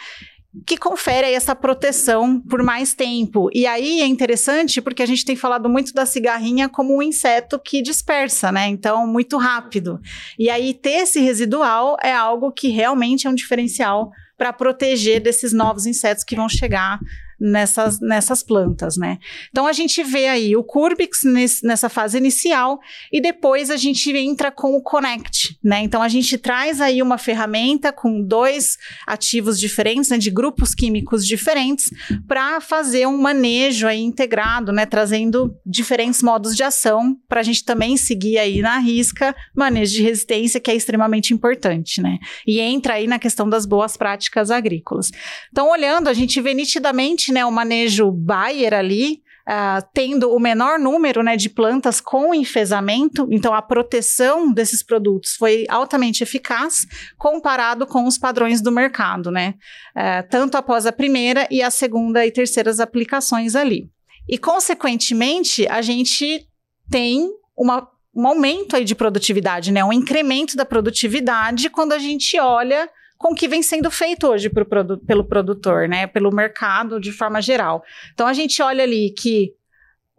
que 0.66 0.78
confere 0.78 1.32
essa 1.32 1.56
proteção 1.56 2.40
por 2.40 2.62
mais 2.62 2.94
tempo. 2.94 3.50
E 3.54 3.66
aí 3.66 4.02
é 4.02 4.06
interessante 4.06 4.82
porque 4.82 5.02
a 5.02 5.06
gente 5.06 5.24
tem 5.24 5.36
falado 5.36 5.70
muito 5.70 5.94
da 5.94 6.06
cigarrinha 6.06 6.68
como 6.68 6.98
um 6.98 7.02
inseto 7.02 7.58
que 7.58 7.82
dispersa, 7.82 8.52
né? 8.52 8.68
Então, 8.68 9.08
muito 9.08 9.38
rápido. 9.38 10.00
E 10.38 10.50
aí 10.50 10.74
ter 10.74 11.04
esse 11.04 11.22
residual 11.22 11.96
é 12.04 12.14
algo 12.14 12.52
que 12.52 12.68
realmente 12.68 13.28
é 13.28 13.30
um 13.30 13.36
diferencial 13.36 14.12
para 14.38 14.52
proteger 14.52 15.22
desses 15.22 15.54
novos 15.54 15.86
insetos 15.86 16.24
que 16.24 16.36
vão 16.36 16.50
chegar 16.50 17.00
nessas, 17.42 18.00
nessas 18.00 18.44
plantas, 18.44 18.96
né? 18.96 19.18
Então 19.50 19.66
a 19.66 19.74
gente 19.74 20.04
vê 20.04 20.28
aí 20.28 20.56
o 20.56 20.64
Curbix 20.64 21.22
nessa 21.64 21.90
fase 21.90 22.18
inicial 22.18 22.80
e 23.12 23.20
depois 23.20 23.72
a 23.72 23.78
gente 23.78 24.16
entra 24.16 24.52
com 24.52 24.76
o 24.76 24.82
Connect, 24.82 25.58
né? 25.64 25.82
Então 25.82 26.04
a 26.04 26.08
gente 26.08 26.38
traz 26.38 26.80
aí 26.80 27.02
uma 27.02 27.18
ferramenta 27.18 27.92
com 27.92 28.22
dois 28.22 28.78
ativos 29.08 29.60
diferentes, 29.60 30.12
né, 30.12 30.20
de 30.20 30.30
grupos 30.30 30.76
químicos 30.76 31.26
diferentes, 31.26 31.90
para 32.28 32.62
fazer 32.62 33.08
um 33.08 33.18
manejo 33.18 33.88
aí 33.88 34.02
integrado, 34.02 34.72
né? 34.72 34.86
Trazendo 34.86 35.56
diferentes 35.66 36.22
modos 36.22 36.56
de 36.56 36.62
ação 36.62 37.18
para 37.28 37.40
a 37.40 37.44
gente 37.44 37.66
também 37.66 37.98
seguir 37.98 38.38
aí 38.38 38.62
na 38.62 38.78
risca 38.78 39.36
manejo 39.56 39.94
de 39.94 40.04
resistência, 40.04 40.60
que 40.60 40.70
é 40.70 40.76
extremamente 40.76 41.34
importante, 41.34 42.02
né? 42.02 42.20
E 42.46 42.60
entra 42.60 42.96
aí 42.96 43.08
na 43.08 43.18
questão 43.18 43.50
das 43.50 43.66
boas 43.66 43.98
práticas 43.98 44.52
agrícolas. 44.52 45.10
Então, 45.52 45.72
olhando, 45.72 46.08
a 46.08 46.14
gente 46.14 46.40
vê 46.40 46.54
nitidamente 46.54 47.31
né, 47.32 47.46
o 47.46 47.52
manejo 47.52 48.12
Bayer 48.12 48.74
ali, 48.74 49.22
Uh, 49.42 49.84
tendo 49.92 50.32
o 50.32 50.40
menor 50.40 50.78
número 50.78 51.24
né, 51.24 51.36
de 51.36 51.50
plantas 51.50 52.00
com 52.00 52.34
enfesamento, 52.34 53.28
então 53.32 53.56
a 53.56 53.62
proteção 53.62 54.54
desses 54.54 54.84
produtos 54.84 55.36
foi 55.36 55.66
altamente 55.68 56.22
eficaz 56.22 56.86
comparado 57.18 57.88
com 57.88 58.06
os 58.06 58.20
padrões 58.20 58.62
do 58.62 58.72
mercado, 58.72 59.32
né? 59.32 59.56
Uh, 59.96 60.30
tanto 60.30 60.58
após 60.58 60.86
a 60.86 60.92
primeira 60.92 61.48
e 61.50 61.62
a 61.64 61.72
segunda 61.72 62.24
e 62.24 62.32
terceiras 62.32 62.80
aplicações 62.80 63.56
ali. 63.56 63.90
E, 64.30 64.38
consequentemente, 64.38 65.68
a 65.68 65.82
gente 65.82 66.48
tem 66.90 67.28
uma, 67.58 67.88
um 68.16 68.28
aumento 68.28 68.76
aí 68.76 68.86
de 68.86 68.96
produtividade, 68.96 69.72
né? 69.72 69.84
Um 69.84 69.92
incremento 69.92 70.56
da 70.56 70.66
produtividade 70.66 71.70
quando 71.70 71.94
a 71.94 72.00
gente 72.00 72.40
olha 72.40 72.88
com 73.22 73.34
o 73.34 73.36
que 73.36 73.48
vem 73.48 73.62
sendo 73.62 73.92
feito 73.92 74.28
hoje 74.28 74.50
pro 74.50 74.66
produ 74.66 74.98
pelo 74.98 75.24
produtor, 75.24 75.88
né? 75.88 76.08
Pelo 76.08 76.34
mercado 76.34 77.00
de 77.00 77.12
forma 77.12 77.42
geral. 77.42 77.84
Então 78.14 78.28
a 78.28 78.34
gente 78.34 78.62
olha 78.62 78.84
ali 78.84 79.12
que 79.12 79.54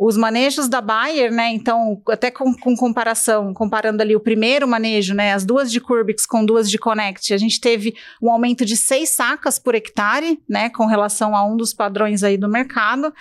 os 0.04 0.16
manejos 0.16 0.68
da 0.68 0.80
Bayer, 0.80 1.30
né? 1.30 1.50
Então, 1.52 2.02
até 2.08 2.30
com, 2.30 2.52
com, 2.54 2.74
comparação, 2.74 3.54
comparando 3.54 4.02
ali 4.02 4.16
o 4.16 4.20
primeiro 4.20 4.66
manejo, 4.66 5.14
né? 5.14 5.32
As 5.32 5.44
duas 5.44 5.70
de 5.70 5.80
Curbix 5.80 6.26
com 6.26 6.44
duas 6.44 6.68
de 6.68 6.76
Connect, 6.76 7.32
a 7.32 7.38
gente 7.38 7.60
teve 7.60 7.94
um 8.20 8.30
aumento 8.30 8.64
de 8.64 8.76
seis 8.76 9.10
sacas 9.10 9.60
por 9.60 9.76
hectare, 9.76 10.40
né? 10.48 10.70
Com 10.70 10.86
relação 10.86 11.36
a 11.36 11.46
um 11.46 11.56
dos 11.56 11.72
padrões 11.72 12.24
aí 12.24 12.36
do 12.36 12.48
mercado. 12.48 13.12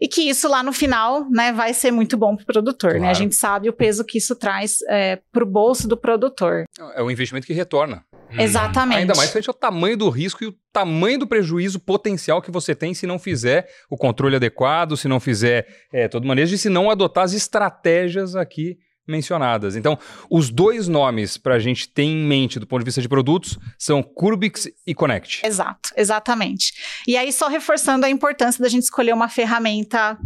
E 0.00 0.06
que 0.06 0.28
isso 0.28 0.48
lá 0.48 0.62
no 0.62 0.72
final, 0.72 1.28
né, 1.28 1.52
vai 1.52 1.74
ser 1.74 1.90
muito 1.90 2.16
bom 2.16 2.36
para 2.36 2.44
o 2.44 2.46
produtor, 2.46 2.90
claro. 2.90 3.04
né? 3.04 3.10
A 3.10 3.14
gente 3.14 3.34
sabe 3.34 3.68
o 3.68 3.72
peso 3.72 4.04
que 4.04 4.18
isso 4.18 4.36
traz 4.36 4.78
é, 4.88 5.18
para 5.32 5.42
o 5.42 5.46
bolso 5.46 5.88
do 5.88 5.96
produtor. 5.96 6.66
É 6.94 7.02
um 7.02 7.10
investimento 7.10 7.44
que 7.44 7.52
retorna. 7.52 8.04
Hum. 8.30 8.40
Exatamente. 8.40 8.98
Ainda 8.98 9.14
mais 9.14 9.30
frente 9.30 9.48
ao 9.48 9.54
tamanho 9.54 9.96
do 9.96 10.08
risco 10.08 10.44
e 10.44 10.46
o 10.46 10.54
tamanho 10.72 11.20
do 11.20 11.26
prejuízo 11.26 11.80
potencial 11.80 12.42
que 12.42 12.50
você 12.50 12.74
tem 12.74 12.94
se 12.94 13.06
não 13.06 13.18
fizer 13.18 13.68
o 13.90 13.96
controle 13.96 14.36
adequado, 14.36 14.96
se 14.96 15.08
não 15.08 15.20
fizer 15.20 15.66
é, 15.92 16.08
todo 16.08 16.26
manejo 16.26 16.54
e 16.54 16.58
se 16.58 16.68
não 16.68 16.90
adotar 16.90 17.24
as 17.24 17.32
estratégias 17.32 18.36
aqui 18.36 18.78
mencionadas. 19.08 19.74
Então, 19.74 19.98
os 20.30 20.50
dois 20.50 20.86
nomes 20.86 21.38
para 21.38 21.54
a 21.54 21.58
gente 21.58 21.88
ter 21.88 22.02
em 22.02 22.16
mente 22.16 22.60
do 22.60 22.66
ponto 22.66 22.80
de 22.80 22.84
vista 22.84 23.00
de 23.00 23.08
produtos 23.08 23.58
são 23.78 24.02
Curbix 24.02 24.68
e 24.86 24.94
Connect. 24.94 25.44
Exato, 25.44 25.90
exatamente. 25.96 26.74
E 27.06 27.16
aí, 27.16 27.32
só 27.32 27.48
reforçando 27.48 28.04
a 28.04 28.10
importância 28.10 28.62
da 28.62 28.68
gente 28.68 28.82
escolher 28.82 29.14
uma 29.14 29.28
ferramenta 29.28 30.18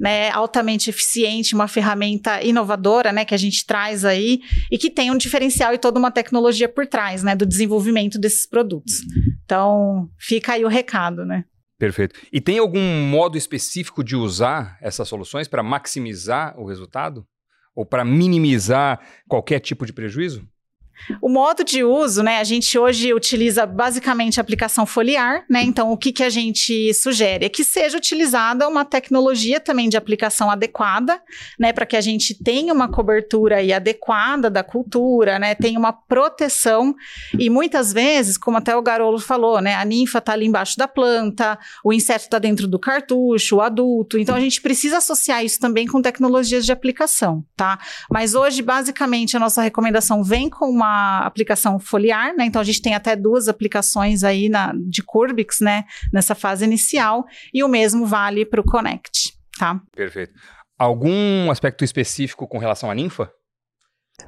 né, 0.00 0.30
altamente 0.30 0.90
eficiente, 0.90 1.54
uma 1.54 1.68
ferramenta 1.68 2.42
inovadora, 2.42 3.12
né, 3.12 3.24
que 3.24 3.34
a 3.34 3.38
gente 3.38 3.66
traz 3.66 4.04
aí 4.04 4.40
e 4.70 4.78
que 4.78 4.90
tem 4.90 5.10
um 5.10 5.16
diferencial 5.16 5.74
e 5.74 5.78
toda 5.78 5.98
uma 5.98 6.10
tecnologia 6.10 6.68
por 6.68 6.86
trás, 6.86 7.22
né, 7.22 7.34
do 7.34 7.46
desenvolvimento 7.46 8.18
desses 8.18 8.46
produtos. 8.46 8.94
Então, 9.44 10.08
fica 10.18 10.52
aí 10.52 10.64
o 10.64 10.68
recado, 10.68 11.24
né? 11.24 11.44
Perfeito. 11.78 12.18
E 12.32 12.40
tem 12.40 12.58
algum 12.58 13.06
modo 13.08 13.38
específico 13.38 14.02
de 14.02 14.16
usar 14.16 14.76
essas 14.80 15.06
soluções 15.08 15.46
para 15.46 15.62
maximizar 15.62 16.58
o 16.58 16.66
resultado? 16.66 17.24
Ou 17.74 17.86
para 17.86 18.04
minimizar 18.04 19.00
qualquer 19.28 19.60
tipo 19.60 19.86
de 19.86 19.92
prejuízo? 19.92 20.44
O 21.20 21.28
modo 21.28 21.64
de 21.64 21.82
uso, 21.82 22.22
né? 22.22 22.38
A 22.38 22.44
gente 22.44 22.78
hoje 22.78 23.12
utiliza 23.12 23.66
basicamente 23.66 24.38
a 24.38 24.42
aplicação 24.42 24.86
foliar, 24.86 25.44
né? 25.48 25.62
Então, 25.62 25.90
o 25.90 25.96
que, 25.96 26.12
que 26.12 26.22
a 26.22 26.30
gente 26.30 26.92
sugere? 26.94 27.46
É 27.46 27.48
que 27.48 27.64
seja 27.64 27.96
utilizada 27.96 28.68
uma 28.68 28.84
tecnologia 28.84 29.60
também 29.60 29.88
de 29.88 29.96
aplicação 29.96 30.50
adequada, 30.50 31.20
né? 31.58 31.72
Para 31.72 31.86
que 31.86 31.96
a 31.96 32.00
gente 32.00 32.34
tenha 32.34 32.72
uma 32.72 32.88
cobertura 32.88 33.56
aí 33.56 33.72
adequada 33.72 34.50
da 34.50 34.62
cultura, 34.62 35.38
né? 35.38 35.54
Tenha 35.54 35.78
uma 35.78 35.92
proteção. 35.92 36.94
E 37.38 37.50
muitas 37.50 37.92
vezes, 37.92 38.36
como 38.36 38.56
até 38.58 38.76
o 38.76 38.82
Garolo 38.82 39.18
falou, 39.18 39.60
né? 39.60 39.74
A 39.74 39.84
ninfa 39.84 40.18
está 40.18 40.32
ali 40.32 40.46
embaixo 40.46 40.76
da 40.76 40.88
planta, 40.88 41.58
o 41.84 41.92
inseto 41.92 42.24
está 42.24 42.38
dentro 42.38 42.66
do 42.66 42.78
cartucho, 42.78 43.56
o 43.56 43.60
adulto. 43.60 44.18
Então, 44.18 44.34
a 44.34 44.40
gente 44.40 44.60
precisa 44.60 44.98
associar 44.98 45.44
isso 45.44 45.58
também 45.58 45.86
com 45.86 46.00
tecnologias 46.00 46.64
de 46.64 46.72
aplicação, 46.72 47.44
tá? 47.56 47.78
Mas 48.10 48.34
hoje, 48.34 48.62
basicamente, 48.62 49.36
a 49.36 49.40
nossa 49.40 49.62
recomendação 49.62 50.22
vem 50.22 50.48
com 50.48 50.68
uma 50.68 50.87
uma 50.88 51.26
aplicação 51.26 51.78
foliar, 51.78 52.34
né? 52.34 52.44
Então 52.44 52.60
a 52.60 52.64
gente 52.64 52.82
tem 52.82 52.94
até 52.94 53.14
duas 53.14 53.48
aplicações 53.48 54.24
aí 54.24 54.48
na, 54.48 54.72
de 54.88 55.02
Curbix, 55.02 55.60
né? 55.60 55.84
Nessa 56.12 56.34
fase 56.34 56.64
inicial, 56.64 57.24
e 57.52 57.62
o 57.62 57.68
mesmo 57.68 58.06
vale 58.06 58.44
para 58.44 58.60
o 58.60 58.64
Connect, 58.64 59.32
tá? 59.58 59.80
Perfeito. 59.94 60.32
Algum 60.78 61.50
aspecto 61.50 61.84
específico 61.84 62.46
com 62.46 62.58
relação 62.58 62.90
à 62.90 62.94
ninfa? 62.94 63.30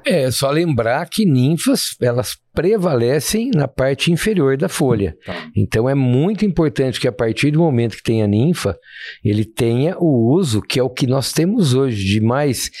É 0.05 0.31
só 0.31 0.49
lembrar 0.49 1.07
que 1.09 1.25
ninfas 1.25 1.95
elas 2.01 2.37
prevalecem 2.53 3.51
na 3.53 3.67
parte 3.67 4.11
inferior 4.11 4.57
da 4.57 4.69
folha. 4.69 5.15
Tá. 5.25 5.49
Então 5.55 5.87
é 5.87 5.93
muito 5.93 6.45
importante 6.45 6.99
que 6.99 7.07
a 7.07 7.11
partir 7.11 7.51
do 7.51 7.59
momento 7.59 7.97
que 7.97 8.03
tenha 8.03 8.25
ninfa, 8.25 8.77
ele 9.23 9.45
tenha 9.45 9.97
o 9.99 10.33
uso 10.33 10.61
que 10.61 10.79
é 10.79 10.83
o 10.83 10.89
que 10.89 11.05
nós 11.05 11.33
temos 11.33 11.73
hoje 11.73 12.05
de 12.05 12.21
mais 12.21 12.71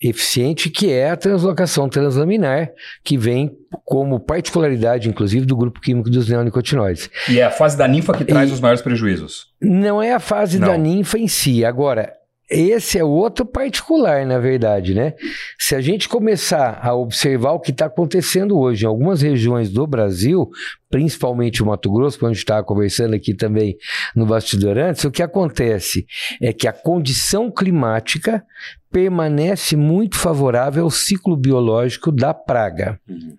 eficiente, 0.00 0.70
que 0.70 0.90
é 0.92 1.10
a 1.10 1.16
translocação 1.16 1.88
translaminar, 1.88 2.70
que 3.02 3.16
vem 3.16 3.56
como 3.84 4.20
particularidade, 4.20 5.08
inclusive, 5.08 5.44
do 5.44 5.56
grupo 5.56 5.80
químico 5.80 6.08
dos 6.10 6.28
neonicotinoides. 6.28 7.10
E 7.28 7.40
é 7.40 7.44
a 7.44 7.50
fase 7.50 7.76
da 7.76 7.88
ninfa 7.88 8.12
que 8.14 8.24
traz 8.24 8.50
e 8.50 8.52
os 8.52 8.60
maiores 8.60 8.82
prejuízos? 8.82 9.48
Não 9.60 10.02
é 10.02 10.12
a 10.12 10.20
fase 10.20 10.58
Não. 10.58 10.68
da 10.68 10.78
ninfa 10.78 11.18
em 11.18 11.26
si. 11.28 11.64
Agora, 11.64 12.12
esse 12.50 12.98
é 12.98 13.04
outro 13.04 13.44
particular, 13.44 14.24
na 14.24 14.38
verdade, 14.38 14.94
né? 14.94 15.14
Se 15.58 15.74
a 15.74 15.80
gente 15.82 16.08
começar 16.08 16.80
a 16.82 16.94
observar 16.94 17.52
o 17.52 17.60
que 17.60 17.70
está 17.70 17.86
acontecendo 17.86 18.58
hoje 18.58 18.84
em 18.84 18.88
algumas 18.88 19.20
regiões 19.20 19.70
do 19.70 19.86
Brasil, 19.86 20.48
principalmente 20.88 21.62
o 21.62 21.66
Mato 21.66 21.92
Grosso, 21.92 22.18
quando 22.18 22.30
a 22.30 22.34
gente 22.34 22.42
estava 22.42 22.64
conversando 22.64 23.14
aqui 23.14 23.34
também 23.34 23.76
no 24.16 24.24
bastidor 24.24 24.78
antes, 24.78 25.04
o 25.04 25.10
que 25.10 25.22
acontece 25.22 26.06
é 26.40 26.50
que 26.52 26.66
a 26.66 26.72
condição 26.72 27.50
climática 27.50 28.42
permanece 28.90 29.76
muito 29.76 30.16
favorável 30.16 30.84
ao 30.84 30.90
ciclo 30.90 31.36
biológico 31.36 32.10
da 32.10 32.32
praga. 32.32 32.98
Uhum. 33.06 33.36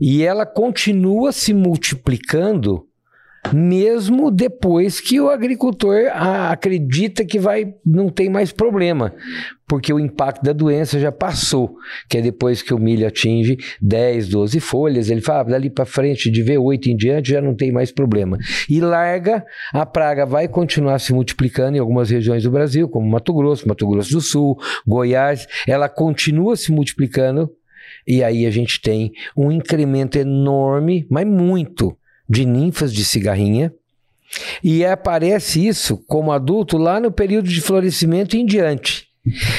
E 0.00 0.24
ela 0.24 0.44
continua 0.44 1.30
se 1.30 1.54
multiplicando 1.54 2.89
mesmo 3.52 4.30
depois 4.30 5.00
que 5.00 5.20
o 5.20 5.30
agricultor 5.30 6.06
acredita 6.12 7.24
que 7.24 7.38
vai 7.38 7.74
não 7.84 8.08
tem 8.08 8.28
mais 8.28 8.52
problema, 8.52 9.14
porque 9.66 9.92
o 9.92 9.98
impacto 9.98 10.42
da 10.42 10.52
doença 10.52 10.98
já 11.00 11.10
passou, 11.10 11.76
que 12.08 12.18
é 12.18 12.20
depois 12.22 12.60
que 12.60 12.74
o 12.74 12.78
milho 12.78 13.06
atinge 13.06 13.56
10, 13.80 14.28
12 14.28 14.60
folhas, 14.60 15.10
ele 15.10 15.20
fala, 15.20 15.40
ah, 15.40 15.44
dali 15.44 15.70
para 15.70 15.84
frente 15.84 16.30
de 16.30 16.44
V8 16.44 16.86
em 16.88 16.96
diante 16.96 17.30
já 17.30 17.40
não 17.40 17.54
tem 17.54 17.72
mais 17.72 17.90
problema. 17.90 18.36
E 18.68 18.80
larga, 18.80 19.44
a 19.72 19.86
praga 19.86 20.26
vai 20.26 20.46
continuar 20.46 20.98
se 20.98 21.12
multiplicando 21.12 21.76
em 21.76 21.80
algumas 21.80 22.10
regiões 22.10 22.42
do 22.42 22.50
Brasil, 22.50 22.88
como 22.88 23.10
Mato 23.10 23.32
Grosso, 23.32 23.66
Mato 23.66 23.88
Grosso 23.88 24.12
do 24.12 24.20
Sul, 24.20 24.58
Goiás, 24.86 25.46
ela 25.66 25.88
continua 25.88 26.56
se 26.56 26.70
multiplicando 26.70 27.50
e 28.06 28.22
aí 28.24 28.46
a 28.46 28.50
gente 28.50 28.80
tem 28.80 29.12
um 29.36 29.50
incremento 29.50 30.18
enorme, 30.18 31.06
mas 31.10 31.26
muito, 31.26 31.96
de 32.30 32.46
ninfas 32.46 32.94
de 32.94 33.04
cigarrinha. 33.04 33.74
E 34.62 34.84
aparece 34.84 35.66
isso 35.66 35.96
como 36.06 36.30
adulto 36.30 36.78
lá 36.78 37.00
no 37.00 37.10
período 37.10 37.48
de 37.48 37.60
florescimento 37.60 38.36
em 38.36 38.46
diante. 38.46 39.08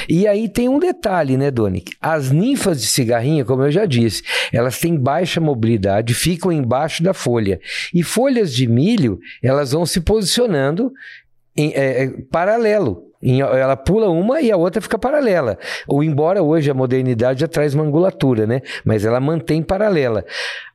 E 0.08 0.26
aí 0.26 0.48
tem 0.48 0.70
um 0.70 0.80
detalhe, 0.80 1.36
né, 1.36 1.52
Doni? 1.52 1.84
As 2.00 2.32
ninfas 2.32 2.82
de 2.82 2.88
cigarrinha, 2.88 3.44
como 3.44 3.64
eu 3.64 3.72
já 3.72 3.86
disse, 3.86 4.24
elas 4.52 4.80
têm 4.80 4.96
baixa 4.96 5.42
mobilidade, 5.42 6.14
ficam 6.14 6.52
embaixo 6.52 7.04
da 7.04 7.14
folha. 7.14 7.60
E 7.94 8.02
folhas 8.02 8.54
de 8.54 8.66
milho, 8.66 9.20
elas 9.44 9.74
vão 9.74 9.86
se 9.86 10.00
posicionando 10.00 10.92
em, 11.56 11.74
é, 11.74 12.06
é 12.06 12.08
paralelo 12.32 13.11
ela 13.24 13.76
pula 13.78 14.10
uma 14.10 14.42
e 14.42 14.52
a 14.52 14.58
outra 14.58 14.82
fica 14.82 14.98
paralela. 14.98 15.58
Ou 15.88 16.04
embora 16.04 16.42
hoje 16.42 16.72
a 16.72 16.74
modernidade 16.74 17.42
já 17.42 17.48
traz 17.48 17.76
uma 17.76 17.84
angulatura, 17.84 18.48
né? 18.48 18.62
Mas 18.84 19.06
ela 19.06 19.20
mantém 19.20 19.62
paralela. 19.62 20.26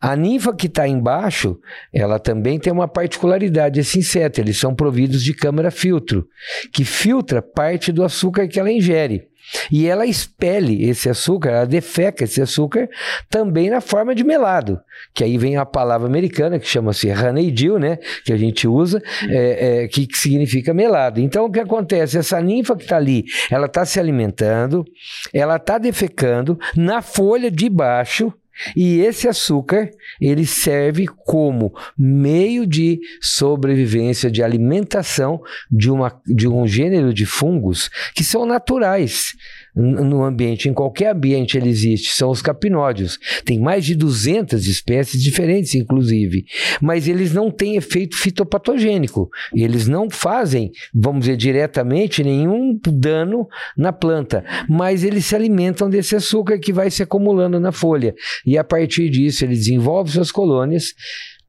A 0.00 0.14
ninfa 0.14 0.54
que 0.54 0.66
está 0.66 0.86
embaixo, 0.86 1.58
ela 1.92 2.18
também 2.18 2.58
tem 2.58 2.72
uma 2.72 2.86
particularidade, 2.86 3.80
esse 3.80 3.98
inseto. 3.98 4.40
Eles 4.40 4.58
são 4.58 4.74
providos 4.74 5.22
de 5.22 5.34
câmara 5.34 5.70
filtro, 5.70 6.26
que 6.72 6.84
filtra 6.84 7.42
parte 7.42 7.90
do 7.90 8.04
açúcar 8.04 8.46
que 8.46 8.60
ela 8.60 8.70
ingere. 8.70 9.28
E 9.70 9.86
ela 9.86 10.06
expele 10.06 10.88
esse 10.88 11.08
açúcar, 11.08 11.50
ela 11.50 11.66
defeca 11.66 12.24
esse 12.24 12.40
açúcar 12.40 12.88
também 13.28 13.70
na 13.70 13.80
forma 13.80 14.14
de 14.14 14.24
melado, 14.24 14.80
que 15.14 15.24
aí 15.24 15.38
vem 15.38 15.56
a 15.56 15.64
palavra 15.64 16.06
americana 16.06 16.58
que 16.58 16.66
chama-se 16.66 17.10
honeydew, 17.10 17.78
né, 17.78 17.98
que 18.24 18.32
a 18.32 18.36
gente 18.36 18.66
usa, 18.66 19.02
é, 19.28 19.84
é, 19.84 19.88
que, 19.88 20.06
que 20.06 20.18
significa 20.18 20.74
melado. 20.74 21.20
Então 21.20 21.46
o 21.46 21.50
que 21.50 21.60
acontece? 21.60 22.18
Essa 22.18 22.40
ninfa 22.40 22.76
que 22.76 22.82
está 22.82 22.96
ali, 22.96 23.24
ela 23.50 23.66
está 23.66 23.84
se 23.84 23.98
alimentando, 24.00 24.84
ela 25.32 25.56
está 25.56 25.78
defecando 25.78 26.58
na 26.74 27.02
folha 27.02 27.50
de 27.50 27.68
baixo, 27.68 28.32
e 28.74 29.00
esse 29.00 29.28
açúcar, 29.28 29.90
ele 30.20 30.46
serve 30.46 31.06
como 31.06 31.74
meio 31.98 32.66
de 32.66 33.00
sobrevivência, 33.20 34.30
de 34.30 34.42
alimentação 34.42 35.40
de, 35.70 35.90
uma, 35.90 36.20
de 36.26 36.48
um 36.48 36.66
gênero 36.66 37.12
de 37.12 37.26
fungos 37.26 37.90
que 38.14 38.24
são 38.24 38.46
naturais 38.46 39.34
no 39.76 40.24
ambiente, 40.24 40.70
em 40.70 40.72
qualquer 40.72 41.12
ambiente 41.12 41.58
ele 41.58 41.68
existe, 41.68 42.14
são 42.14 42.30
os 42.30 42.40
capinódios. 42.40 43.18
Tem 43.44 43.60
mais 43.60 43.84
de 43.84 43.94
200 43.94 44.66
espécies 44.66 45.22
diferentes, 45.22 45.74
inclusive, 45.74 46.46
mas 46.80 47.06
eles 47.06 47.34
não 47.34 47.50
têm 47.50 47.76
efeito 47.76 48.16
fitopatogênico. 48.16 49.28
Eles 49.54 49.86
não 49.86 50.08
fazem, 50.08 50.72
vamos 50.94 51.20
dizer, 51.20 51.36
diretamente 51.36 52.24
nenhum 52.24 52.78
dano 52.82 53.46
na 53.76 53.92
planta, 53.92 54.42
mas 54.66 55.04
eles 55.04 55.26
se 55.26 55.36
alimentam 55.36 55.90
desse 55.90 56.16
açúcar 56.16 56.58
que 56.58 56.72
vai 56.72 56.90
se 56.90 57.02
acumulando 57.02 57.60
na 57.60 57.70
folha. 57.70 58.14
E 58.46 58.56
a 58.56 58.62
partir 58.62 59.10
disso, 59.10 59.44
ele 59.44 59.54
desenvolve 59.54 60.12
suas 60.12 60.30
colônias, 60.30 60.94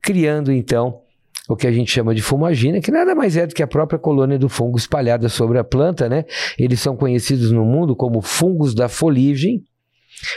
criando 0.01 0.51
então 0.51 1.01
o 1.47 1.55
que 1.55 1.67
a 1.67 1.71
gente 1.71 1.91
chama 1.91 2.13
de 2.13 2.21
fumagina, 2.21 2.81
que 2.81 2.91
nada 2.91 3.15
mais 3.15 3.37
é 3.37 3.47
do 3.47 3.55
que 3.55 3.63
a 3.63 3.67
própria 3.67 3.97
colônia 3.97 4.37
do 4.37 4.49
fungo 4.49 4.77
espalhada 4.77 5.29
sobre 5.29 5.57
a 5.57 5.63
planta, 5.63 6.09
né? 6.09 6.25
Eles 6.57 6.81
são 6.81 6.97
conhecidos 6.97 7.51
no 7.51 7.63
mundo 7.63 7.95
como 7.95 8.21
fungos 8.21 8.75
da 8.75 8.89
foligem, 8.89 9.63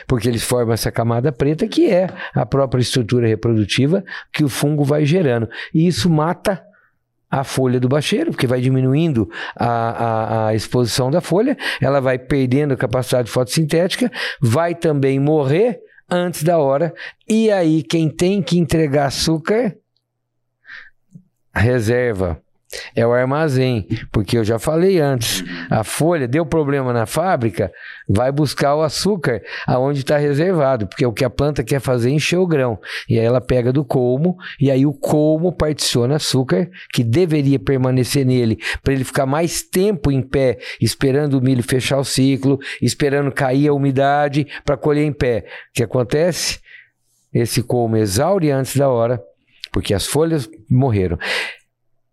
porque 0.06 0.28
eles 0.28 0.44
formam 0.44 0.74
essa 0.74 0.92
camada 0.92 1.32
preta 1.32 1.66
que 1.66 1.90
é 1.90 2.08
a 2.34 2.46
própria 2.46 2.80
estrutura 2.80 3.26
reprodutiva 3.26 4.04
que 4.32 4.44
o 4.44 4.48
fungo 4.48 4.84
vai 4.84 5.04
gerando. 5.04 5.48
E 5.74 5.86
isso 5.86 6.08
mata 6.08 6.62
a 7.30 7.44
folha 7.44 7.80
do 7.80 7.88
bacheiro, 7.88 8.30
porque 8.30 8.46
vai 8.46 8.60
diminuindo 8.60 9.28
a, 9.56 9.68
a, 9.68 10.48
a, 10.48 10.54
exposição 10.54 11.10
da 11.10 11.20
folha, 11.20 11.56
ela 11.80 12.00
vai 12.00 12.18
perdendo 12.18 12.74
a 12.74 12.76
capacidade 12.76 13.30
fotossintética, 13.30 14.10
vai 14.40 14.74
também 14.74 15.20
morrer 15.20 15.80
antes 16.10 16.42
da 16.42 16.58
hora, 16.58 16.94
e 17.28 17.50
aí 17.50 17.82
quem 17.82 18.08
tem 18.08 18.42
que 18.42 18.58
entregar 18.58 19.06
açúcar 19.06 19.76
reserva 21.52 22.42
é 22.94 23.06
o 23.06 23.12
armazém, 23.12 23.86
porque 24.12 24.38
eu 24.38 24.44
já 24.44 24.58
falei 24.58 25.00
antes, 25.00 25.44
a 25.70 25.82
folha 25.82 26.28
deu 26.28 26.46
problema 26.46 26.92
na 26.92 27.06
fábrica, 27.06 27.72
vai 28.08 28.30
buscar 28.30 28.74
o 28.76 28.82
açúcar 28.82 29.42
aonde 29.66 30.00
está 30.00 30.16
reservado, 30.16 30.86
porque 30.86 31.04
o 31.04 31.12
que 31.12 31.24
a 31.24 31.30
planta 31.30 31.64
quer 31.64 31.80
fazer 31.80 32.10
é 32.10 32.12
encher 32.12 32.38
o 32.38 32.46
grão, 32.46 32.78
e 33.08 33.18
aí 33.18 33.24
ela 33.24 33.40
pega 33.40 33.72
do 33.72 33.84
colmo, 33.84 34.36
e 34.60 34.70
aí 34.70 34.86
o 34.86 34.92
colmo 34.92 35.52
particiona 35.52 36.16
açúcar, 36.16 36.70
que 36.92 37.02
deveria 37.02 37.58
permanecer 37.58 38.24
nele, 38.24 38.58
para 38.82 38.92
ele 38.92 39.04
ficar 39.04 39.26
mais 39.26 39.62
tempo 39.62 40.10
em 40.10 40.22
pé, 40.22 40.58
esperando 40.80 41.34
o 41.34 41.42
milho 41.42 41.62
fechar 41.62 41.98
o 41.98 42.04
ciclo, 42.04 42.58
esperando 42.80 43.32
cair 43.32 43.68
a 43.68 43.72
umidade 43.72 44.46
para 44.64 44.76
colher 44.76 45.04
em 45.04 45.12
pé. 45.12 45.44
O 45.70 45.74
que 45.74 45.82
acontece? 45.82 46.60
Esse 47.32 47.62
colmo 47.62 47.96
exaure 47.96 48.50
antes 48.50 48.76
da 48.76 48.88
hora, 48.88 49.22
porque 49.72 49.94
as 49.94 50.06
folhas 50.06 50.48
morreram. 50.68 51.18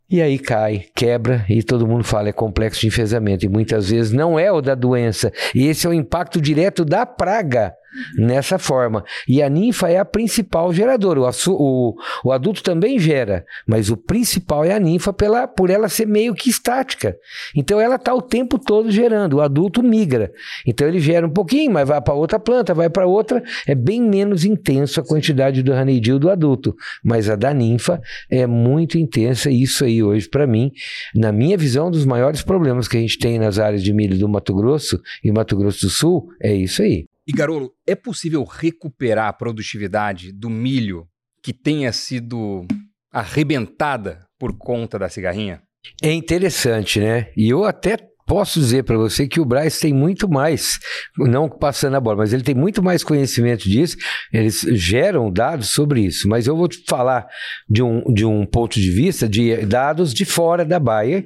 E 0.09 0.21
aí 0.21 0.39
cai, 0.39 0.85
quebra 0.95 1.45
e 1.49 1.61
todo 1.61 1.85
mundo 1.85 2.03
fala 2.03 2.29
é 2.29 2.31
complexo 2.31 2.79
de 2.79 2.87
enfesamento 2.87 3.45
e 3.45 3.49
muitas 3.49 3.89
vezes 3.89 4.13
não 4.13 4.39
é 4.39 4.49
o 4.49 4.61
da 4.61 4.73
doença. 4.73 5.33
E 5.53 5.67
esse 5.67 5.85
é 5.85 5.89
o 5.89 5.93
impacto 5.93 6.39
direto 6.39 6.85
da 6.85 7.05
praga 7.05 7.73
nessa 8.17 8.57
forma. 8.57 9.03
E 9.27 9.41
a 9.41 9.49
ninfa 9.49 9.89
é 9.89 9.97
a 9.97 10.05
principal 10.05 10.73
geradora. 10.73 11.21
O, 11.21 11.29
o, 11.49 11.95
o, 12.25 12.31
adulto 12.31 12.63
também 12.63 12.99
gera, 12.99 13.45
mas 13.65 13.89
o 13.89 13.97
principal 13.97 14.63
é 14.63 14.73
a 14.73 14.79
ninfa 14.79 15.11
pela, 15.13 15.47
por 15.47 15.69
ela 15.69 15.89
ser 15.89 16.07
meio 16.07 16.33
que 16.33 16.49
estática. 16.49 17.15
Então 17.55 17.79
ela 17.79 17.95
está 17.95 18.13
o 18.13 18.21
tempo 18.21 18.59
todo 18.59 18.91
gerando. 18.91 19.37
O 19.37 19.41
adulto 19.41 19.83
migra. 19.83 20.31
Então 20.65 20.87
ele 20.87 20.99
gera 20.99 21.25
um 21.25 21.31
pouquinho, 21.31 21.71
mas 21.71 21.87
vai 21.87 22.01
para 22.01 22.13
outra 22.13 22.39
planta, 22.39 22.73
vai 22.73 22.89
para 22.89 23.05
outra. 23.05 23.43
É 23.65 23.75
bem 23.75 24.01
menos 24.01 24.45
intenso 24.45 24.99
a 24.99 25.05
quantidade 25.05 25.63
do 25.63 25.71
honeydew 25.71 26.19
do 26.19 26.29
adulto. 26.29 26.75
Mas 27.03 27.29
a 27.29 27.35
da 27.35 27.53
ninfa 27.53 28.01
é 28.29 28.45
muito 28.45 28.97
intensa. 28.97 29.49
E 29.49 29.61
isso 29.61 29.83
aí 29.83 30.03
hoje, 30.03 30.27
para 30.29 30.47
mim, 30.47 30.71
na 31.15 31.31
minha 31.31 31.57
visão, 31.57 31.89
dos 31.89 32.05
maiores 32.05 32.41
problemas 32.41 32.87
que 32.87 32.97
a 32.97 32.99
gente 32.99 33.17
tem 33.17 33.39
nas 33.39 33.59
áreas 33.59 33.83
de 33.83 33.93
milho 33.93 34.17
do 34.17 34.27
Mato 34.27 34.53
Grosso 34.53 35.01
e 35.23 35.31
Mato 35.31 35.55
Grosso 35.55 35.81
do 35.81 35.89
Sul, 35.89 36.29
é 36.41 36.53
isso 36.53 36.81
aí. 36.81 37.05
E 37.27 37.33
Garolo, 37.33 37.73
é 37.85 37.93
possível 37.93 38.45
recuperar 38.45 39.27
a 39.27 39.33
produtividade 39.33 40.31
do 40.31 40.49
milho 40.49 41.05
que 41.43 41.51
tenha 41.51 41.91
sido 41.91 42.65
arrebentada 43.11 44.25
por 44.39 44.57
conta 44.57 44.97
da 44.97 45.09
cigarrinha? 45.09 45.61
É 46.01 46.11
interessante, 46.13 46.99
né? 46.99 47.29
E 47.35 47.49
eu 47.49 47.65
até 47.65 47.97
posso 48.25 48.59
dizer 48.59 48.83
para 48.83 48.97
você 48.97 49.27
que 49.27 49.39
o 49.39 49.45
Braz 49.45 49.79
tem 49.79 49.93
muito 49.93 50.27
mais, 50.27 50.79
não 51.17 51.49
passando 51.49 51.95
a 51.95 51.99
bola, 51.99 52.17
mas 52.17 52.33
ele 52.33 52.43
tem 52.43 52.55
muito 52.55 52.83
mais 52.83 53.03
conhecimento 53.03 53.69
disso, 53.69 53.95
eles 54.33 54.61
geram 54.71 55.31
dados 55.31 55.69
sobre 55.69 56.01
isso, 56.01 56.27
mas 56.27 56.45
eu 56.45 56.55
vou 56.55 56.67
te 56.67 56.83
falar 56.87 57.25
de 57.69 57.81
um, 57.81 58.03
de 58.13 58.25
um 58.25 58.45
ponto 58.45 58.79
de 58.79 58.91
vista 58.91 59.27
de 59.29 59.65
dados 59.65 60.13
de 60.13 60.25
fora 60.25 60.65
da 60.65 60.77
Bayer, 60.77 61.25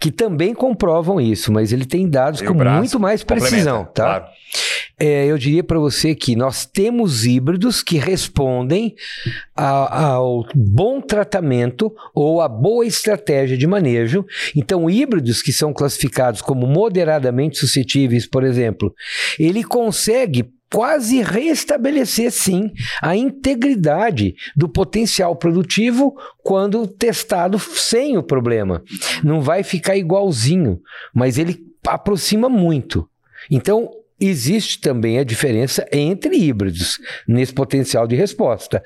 que 0.00 0.10
também 0.10 0.52
comprovam 0.52 1.20
isso, 1.20 1.52
mas 1.52 1.72
ele 1.72 1.84
tem 1.84 2.10
dados 2.10 2.42
com 2.42 2.54
muito 2.54 2.98
mais 2.98 3.22
precisão, 3.22 3.84
tá? 3.84 4.20
Claro 4.20 4.41
é, 4.98 5.26
eu 5.26 5.36
diria 5.36 5.64
para 5.64 5.78
você 5.78 6.14
que 6.14 6.36
nós 6.36 6.64
temos 6.64 7.24
híbridos 7.24 7.82
que 7.82 7.98
respondem 7.98 8.94
a, 9.56 10.12
ao 10.12 10.46
bom 10.54 11.00
tratamento 11.00 11.92
ou 12.14 12.40
a 12.40 12.48
boa 12.48 12.86
estratégia 12.86 13.56
de 13.56 13.66
manejo. 13.66 14.24
Então, 14.54 14.88
híbridos 14.88 15.42
que 15.42 15.52
são 15.52 15.72
classificados 15.72 16.40
como 16.40 16.66
moderadamente 16.66 17.58
suscetíveis, 17.58 18.26
por 18.26 18.44
exemplo, 18.44 18.94
ele 19.38 19.64
consegue 19.64 20.52
quase 20.72 21.20
restabelecer, 21.20 22.30
sim, 22.30 22.70
a 23.02 23.14
integridade 23.14 24.34
do 24.56 24.68
potencial 24.68 25.36
produtivo 25.36 26.14
quando 26.42 26.86
testado 26.86 27.58
sem 27.58 28.16
o 28.16 28.22
problema. 28.22 28.82
Não 29.22 29.42
vai 29.42 29.62
ficar 29.62 29.96
igualzinho, 29.96 30.80
mas 31.14 31.36
ele 31.36 31.58
aproxima 31.86 32.48
muito. 32.48 33.06
Então, 33.50 33.90
existe 34.26 34.80
também 34.80 35.18
a 35.18 35.24
diferença 35.24 35.86
entre 35.92 36.36
híbridos 36.36 36.98
nesse 37.26 37.52
potencial 37.52 38.06
de 38.06 38.16
resposta. 38.16 38.82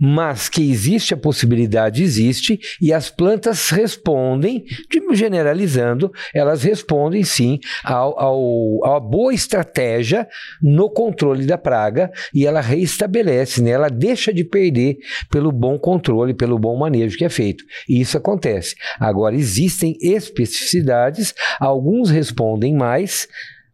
Mas 0.00 0.48
que 0.48 0.70
existe 0.70 1.14
a 1.14 1.16
possibilidade, 1.16 2.02
existe, 2.02 2.58
e 2.80 2.92
as 2.92 3.10
plantas 3.10 3.70
respondem, 3.70 4.64
generalizando, 5.12 6.10
elas 6.34 6.62
respondem 6.62 7.22
sim 7.22 7.58
ao, 7.84 8.18
ao, 8.18 8.84
à 8.84 9.00
boa 9.00 9.32
estratégia 9.32 10.26
no 10.60 10.90
controle 10.90 11.46
da 11.46 11.58
praga 11.58 12.10
e 12.34 12.46
ela 12.46 12.60
reestabelece, 12.60 13.62
né? 13.62 13.70
ela 13.70 13.88
deixa 13.88 14.32
de 14.32 14.44
perder 14.44 14.96
pelo 15.30 15.52
bom 15.52 15.78
controle, 15.78 16.34
pelo 16.34 16.58
bom 16.58 16.76
manejo 16.76 17.16
que 17.16 17.24
é 17.24 17.28
feito. 17.28 17.64
E 17.88 18.00
isso 18.00 18.16
acontece. 18.16 18.74
Agora, 18.98 19.34
existem 19.34 19.96
especificidades, 20.00 21.34
alguns 21.60 22.10
respondem 22.10 22.74
mais 22.74 23.28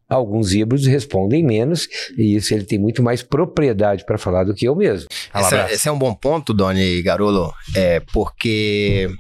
Alguns 0.09 0.53
híbridos 0.55 0.87
respondem 0.87 1.43
menos, 1.43 1.87
e 2.17 2.37
isso 2.37 2.55
ele 2.55 2.65
tem 2.65 2.79
muito 2.79 3.03
mais 3.03 3.23
propriedade 3.23 4.07
para 4.07 4.17
falar 4.17 4.45
do 4.45 4.55
que 4.55 4.67
eu 4.67 4.75
mesmo. 4.75 5.09
Esse 5.35 5.55
é, 5.55 5.75
esse 5.75 5.89
é, 5.89 5.93
um 5.93 5.99
bom 5.99 6.15
ponto, 6.15 6.55
Doni 6.55 7.03
Garolo, 7.03 7.53
é 7.75 8.01
porque 8.13 9.11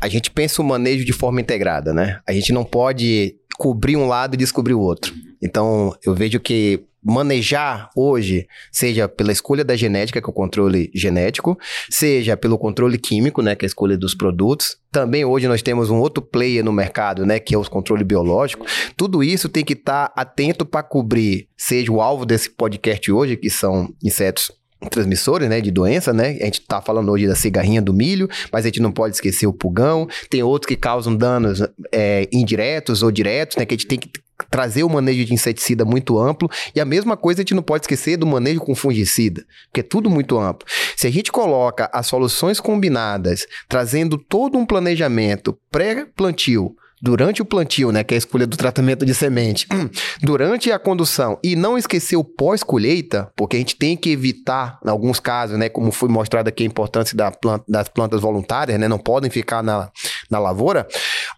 a 0.00 0.08
gente 0.08 0.30
pensa 0.30 0.62
o 0.62 0.64
manejo 0.64 1.04
de 1.04 1.12
forma 1.12 1.40
integrada, 1.40 1.92
né? 1.92 2.20
A 2.26 2.32
gente 2.32 2.52
não 2.52 2.64
pode 2.64 3.34
cobrir 3.58 3.96
um 3.96 4.06
lado 4.06 4.34
e 4.34 4.38
descobrir 4.38 4.74
o 4.74 4.80
outro. 4.80 5.12
Então, 5.42 5.94
eu 6.04 6.14
vejo 6.14 6.38
que 6.38 6.84
manejar 7.04 7.90
hoje, 7.94 8.46
seja 8.72 9.06
pela 9.06 9.30
escolha 9.30 9.62
da 9.62 9.76
genética, 9.76 10.20
que 10.20 10.26
é 10.26 10.30
o 10.30 10.32
controle 10.32 10.90
genético, 10.94 11.58
seja 11.90 12.36
pelo 12.36 12.56
controle 12.56 12.96
químico, 12.96 13.42
né, 13.42 13.54
que 13.54 13.64
é 13.64 13.66
a 13.66 13.68
escolha 13.68 13.96
dos 13.96 14.14
produtos. 14.14 14.76
Também 14.90 15.24
hoje 15.24 15.46
nós 15.46 15.60
temos 15.60 15.90
um 15.90 15.98
outro 15.98 16.22
player 16.22 16.64
no 16.64 16.72
mercado, 16.72 17.26
né, 17.26 17.38
que 17.38 17.54
é 17.54 17.58
o 17.58 17.68
controle 17.68 18.04
biológico. 18.04 18.64
Tudo 18.96 19.22
isso 19.22 19.48
tem 19.48 19.64
que 19.64 19.74
estar 19.74 20.08
tá 20.08 20.20
atento 20.20 20.64
para 20.64 20.82
cobrir, 20.82 21.48
seja 21.56 21.92
o 21.92 22.00
alvo 22.00 22.24
desse 22.24 22.48
podcast 22.48 23.12
hoje, 23.12 23.36
que 23.36 23.50
são 23.50 23.92
insetos 24.02 24.50
transmissores, 24.90 25.48
né, 25.48 25.60
de 25.60 25.70
doença, 25.70 26.12
né? 26.12 26.36
A 26.40 26.44
gente 26.44 26.60
tá 26.62 26.80
falando 26.80 27.10
hoje 27.10 27.26
da 27.26 27.34
cigarrinha 27.34 27.80
do 27.80 27.92
milho, 27.92 28.28
mas 28.52 28.64
a 28.64 28.68
gente 28.68 28.80
não 28.80 28.92
pode 28.92 29.14
esquecer 29.14 29.46
o 29.46 29.52
pulgão. 29.52 30.06
Tem 30.28 30.42
outros 30.42 30.68
que 30.68 30.76
causam 30.76 31.16
danos 31.16 31.62
é, 31.92 32.28
indiretos 32.32 33.02
ou 33.02 33.10
diretos, 33.10 33.56
né? 33.56 33.64
Que 33.64 33.74
a 33.74 33.76
gente 33.76 33.86
tem 33.86 33.98
que 33.98 34.10
trazer 34.50 34.82
o 34.82 34.88
manejo 34.88 35.24
de 35.24 35.34
inseticida 35.34 35.84
muito 35.84 36.18
amplo 36.18 36.48
e 36.74 36.80
a 36.80 36.84
mesma 36.84 37.16
coisa 37.16 37.40
a 37.40 37.42
gente 37.42 37.54
não 37.54 37.62
pode 37.62 37.84
esquecer 37.84 38.16
do 38.16 38.26
manejo 38.26 38.60
com 38.60 38.74
fungicida, 38.74 39.44
porque 39.66 39.80
é 39.80 39.82
tudo 39.82 40.10
muito 40.10 40.38
amplo. 40.38 40.66
Se 40.96 41.06
a 41.06 41.10
gente 41.10 41.30
coloca 41.30 41.90
as 41.92 42.06
soluções 42.06 42.60
combinadas, 42.60 43.46
trazendo 43.68 44.18
todo 44.18 44.58
um 44.58 44.66
planejamento 44.66 45.58
pré-plantio, 45.70 46.76
durante 47.04 47.42
o 47.42 47.44
plantio, 47.44 47.92
né, 47.92 48.02
que 48.02 48.14
é 48.14 48.16
a 48.16 48.18
escolha 48.18 48.46
do 48.46 48.56
tratamento 48.56 49.04
de 49.04 49.14
semente, 49.14 49.66
durante 50.22 50.72
a 50.72 50.78
condução 50.78 51.38
e 51.44 51.54
não 51.54 51.76
esquecer 51.76 52.16
o 52.16 52.24
pós-colheita, 52.24 53.30
porque 53.36 53.56
a 53.56 53.58
gente 53.58 53.76
tem 53.76 53.94
que 53.94 54.10
evitar, 54.10 54.78
em 54.82 54.88
alguns 54.88 55.20
casos, 55.20 55.58
né, 55.58 55.68
como 55.68 55.92
foi 55.92 56.08
mostrado 56.08 56.48
aqui 56.48 56.62
a 56.62 56.66
importância 56.66 57.14
da 57.14 57.30
planta, 57.30 57.62
das 57.68 57.88
plantas 57.88 58.22
voluntárias, 58.22 58.80
né, 58.80 58.88
não 58.88 58.98
podem 58.98 59.30
ficar 59.30 59.62
na, 59.62 59.90
na 60.30 60.38
lavoura, 60.38 60.88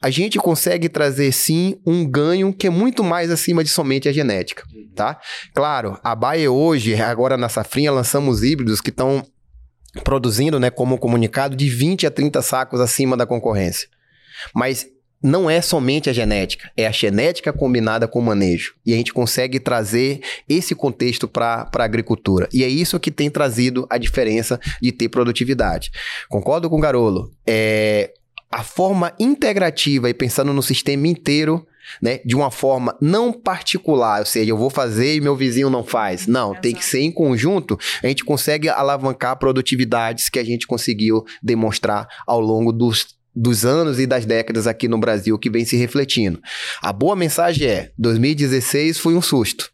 a 0.03 0.11
gente 0.11 0.39
consegue 0.39 0.89
trazer 0.89 1.33
sim 1.33 1.79
um 1.87 2.05
ganho 2.05 2.53
que 2.53 2.67
é 2.67 2.71
muito 2.71 3.03
mais 3.03 3.31
acima 3.31 3.65
de 3.65 3.71
somente 3.71 4.09
a 4.09 4.13
genética, 4.13 4.65
tá? 4.95 5.19
Claro, 5.55 5.99
a 6.03 6.15
Baia 6.15 6.51
hoje, 6.51 6.95
agora 6.95 7.37
na 7.37 7.49
safrinha, 7.49 7.93
lançamos 7.93 8.43
híbridos 8.43 8.81
que 8.81 8.91
estão 8.91 9.25
produzindo, 10.05 10.61
né, 10.61 10.71
como 10.71 10.99
comunicado, 10.99 11.57
de 11.57 11.69
20 11.69 12.07
a 12.07 12.11
30 12.11 12.43
sacos 12.43 12.81
acima 12.81 13.17
da 13.17 13.27
concorrência. 13.27 13.89
Mas 14.55 14.87
não 15.23 15.49
é 15.49 15.61
somente 15.61 16.11
a 16.11 16.13
genética, 16.13 16.71
é 16.77 16.87
a 16.87 16.91
genética 16.91 17.53
combinada 17.53 18.07
com 18.07 18.19
o 18.19 18.23
manejo. 18.23 18.75
E 18.85 18.93
a 18.93 18.97
gente 18.97 19.13
consegue 19.13 19.59
trazer 19.59 20.21
esse 20.49 20.75
contexto 20.75 21.27
para 21.27 21.69
a 21.73 21.85
agricultura. 21.85 22.49
E 22.53 22.63
é 22.63 22.69
isso 22.69 23.01
que 23.01 23.11
tem 23.11 23.31
trazido 23.31 23.87
a 23.91 23.99
diferença 23.99 24.61
de 24.81 24.93
ter 24.93 25.09
produtividade. 25.09 25.91
Concordo 26.29 26.69
com 26.69 26.77
o 26.77 26.81
Garolo. 26.81 27.31
É, 27.47 28.13
a 28.51 28.63
forma 28.63 29.13
integrativa 29.19 30.09
e 30.09 30.15
pensando 30.15 30.53
no 30.53 30.63
sistema 30.63 31.07
inteiro, 31.07 31.67
né, 32.01 32.21
de 32.25 32.35
uma 32.35 32.51
forma 32.51 32.97
não 33.01 33.33
particular, 33.33 34.21
ou 34.21 34.27
seja, 34.27 34.51
eu 34.51 34.57
vou 34.57 34.71
fazer 34.71 35.15
e 35.15 35.21
meu 35.21 35.37
vizinho 35.37 35.71
não 35.71 35.85
faz. 35.85 36.27
Não, 36.27 36.55
tem 36.55 36.75
que 36.75 36.85
ser 36.85 37.01
em 37.01 37.13
conjunto, 37.13 37.79
a 38.03 38.07
gente 38.07 38.25
consegue 38.25 38.69
alavancar 38.69 39.39
produtividades 39.39 40.29
que 40.29 40.39
a 40.39 40.45
gente 40.45 40.67
conseguiu 40.67 41.25
demonstrar 41.43 42.09
ao 42.27 42.41
longo 42.41 42.73
dos 42.73 43.17
dos 43.39 43.67
anos 43.67 44.01
e 44.01 44.07
das 44.07 44.25
décadas 44.25 44.67
aqui 44.67 44.89
no 44.89 44.97
Brasil 44.97 45.39
que 45.39 45.51
vem 45.51 45.63
se 45.63 45.77
refletindo. 45.77 46.41
A 46.81 46.91
boa 46.91 47.15
mensagem 47.15 47.69
é: 47.69 47.93
2016 47.99 48.99
foi 48.99 49.15
um 49.15 49.21
susto. 49.21 49.71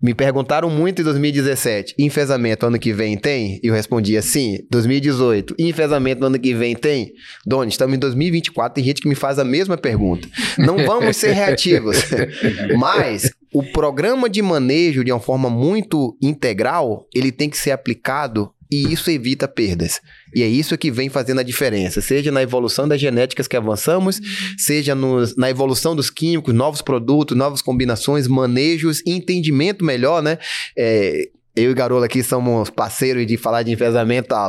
Me 0.00 0.14
perguntaram 0.14 0.70
muito 0.70 1.02
em 1.02 1.04
2017, 1.04 1.94
enfesamento 1.98 2.66
ano 2.66 2.78
que 2.78 2.92
vem 2.92 3.16
tem? 3.16 3.58
E 3.62 3.66
eu 3.66 3.74
respondia 3.74 4.22
sim. 4.22 4.58
2018, 4.70 5.56
enfesamento 5.58 6.24
ano 6.24 6.38
que 6.38 6.54
vem 6.54 6.76
tem? 6.76 7.12
Doni, 7.44 7.70
estamos 7.70 7.96
em 7.96 7.98
2024, 7.98 8.74
tem 8.74 8.84
gente 8.84 9.02
que 9.02 9.08
me 9.08 9.16
faz 9.16 9.38
a 9.38 9.44
mesma 9.44 9.76
pergunta. 9.76 10.28
Não 10.56 10.76
vamos 10.86 11.16
ser 11.16 11.32
reativos. 11.32 11.96
Mas 12.78 13.30
o 13.52 13.62
programa 13.62 14.28
de 14.28 14.40
manejo 14.40 15.02
de 15.02 15.10
uma 15.10 15.20
forma 15.20 15.50
muito 15.50 16.16
integral, 16.22 17.06
ele 17.14 17.32
tem 17.32 17.50
que 17.50 17.58
ser 17.58 17.72
aplicado 17.72 18.52
e 18.70 18.92
isso 18.92 19.10
evita 19.10 19.48
perdas. 19.48 20.00
E 20.34 20.42
é 20.42 20.46
isso 20.46 20.76
que 20.76 20.90
vem 20.90 21.08
fazendo 21.08 21.40
a 21.40 21.42
diferença, 21.42 22.00
seja 22.00 22.30
na 22.30 22.42
evolução 22.42 22.86
das 22.86 23.00
genéticas 23.00 23.48
que 23.48 23.56
avançamos, 23.56 24.20
seja 24.56 24.94
no, 24.94 25.18
na 25.36 25.50
evolução 25.50 25.96
dos 25.96 26.10
químicos, 26.10 26.54
novos 26.54 26.82
produtos, 26.82 27.36
novas 27.36 27.62
combinações, 27.62 28.26
manejos, 28.28 29.02
entendimento 29.06 29.84
melhor, 29.84 30.22
né? 30.22 30.38
É, 30.76 31.28
eu 31.56 31.72
e 31.72 31.74
Garola 31.74 32.06
aqui 32.06 32.22
somos 32.22 32.70
parceiros 32.70 33.26
de 33.26 33.36
falar 33.36 33.64
de 33.64 33.72
enfesamento 33.72 34.32
há, 34.32 34.46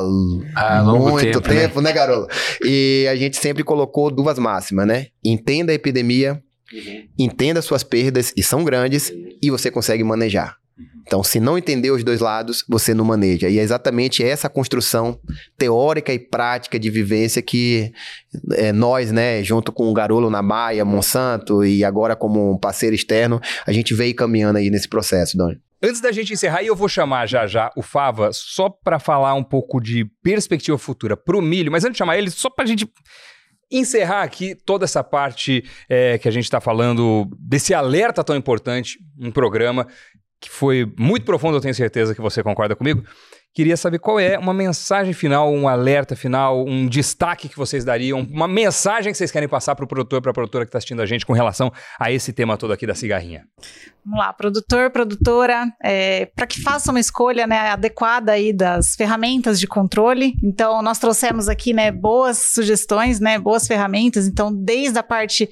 há 0.56 0.84
muito 0.84 1.42
tempo, 1.42 1.42
tempo 1.42 1.82
né? 1.82 1.90
né, 1.90 1.96
Garola? 1.96 2.28
E 2.64 3.08
a 3.10 3.16
gente 3.16 3.38
sempre 3.38 3.64
colocou 3.64 4.12
duas 4.12 4.38
máximas, 4.38 4.86
né? 4.86 5.08
Entenda 5.24 5.72
a 5.72 5.76
epidemia, 5.76 6.42
uhum. 6.72 7.08
entenda 7.18 7.62
suas 7.62 7.84
perdas, 7.84 8.32
e 8.38 8.44
são 8.44 8.64
grandes, 8.64 9.10
uhum. 9.10 9.30
e 9.42 9.50
você 9.50 9.72
consegue 9.72 10.04
manejar. 10.04 10.60
Então, 11.06 11.24
se 11.24 11.40
não 11.40 11.58
entender 11.58 11.92
os 11.92 12.04
dois 12.04 12.20
lados, 12.20 12.64
você 12.68 12.94
não 12.94 13.06
maneja. 13.06 13.50
E 13.50 13.58
é 13.58 13.62
exatamente 13.62 14.24
essa 14.24 14.50
construção 14.50 15.20
teórica 15.58 16.14
e 16.14 16.20
prática 16.20 16.80
de 16.80 16.90
vivência 16.90 17.42
que 17.42 17.92
é, 18.54 18.72
nós, 18.72 19.12
né, 19.12 19.44
junto 19.44 19.72
com 19.72 19.90
o 19.90 19.94
Garolo 19.94 20.30
na 20.30 20.42
Baia, 20.42 20.86
Monsanto 20.86 21.66
e 21.66 21.84
agora 21.84 22.16
como 22.16 22.52
um 22.52 22.58
parceiro 22.58 22.96
externo, 22.96 23.40
a 23.66 23.72
gente 23.72 23.94
veio 23.94 24.16
caminhando 24.16 24.58
aí 24.58 24.70
nesse 24.70 24.88
processo, 24.88 25.38
Doni. 25.38 25.60
Antes 25.82 26.02
da 26.02 26.12
gente 26.12 26.34
encerrar, 26.34 26.62
eu 26.62 26.76
vou 26.76 26.90
chamar 26.90 27.26
já 27.26 27.48
já 27.48 27.72
o 27.76 27.82
Fava 27.82 28.32
só 28.34 28.70
para 28.70 29.00
falar 29.00 29.34
um 29.34 29.44
pouco 29.44 29.80
de 29.80 30.06
perspectiva 30.22 30.78
futura 30.78 31.16
para 31.16 31.38
o 31.38 31.42
milho, 31.42 31.72
mas 31.72 31.86
antes 31.86 31.94
de 31.94 32.00
chamar 32.00 32.18
ele, 32.18 32.30
só 32.30 32.50
para 32.50 32.66
a 32.66 32.68
gente 32.68 32.86
encerrar 33.72 34.24
aqui 34.24 34.56
toda 34.56 34.84
essa 34.84 35.04
parte 35.04 35.64
é, 35.88 36.18
que 36.18 36.28
a 36.28 36.32
gente 36.32 36.44
está 36.44 36.60
falando 36.60 37.30
desse 37.40 37.74
alerta 37.74 38.24
tão 38.24 38.36
importante, 38.36 39.00
um 39.18 39.32
programa 39.32 39.88
que 40.40 40.50
foi 40.50 40.92
muito 40.98 41.26
profundo, 41.26 41.58
eu 41.58 41.62
tenho 41.62 41.76
certeza 41.76 42.16
que 42.16 42.22
você 42.22 42.42
concorda 42.42 42.76
comigo. 42.76 43.04
Queria 43.52 43.76
saber 43.76 43.98
qual 43.98 44.20
é 44.20 44.38
uma 44.38 44.54
mensagem 44.54 45.12
final, 45.12 45.52
um 45.52 45.68
alerta 45.68 46.16
final, 46.16 46.64
um 46.66 46.88
destaque 46.88 47.50
que 47.50 47.58
vocês 47.58 47.84
dariam, 47.84 48.22
uma 48.22 48.48
mensagem 48.48 49.12
que 49.12 49.18
vocês 49.18 49.32
querem 49.32 49.50
passar 49.50 49.76
para 49.76 49.84
o 49.84 49.88
produtor, 49.88 50.22
para 50.22 50.30
a 50.30 50.34
produtora 50.34 50.66
que 50.66 50.70
está 50.70 50.78
assistindo 50.78 51.02
a 51.02 51.06
gente 51.06 51.26
com 51.26 51.34
relação 51.34 51.74
a 52.00 52.12
esse 52.12 52.32
tema 52.32 52.58
todo 52.58 52.72
aqui 52.72 52.86
da 52.86 52.94
cigarrinha. 52.94 53.46
Vamos 54.06 54.20
lá, 54.20 54.32
produtor, 54.32 54.92
produtora, 54.92 55.74
é, 55.84 56.28
para 56.28 56.46
que 56.46 56.62
faça 56.62 56.92
uma 56.92 57.00
escolha 57.00 57.48
né, 57.48 57.72
adequada 57.72 58.32
aí 58.34 58.54
das 58.54 58.96
ferramentas 58.96 59.60
de 59.60 59.68
controle. 59.68 60.36
Então, 60.44 60.82
nós 60.84 61.00
trouxemos 61.00 61.50
aqui 61.50 61.74
né, 61.74 61.92
boas 61.92 62.38
sugestões, 62.38 63.20
né, 63.20 63.40
boas 63.40 63.68
ferramentas. 63.68 64.28
Então, 64.28 64.54
desde 64.54 65.00
a 65.00 65.04
parte 65.04 65.50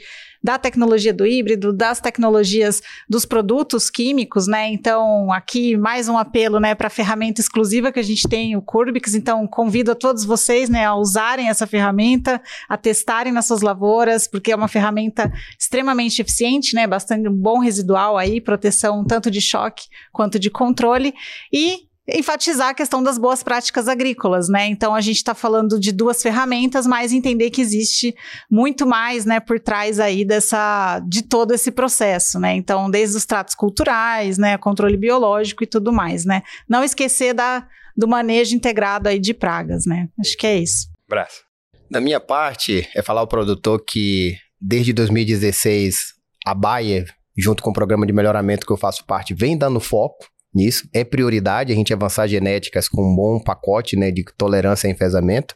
da 0.47 0.57
tecnologia 0.57 1.13
do 1.13 1.27
híbrido, 1.27 1.73
das 1.73 1.99
tecnologias 1.99 2.81
dos 3.09 3.25
produtos 3.25 3.89
químicos, 3.89 4.47
né? 4.47 4.69
Então, 4.69 5.29
aqui 5.29 5.75
mais 5.75 6.07
um 6.07 6.17
apelo, 6.17 6.57
né, 6.57 6.73
para 6.73 6.87
a 6.87 6.89
ferramenta 6.89 7.41
exclusiva 7.41 7.91
que 7.91 7.99
a 7.99 8.03
gente 8.03 8.25
tem, 8.29 8.55
o 8.55 8.61
Curbix. 8.61 9.13
Então, 9.13 9.45
convido 9.45 9.91
a 9.91 9.95
todos 9.95 10.23
vocês, 10.23 10.69
né, 10.69 10.85
a 10.85 10.95
usarem 10.95 11.49
essa 11.49 11.67
ferramenta, 11.67 12.41
a 12.69 12.77
testarem 12.77 13.33
nas 13.33 13.45
suas 13.45 13.61
lavouras, 13.61 14.25
porque 14.25 14.53
é 14.53 14.55
uma 14.55 14.69
ferramenta 14.69 15.29
extremamente 15.59 16.21
eficiente, 16.21 16.73
né? 16.73 16.87
Bastante 16.87 17.27
um 17.27 17.35
bom 17.35 17.59
residual 17.59 18.17
aí, 18.17 18.39
proteção 18.39 19.03
tanto 19.03 19.29
de 19.29 19.41
choque 19.41 19.83
quanto 20.13 20.39
de 20.39 20.49
controle. 20.49 21.13
E 21.51 21.86
enfatizar 22.09 22.69
a 22.69 22.73
questão 22.73 23.03
das 23.03 23.17
boas 23.17 23.43
práticas 23.43 23.87
agrícolas, 23.87 24.47
né? 24.47 24.67
Então 24.67 24.95
a 24.95 25.01
gente 25.01 25.17
está 25.17 25.35
falando 25.35 25.79
de 25.79 25.91
duas 25.91 26.21
ferramentas, 26.21 26.87
mas 26.87 27.11
entender 27.11 27.49
que 27.49 27.61
existe 27.61 28.15
muito 28.49 28.87
mais, 28.87 29.25
né, 29.25 29.39
por 29.39 29.59
trás 29.59 29.99
aí 29.99 30.23
dessa 30.23 31.01
de 31.07 31.21
todo 31.21 31.53
esse 31.53 31.71
processo, 31.71 32.39
né? 32.39 32.55
Então 32.55 32.89
desde 32.89 33.17
os 33.17 33.25
tratos 33.25 33.55
culturais, 33.55 34.37
né, 34.37 34.57
controle 34.57 34.95
biológico 34.95 35.63
e 35.63 35.67
tudo 35.67 35.91
mais, 35.91 36.23
né? 36.23 36.43
Não 36.67 36.83
esquecer 36.83 37.33
da 37.33 37.67
do 37.95 38.07
manejo 38.07 38.55
integrado 38.55 39.09
aí 39.09 39.17
de 39.17 39.33
pragas, 39.33 39.85
né? 39.87 40.07
Acho 40.19 40.37
que 40.37 40.45
é 40.45 40.57
isso. 40.59 40.87
Braço. 41.09 41.41
Da 41.89 41.99
minha 41.99 42.19
parte 42.19 42.87
é 42.95 43.01
falar 43.01 43.21
ao 43.21 43.27
produtor 43.27 43.83
que 43.83 44.37
desde 44.61 44.93
2016 44.93 46.13
a 46.45 46.53
Bayer 46.53 47.05
junto 47.35 47.63
com 47.63 47.71
o 47.71 47.73
programa 47.73 48.05
de 48.05 48.13
melhoramento 48.13 48.65
que 48.65 48.71
eu 48.71 48.77
faço 48.77 49.05
parte 49.05 49.33
vem 49.33 49.57
dando 49.57 49.79
foco 49.79 50.27
nisso. 50.53 50.87
É 50.93 51.03
prioridade 51.03 51.71
a 51.71 51.75
gente 51.75 51.93
avançar 51.93 52.27
genéticas 52.27 52.87
com 52.87 53.01
um 53.01 53.15
bom 53.15 53.39
pacote 53.39 53.95
né, 53.95 54.11
de 54.11 54.23
tolerância 54.37 54.87
a 54.87 54.91
enfesamento. 54.91 55.53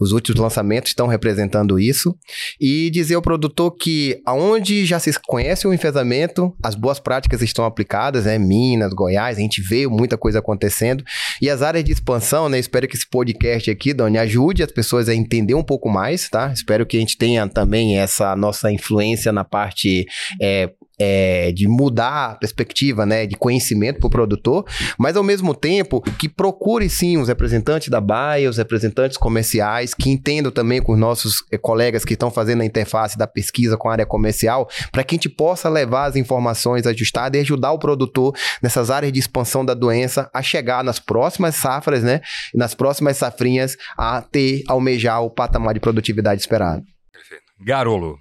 Os 0.00 0.12
últimos 0.12 0.40
lançamentos 0.40 0.90
estão 0.90 1.06
representando 1.06 1.78
isso. 1.78 2.16
E 2.60 2.90
dizer 2.90 3.14
ao 3.14 3.22
produtor 3.22 3.74
que 3.74 4.20
aonde 4.24 4.86
já 4.86 4.98
se 4.98 5.12
conhece 5.26 5.66
o 5.66 5.74
enfesamento, 5.74 6.54
as 6.62 6.74
boas 6.74 7.00
práticas 7.00 7.42
estão 7.42 7.64
aplicadas, 7.64 8.24
né? 8.24 8.38
Minas, 8.38 8.92
Goiás, 8.92 9.38
a 9.38 9.40
gente 9.40 9.60
vê 9.62 9.86
muita 9.86 10.16
coisa 10.16 10.38
acontecendo. 10.38 11.04
E 11.40 11.50
as 11.50 11.62
áreas 11.62 11.84
de 11.84 11.92
expansão, 11.92 12.48
né? 12.48 12.58
Espero 12.58 12.86
que 12.86 12.96
esse 12.96 13.08
podcast 13.08 13.70
aqui, 13.70 13.92
Doni, 13.92 14.18
ajude 14.18 14.62
as 14.62 14.70
pessoas 14.70 15.08
a 15.08 15.14
entender 15.14 15.54
um 15.54 15.62
pouco 15.62 15.88
mais, 15.88 16.28
tá? 16.28 16.52
Espero 16.52 16.86
que 16.86 16.96
a 16.96 17.00
gente 17.00 17.16
tenha 17.16 17.48
também 17.48 17.98
essa 17.98 18.36
nossa 18.36 18.70
influência 18.70 19.32
na 19.32 19.44
parte 19.44 20.06
é, 20.40 20.70
é, 20.98 21.52
de 21.52 21.66
mudar 21.66 22.32
a 22.32 22.34
perspectiva, 22.34 23.04
né, 23.04 23.26
de 23.26 23.36
conhecimento 23.36 23.98
para 23.98 24.06
o 24.06 24.10
produtor, 24.10 24.64
mas 24.98 25.16
ao 25.16 25.22
mesmo 25.22 25.54
tempo 25.54 26.00
que 26.00 26.28
procure 26.28 26.88
sim 26.88 27.16
os 27.16 27.28
representantes 27.28 27.88
da 27.88 28.00
Baia, 28.00 28.48
os 28.48 28.56
representantes 28.56 29.16
comerciais, 29.16 29.94
que 29.94 30.10
entendam 30.10 30.52
também 30.52 30.80
com 30.80 30.92
os 30.92 30.98
nossos 30.98 31.44
é, 31.50 31.58
colegas 31.58 32.04
que 32.04 32.14
estão 32.14 32.30
fazendo 32.30 32.62
a 32.62 32.64
interface 32.64 33.18
da 33.18 33.26
pesquisa 33.26 33.76
com 33.76 33.88
a 33.88 33.92
área 33.92 34.06
comercial, 34.06 34.68
para 34.92 35.02
que 35.02 35.14
a 35.14 35.16
gente 35.16 35.28
possa 35.28 35.68
levar 35.68 36.06
as 36.06 36.16
informações 36.16 36.86
ajustadas 36.86 37.38
e 37.38 37.42
ajudar 37.42 37.72
o 37.72 37.78
produtor 37.78 38.34
nessas 38.62 38.90
áreas 38.90 39.12
de 39.12 39.18
expansão 39.18 39.64
da 39.64 39.74
doença 39.74 40.30
a 40.32 40.42
chegar 40.42 40.84
nas 40.84 40.98
próximas 40.98 41.56
safras, 41.56 42.02
né, 42.02 42.20
nas 42.54 42.74
próximas 42.74 43.16
safrinhas 43.16 43.76
a 43.96 44.22
ter, 44.22 44.62
almejar 44.68 45.22
o 45.22 45.30
patamar 45.30 45.74
de 45.74 45.80
produtividade 45.80 46.40
esperado. 46.40 46.82
Perfeito. 47.12 47.44
Garolo. 47.60 48.18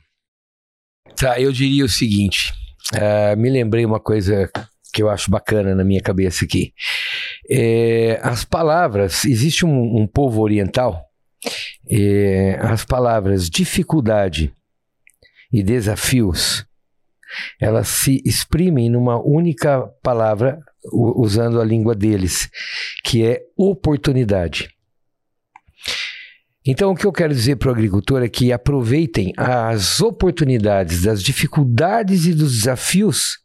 Tá, 1.16 1.40
eu 1.40 1.52
diria 1.52 1.86
o 1.86 1.90
seguinte, 1.90 2.52
Uh, 2.92 3.38
me 3.38 3.50
lembrei 3.50 3.86
uma 3.86 4.00
coisa 4.00 4.50
que 4.94 5.02
eu 5.02 5.10
acho 5.10 5.32
bacana 5.32 5.74
na 5.74 5.84
minha 5.84 6.02
cabeça 6.02 6.46
aqui. 6.46 6.74
É, 7.50 8.20
as 8.22 8.46
palavras, 8.46 9.26
existe 9.26 9.66
um, 9.66 10.02
um 10.02 10.08
povo 10.08 10.42
oriental, 10.42 11.04
é, 11.90 12.58
as 12.62 12.86
palavras 12.86 13.50
dificuldade 13.50 14.54
e 15.52 15.64
desafios, 15.64 16.66
elas 17.60 17.88
se 17.88 18.22
exprimem 18.24 18.90
numa 18.90 19.20
única 19.20 19.82
palavra, 20.04 20.60
usando 20.92 21.60
a 21.60 21.66
língua 21.66 21.96
deles, 21.96 22.50
que 23.04 23.26
é 23.26 23.42
oportunidade. 23.58 24.70
Então, 26.66 26.92
o 26.92 26.96
que 26.96 27.06
eu 27.06 27.12
quero 27.12 27.34
dizer 27.34 27.58
para 27.58 27.70
o 27.70 27.74
agricultor 27.74 28.24
é 28.24 28.30
que 28.30 28.52
aproveitem 28.52 29.34
as 29.36 30.00
oportunidades, 30.00 31.04
das 31.04 31.22
dificuldades 31.22 32.26
e 32.26 32.34
dos 32.34 32.54
desafios 32.54 33.38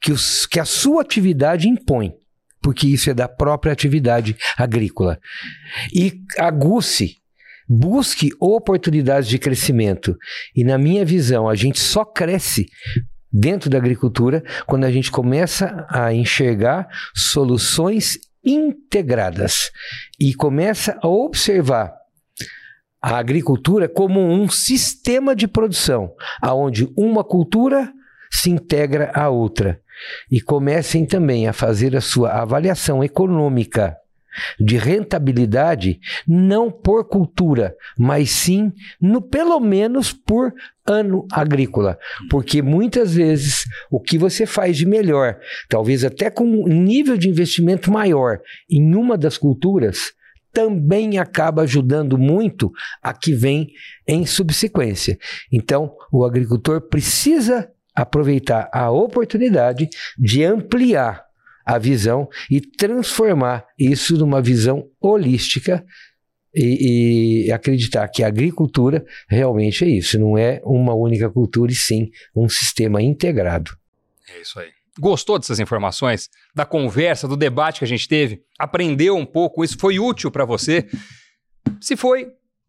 que, 0.00 0.12
os, 0.12 0.44
que 0.46 0.60
a 0.60 0.64
sua 0.64 1.00
atividade 1.00 1.66
impõe, 1.66 2.12
porque 2.60 2.86
isso 2.86 3.08
é 3.08 3.14
da 3.14 3.26
própria 3.26 3.72
atividade 3.72 4.36
agrícola. 4.56 5.18
E 5.94 6.20
aguce, 6.38 7.16
busque 7.66 8.30
oportunidades 8.38 9.28
de 9.28 9.38
crescimento. 9.38 10.14
E, 10.54 10.62
na 10.62 10.76
minha 10.76 11.06
visão, 11.06 11.48
a 11.48 11.54
gente 11.54 11.80
só 11.80 12.04
cresce 12.04 12.66
dentro 13.32 13.70
da 13.70 13.78
agricultura 13.78 14.42
quando 14.66 14.84
a 14.84 14.92
gente 14.92 15.10
começa 15.10 15.86
a 15.88 16.12
enxergar 16.12 16.86
soluções 17.14 18.18
integradas 18.44 19.70
e 20.20 20.34
começa 20.34 20.98
a 21.02 21.08
observar 21.08 21.95
a 23.02 23.16
agricultura 23.18 23.88
como 23.88 24.20
um 24.20 24.48
sistema 24.48 25.34
de 25.34 25.46
produção, 25.46 26.12
aonde 26.40 26.88
uma 26.96 27.22
cultura 27.22 27.92
se 28.30 28.50
integra 28.50 29.10
à 29.14 29.28
outra. 29.28 29.80
E 30.30 30.40
comecem 30.40 31.06
também 31.06 31.48
a 31.48 31.52
fazer 31.52 31.96
a 31.96 32.00
sua 32.00 32.30
avaliação 32.42 33.02
econômica 33.02 33.96
de 34.60 34.76
rentabilidade 34.76 35.98
não 36.26 36.70
por 36.70 37.08
cultura, 37.08 37.74
mas 37.98 38.30
sim 38.30 38.72
no 39.00 39.22
pelo 39.22 39.58
menos 39.60 40.12
por 40.12 40.52
ano 40.86 41.26
agrícola, 41.32 41.98
porque 42.30 42.62
muitas 42.62 43.14
vezes 43.14 43.64
o 43.90 44.00
que 44.00 44.18
você 44.18 44.46
faz 44.46 44.76
de 44.76 44.86
melhor, 44.86 45.38
talvez 45.68 46.04
até 46.04 46.30
com 46.30 46.44
um 46.44 46.82
nível 46.82 47.16
de 47.16 47.28
investimento 47.28 47.90
maior 47.90 48.38
em 48.70 48.94
uma 48.94 49.16
das 49.16 49.36
culturas, 49.38 50.12
também 50.56 51.18
acaba 51.18 51.60
ajudando 51.60 52.16
muito 52.16 52.72
a 53.02 53.12
que 53.12 53.34
vem 53.34 53.68
em 54.08 54.24
subsequência. 54.24 55.18
Então, 55.52 55.94
o 56.10 56.24
agricultor 56.24 56.80
precisa 56.80 57.70
aproveitar 57.94 58.70
a 58.72 58.90
oportunidade 58.90 59.86
de 60.18 60.42
ampliar 60.44 61.26
a 61.62 61.76
visão 61.76 62.26
e 62.50 62.58
transformar 62.58 63.66
isso 63.78 64.16
numa 64.16 64.40
visão 64.40 64.88
holística 64.98 65.84
e, 66.54 67.48
e, 67.48 67.52
acreditar 67.52 68.08
que 68.08 68.22
a 68.22 68.28
agricultura 68.28 69.04
realmente 69.28 69.84
é 69.84 69.88
isso, 69.88 70.18
não 70.18 70.38
é 70.38 70.62
uma 70.64 70.94
única 70.94 71.28
cultura 71.28 71.70
e 71.70 71.74
sim 71.74 72.10
um 72.34 72.48
sistema 72.48 73.02
integrado. 73.02 73.76
É 74.34 74.40
isso 74.40 74.58
aí. 74.58 74.70
Gostou 74.98 75.38
dessas 75.38 75.60
informações? 75.60 76.28
Da 76.54 76.64
conversa, 76.64 77.28
do 77.28 77.36
debate 77.36 77.80
que 77.80 77.84
a 77.84 77.88
gente 77.88 78.08
teve? 78.08 78.40
Aprendeu 78.58 79.16
um 79.16 79.26
pouco? 79.26 79.62
Isso 79.62 79.76
foi 79.78 79.98
útil 79.98 80.30
para 80.30 80.44
você? 80.44 80.88
Se 81.80 81.96
foi, 81.96 82.28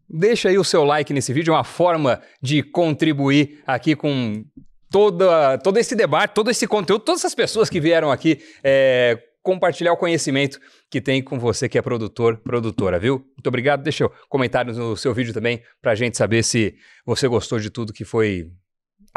deixa 0.10 0.50
aí 0.50 0.58
o 0.58 0.64
seu 0.64 0.84
like 0.84 1.14
nesse 1.14 1.32
vídeo, 1.32 1.54
é 1.54 1.58
uma 1.58 1.64
forma 1.64 2.22
de 2.42 2.62
contribuir 2.64 3.62
aqui 3.66 3.96
com 3.96 4.44
toda, 4.90 5.58
todo 5.60 5.78
esse 5.78 5.96
debate, 5.96 6.34
todo 6.34 6.50
esse 6.50 6.68
conteúdo, 6.68 7.04
todas 7.04 7.22
essas 7.22 7.36
pessoas 7.36 7.70
que 7.70 7.80
vieram 7.80 8.12
aqui 8.12 8.40
é, 8.64 9.18
compartilhar 9.42 9.94
o 9.94 9.98
conhecimento 9.98 10.60
que 10.90 11.00
tem 11.00 11.24
com 11.24 11.40
você 11.40 11.70
que 11.70 11.78
é 11.78 11.82
produtor, 11.82 12.38
produtora, 12.38 13.00
viu? 13.00 13.20
Muito 13.38 13.48
obrigado. 13.48 13.84
Deixa 13.84 14.10
comentários 14.28 14.78
no 14.78 14.98
seu 14.98 15.14
vídeo 15.14 15.34
também 15.34 15.62
para 15.82 15.94
a 15.94 15.96
gente 15.96 16.18
saber 16.18 16.44
se 16.44 16.76
você 17.06 17.28
gostou 17.28 17.60
de 17.60 17.70
tudo 17.70 17.94
que 17.94 18.04
foi 18.04 18.48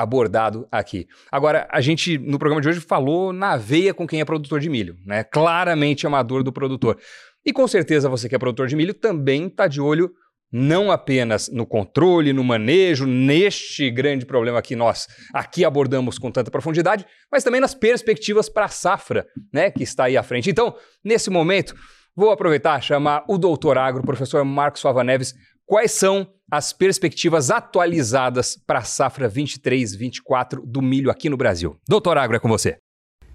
abordado 0.01 0.67
aqui. 0.71 1.07
Agora, 1.31 1.67
a 1.71 1.81
gente, 1.81 2.19
no 2.19 2.39
programa 2.39 2.61
de 2.61 2.69
hoje, 2.69 2.81
falou 2.81 3.33
na 3.33 3.57
veia 3.57 3.95
com 3.95 4.07
quem 4.07 4.21
é 4.21 4.25
produtor 4.25 4.61
de 4.61 4.69
milho, 4.69 4.97
né? 5.05 5.25
Claramente 5.25 6.07
amador 6.07 6.43
do 6.43 6.53
produtor. 6.53 6.99
E 7.45 7.53
com 7.53 7.67
certeza 7.67 8.09
você 8.09 8.29
que 8.29 8.35
é 8.35 8.39
produtor 8.39 8.67
de 8.67 8.77
milho 8.77 8.95
também 8.95 9.47
está 9.47 9.67
de 9.67 9.81
olho 9.81 10.11
não 10.53 10.91
apenas 10.91 11.49
no 11.49 11.65
controle, 11.65 12.33
no 12.33 12.43
manejo, 12.43 13.07
neste 13.07 13.91
grande 13.91 14.27
problema 14.27 14.61
que 14.61 14.75
nós 14.75 15.07
aqui 15.33 15.65
abordamos 15.65 16.19
com 16.19 16.31
tanta 16.31 16.51
profundidade, 16.51 17.07
mas 17.31 17.45
também 17.45 17.61
nas 17.61 17.75
perspectivas 17.75 18.49
para 18.49 18.65
a 18.65 18.69
safra, 18.69 19.27
né, 19.53 19.71
que 19.71 19.83
está 19.83 20.05
aí 20.05 20.17
à 20.17 20.23
frente. 20.23 20.51
Então, 20.51 20.75
nesse 21.05 21.31
momento, 21.31 21.75
vou 22.17 22.31
aproveitar 22.31 22.81
chamar 22.83 23.25
o 23.29 23.39
doutor 23.39 23.79
agro, 23.79 24.03
professor 24.03 24.45
Marcos 24.45 24.83
Fava 24.83 25.05
Neves, 25.05 25.35
quais 25.71 25.93
são 25.93 26.27
as 26.51 26.73
perspectivas 26.73 27.49
atualizadas 27.49 28.61
para 28.67 28.81
a 28.81 28.83
safra 28.83 29.31
23-24 29.31 30.61
do 30.67 30.83
milho 30.83 31.13
aqui 31.13 31.31
no 31.31 31.37
Brasil. 31.37 31.77
Doutor 31.89 32.19
Agro, 32.19 32.35
é 32.35 32.41
com 32.41 32.49
você. 32.49 32.79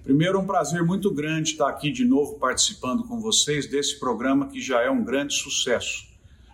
Primeiro, 0.03 0.37
um 0.41 0.45
prazer 0.45 0.83
muito 0.83 1.09
grande 1.13 1.51
estar 1.51 1.69
aqui 1.69 1.89
de 1.89 2.03
novo 2.03 2.37
participando 2.37 3.07
com 3.07 3.21
vocês 3.21 3.67
desse 3.67 3.97
programa 3.97 4.49
que 4.49 4.59
já 4.59 4.81
é 4.81 4.89
um 4.89 5.01
grande 5.01 5.33
sucesso. 5.33 6.03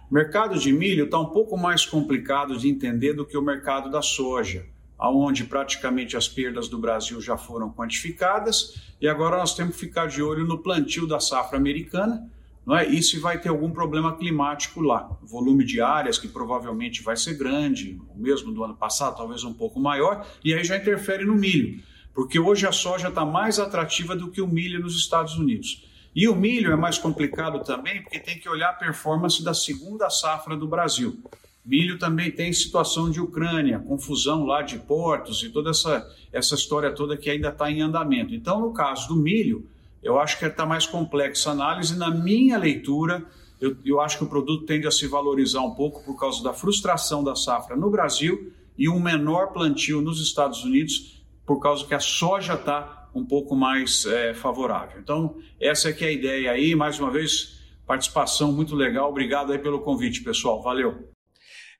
O 0.08 0.14
mercado 0.14 0.60
de 0.60 0.72
milho 0.72 1.06
está 1.06 1.20
um 1.20 1.32
pouco 1.32 1.58
mais 1.58 1.84
complicado 1.84 2.56
de 2.60 2.70
entender 2.70 3.14
do 3.14 3.26
que 3.26 3.36
o 3.36 3.42
mercado 3.42 3.90
da 3.90 4.04
soja, 4.04 4.68
aonde 5.00 5.46
praticamente 5.46 6.16
as 6.16 6.28
perdas 6.28 6.68
do 6.68 6.78
Brasil 6.78 7.20
já 7.20 7.38
foram 7.38 7.74
quantificadas 7.74 8.80
e 9.02 9.08
agora 9.08 9.38
nós 9.38 9.56
temos 9.56 9.74
que 9.74 9.80
ficar 9.80 10.06
de 10.06 10.22
olho 10.22 10.46
no 10.46 10.60
plantio 10.60 11.08
da 11.08 11.20
safra 11.20 11.58
americana, 11.58 12.30
não 12.66 12.76
é? 12.76 12.88
E 12.88 13.02
se 13.02 13.20
vai 13.20 13.40
ter 13.40 13.50
algum 13.50 13.72
problema 13.72 14.16
climático 14.16 14.82
lá. 14.82 15.10
O 15.22 15.26
volume 15.26 15.64
de 15.64 15.82
áreas, 15.82 16.18
que 16.18 16.28
provavelmente 16.28 17.02
vai 17.02 17.18
ser 17.18 17.36
grande, 17.36 18.00
o 18.10 18.20
mesmo 18.20 18.52
do 18.52 18.64
ano 18.64 18.76
passado, 18.76 19.18
talvez 19.18 19.44
um 19.44 19.54
pouco 19.54 19.80
maior, 19.80 20.26
e 20.44 20.54
aí 20.54 20.64
já 20.64 20.78
interfere 20.78 21.26
no 21.26 21.36
milho, 21.36 21.82
porque 22.14 22.40
hoje 22.40 22.68
a 22.68 22.72
soja 22.72 23.08
está 23.08 23.26
mais 23.26 23.60
atrativa 23.60 24.16
do 24.16 24.30
que 24.30 24.42
o 24.42 24.48
milho 24.48 24.80
nos 24.80 24.96
Estados 24.96 25.38
Unidos. 25.38 25.88
E 26.14 26.28
o 26.28 26.36
milho 26.36 26.72
é 26.72 26.76
mais 26.76 26.98
complicado 26.98 27.64
também, 27.64 28.02
porque 28.02 28.20
tem 28.20 28.38
que 28.38 28.50
olhar 28.50 28.70
a 28.70 28.74
performance 28.74 29.44
da 29.44 29.54
segunda 29.54 30.10
safra 30.10 30.58
do 30.58 30.68
Brasil. 30.68 31.18
Milho 31.64 31.98
também 31.98 32.32
tem 32.32 32.52
situação 32.52 33.10
de 33.10 33.22
Ucrânia, 33.22 33.80
confusão 33.80 34.46
lá 34.46 34.62
de 34.62 34.80
portos 34.80 35.44
e 35.44 35.50
toda 35.50 35.70
essa, 35.70 36.06
essa 36.34 36.56
história 36.56 36.92
toda 36.92 37.16
que 37.16 37.30
ainda 37.30 37.50
está 37.50 37.72
em 37.72 37.82
andamento. 37.82 38.34
Então, 38.34 38.60
no 38.60 38.74
caso 38.74 39.08
do 39.08 39.16
milho, 39.16 39.70
eu 40.02 40.20
acho 40.20 40.38
que 40.40 40.46
está 40.46 40.66
mais 40.66 40.86
complexa 40.86 41.50
a 41.50 41.54
análise. 41.54 41.98
Na 41.98 42.10
minha 42.10 42.58
leitura, 42.58 43.26
eu, 43.60 43.76
eu 43.86 44.02
acho 44.02 44.18
que 44.18 44.24
o 44.24 44.28
produto 44.28 44.66
tende 44.66 44.88
a 44.88 44.92
se 44.92 45.08
valorizar 45.08 45.62
um 45.62 45.76
pouco 45.76 46.04
por 46.04 46.20
causa 46.20 46.44
da 46.44 46.54
frustração 46.54 47.24
da 47.24 47.36
safra 47.36 47.76
no 47.76 47.90
Brasil 47.90 48.52
e 48.78 48.90
um 48.90 49.00
menor 49.00 49.54
plantio 49.54 50.02
nos 50.02 50.20
Estados 50.22 50.64
Unidos, 50.64 51.24
por 51.46 51.60
causa 51.60 51.86
que 51.86 51.94
a 51.94 52.00
soja 52.00 52.56
está 52.56 53.10
um 53.14 53.26
pouco 53.26 53.56
mais 53.56 54.06
é, 54.06 54.34
favorável. 54.34 55.00
Então, 55.00 55.36
essa 55.60 55.90
é 55.90 55.94
que 55.94 56.04
é 56.04 56.08
a 56.08 56.12
ideia 56.12 56.52
aí. 56.52 56.74
Mais 56.74 57.00
uma 57.00 57.12
vez, 57.12 57.60
participação 57.86 58.52
muito 58.52 58.76
legal. 58.76 59.10
Obrigado 59.10 59.52
aí 59.52 59.60
pelo 59.60 59.82
convite, 59.82 60.24
pessoal. 60.24 60.62
Valeu. 60.62 61.12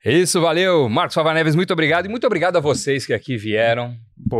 Isso, 0.04 0.40
valeu. 0.40 0.88
Marcos 0.88 1.14
Fava 1.14 1.32
Neves, 1.32 1.54
muito 1.54 1.72
obrigado. 1.72 2.06
E 2.06 2.08
muito 2.08 2.26
obrigado 2.26 2.56
a 2.56 2.60
vocês 2.60 3.06
que 3.06 3.14
aqui 3.14 3.36
vieram 3.36 3.96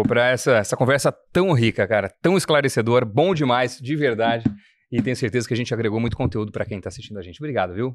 para 0.09 0.31
essa, 0.31 0.57
essa 0.57 0.77
conversa 0.77 1.13
tão 1.33 1.53
rica, 1.53 1.87
cara, 1.87 2.13
tão 2.21 2.37
esclarecedora, 2.37 3.05
bom 3.05 3.33
demais, 3.33 3.79
de 3.79 3.95
verdade. 3.95 4.45
E 4.91 5.01
tenho 5.01 5.15
certeza 5.15 5.47
que 5.47 5.55
a 5.55 5.57
gente 5.57 5.73
agregou 5.73 6.01
muito 6.01 6.17
conteúdo 6.17 6.51
para 6.51 6.65
quem 6.65 6.79
está 6.79 6.89
assistindo 6.89 7.19
a 7.19 7.23
gente. 7.23 7.39
Obrigado, 7.39 7.75
viu? 7.75 7.95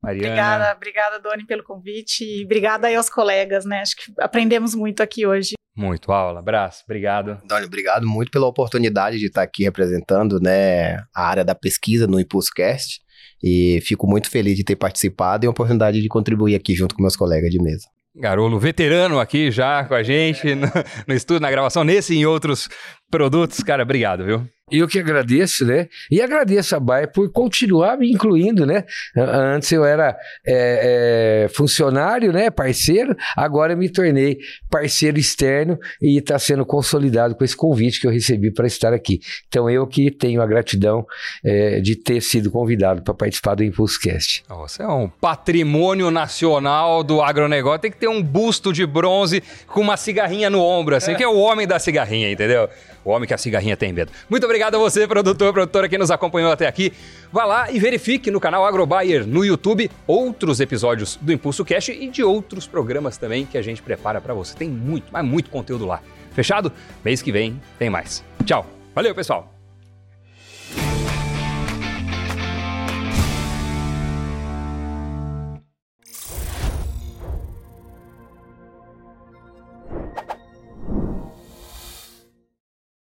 Mariana. 0.00 0.28
Obrigada, 0.28 0.76
obrigada, 0.76 1.18
Doni, 1.18 1.44
pelo 1.44 1.64
convite. 1.64 2.24
E 2.24 2.44
obrigada 2.44 2.86
aí 2.86 2.94
aos 2.94 3.10
colegas, 3.10 3.64
né? 3.64 3.80
Acho 3.80 3.96
que 3.96 4.12
aprendemos 4.18 4.74
muito 4.74 5.02
aqui 5.02 5.26
hoje. 5.26 5.54
Muito, 5.76 6.12
aula. 6.12 6.38
Abraço, 6.38 6.82
obrigado. 6.84 7.40
Doni, 7.44 7.66
obrigado 7.66 8.06
muito 8.06 8.30
pela 8.30 8.46
oportunidade 8.46 9.18
de 9.18 9.26
estar 9.26 9.42
aqui 9.42 9.64
representando 9.64 10.40
né, 10.40 10.98
a 11.14 11.26
área 11.26 11.44
da 11.44 11.54
pesquisa 11.54 12.06
no 12.06 12.20
ImpulsoCast. 12.20 13.00
E 13.42 13.80
fico 13.82 14.06
muito 14.06 14.30
feliz 14.30 14.56
de 14.56 14.64
ter 14.64 14.76
participado 14.76 15.44
e 15.44 15.46
a 15.46 15.50
oportunidade 15.50 16.00
de 16.00 16.08
contribuir 16.08 16.54
aqui 16.54 16.74
junto 16.74 16.94
com 16.94 17.02
meus 17.02 17.16
colegas 17.16 17.50
de 17.50 17.60
mesa. 17.60 17.86
Garolo, 18.14 18.58
veterano 18.58 19.20
aqui 19.20 19.50
já 19.50 19.84
com 19.84 19.94
a 19.94 20.02
gente 20.02 20.54
no, 20.54 20.66
no 21.06 21.14
estúdio, 21.14 21.40
na 21.40 21.50
gravação, 21.50 21.84
nesse 21.84 22.14
e 22.14 22.18
em 22.18 22.26
outros 22.26 22.68
produtos. 23.10 23.62
Cara, 23.62 23.82
obrigado, 23.82 24.24
viu? 24.24 24.46
Eu 24.70 24.86
que 24.86 24.98
agradeço, 24.98 25.64
né? 25.64 25.88
E 26.10 26.20
agradeço 26.20 26.76
a 26.76 26.80
Baia 26.80 27.08
por 27.08 27.30
continuar 27.30 27.96
me 27.96 28.10
incluindo, 28.10 28.64
né? 28.64 28.84
Antes 29.16 29.70
eu 29.72 29.84
era 29.84 30.16
é, 30.46 31.44
é, 31.44 31.48
funcionário, 31.48 32.32
né? 32.32 32.50
Parceiro, 32.50 33.16
agora 33.36 33.72
eu 33.72 33.76
me 33.76 33.88
tornei 33.88 34.38
parceiro 34.70 35.18
externo 35.18 35.78
e 36.00 36.18
está 36.18 36.38
sendo 36.38 36.64
consolidado 36.64 37.34
com 37.34 37.44
esse 37.44 37.56
convite 37.56 38.00
que 38.00 38.06
eu 38.06 38.10
recebi 38.10 38.52
para 38.52 38.66
estar 38.66 38.92
aqui. 38.92 39.20
Então 39.48 39.68
eu 39.68 39.86
que 39.86 40.10
tenho 40.10 40.40
a 40.40 40.46
gratidão 40.46 41.04
é, 41.44 41.80
de 41.80 41.96
ter 41.96 42.20
sido 42.20 42.50
convidado 42.50 43.02
para 43.02 43.14
participar 43.14 43.54
do 43.54 43.64
ImpulsoCast. 43.64 44.44
Você 44.48 44.82
é 44.82 44.88
um 44.88 45.08
patrimônio 45.08 46.10
nacional 46.10 47.02
do 47.02 47.20
agronegócio, 47.20 47.80
tem 47.80 47.90
que 47.90 47.98
ter 47.98 48.08
um 48.08 48.22
busto 48.22 48.72
de 48.72 48.86
bronze 48.86 49.42
com 49.66 49.80
uma 49.80 49.96
cigarrinha 49.96 50.48
no 50.48 50.62
ombro, 50.62 50.94
assim, 50.94 51.14
que 51.14 51.22
é 51.22 51.28
o 51.28 51.36
homem 51.36 51.66
da 51.66 51.78
cigarrinha, 51.78 52.30
entendeu? 52.30 52.68
O 53.04 53.10
homem 53.10 53.26
que 53.26 53.34
a 53.34 53.38
cigarrinha 53.38 53.76
tem 53.76 53.92
medo. 53.92 54.12
Muito 54.28 54.44
obrigado 54.44 54.74
a 54.74 54.78
você, 54.78 55.06
produtor, 55.06 55.52
produtora 55.52 55.88
que 55.88 55.96
nos 55.96 56.10
acompanhou 56.10 56.52
até 56.52 56.66
aqui. 56.66 56.92
Vá 57.32 57.44
lá 57.44 57.70
e 57.70 57.78
verifique 57.78 58.30
no 58.30 58.40
canal 58.40 58.64
AgroBuyer 58.64 59.26
no 59.26 59.44
YouTube 59.44 59.90
outros 60.06 60.60
episódios 60.60 61.18
do 61.20 61.32
Impulso 61.32 61.64
Cash 61.64 61.88
e 61.88 62.08
de 62.08 62.22
outros 62.22 62.66
programas 62.66 63.16
também 63.16 63.46
que 63.46 63.56
a 63.56 63.62
gente 63.62 63.82
prepara 63.82 64.20
para 64.20 64.34
você. 64.34 64.56
Tem 64.56 64.68
muito, 64.68 65.06
mas 65.12 65.24
muito 65.24 65.50
conteúdo 65.50 65.86
lá. 65.86 66.02
Fechado? 66.32 66.72
Mês 67.04 67.22
que 67.22 67.32
vem 67.32 67.60
tem 67.78 67.90
mais. 67.90 68.24
Tchau. 68.44 68.66
Valeu, 68.94 69.14
pessoal. 69.14 69.49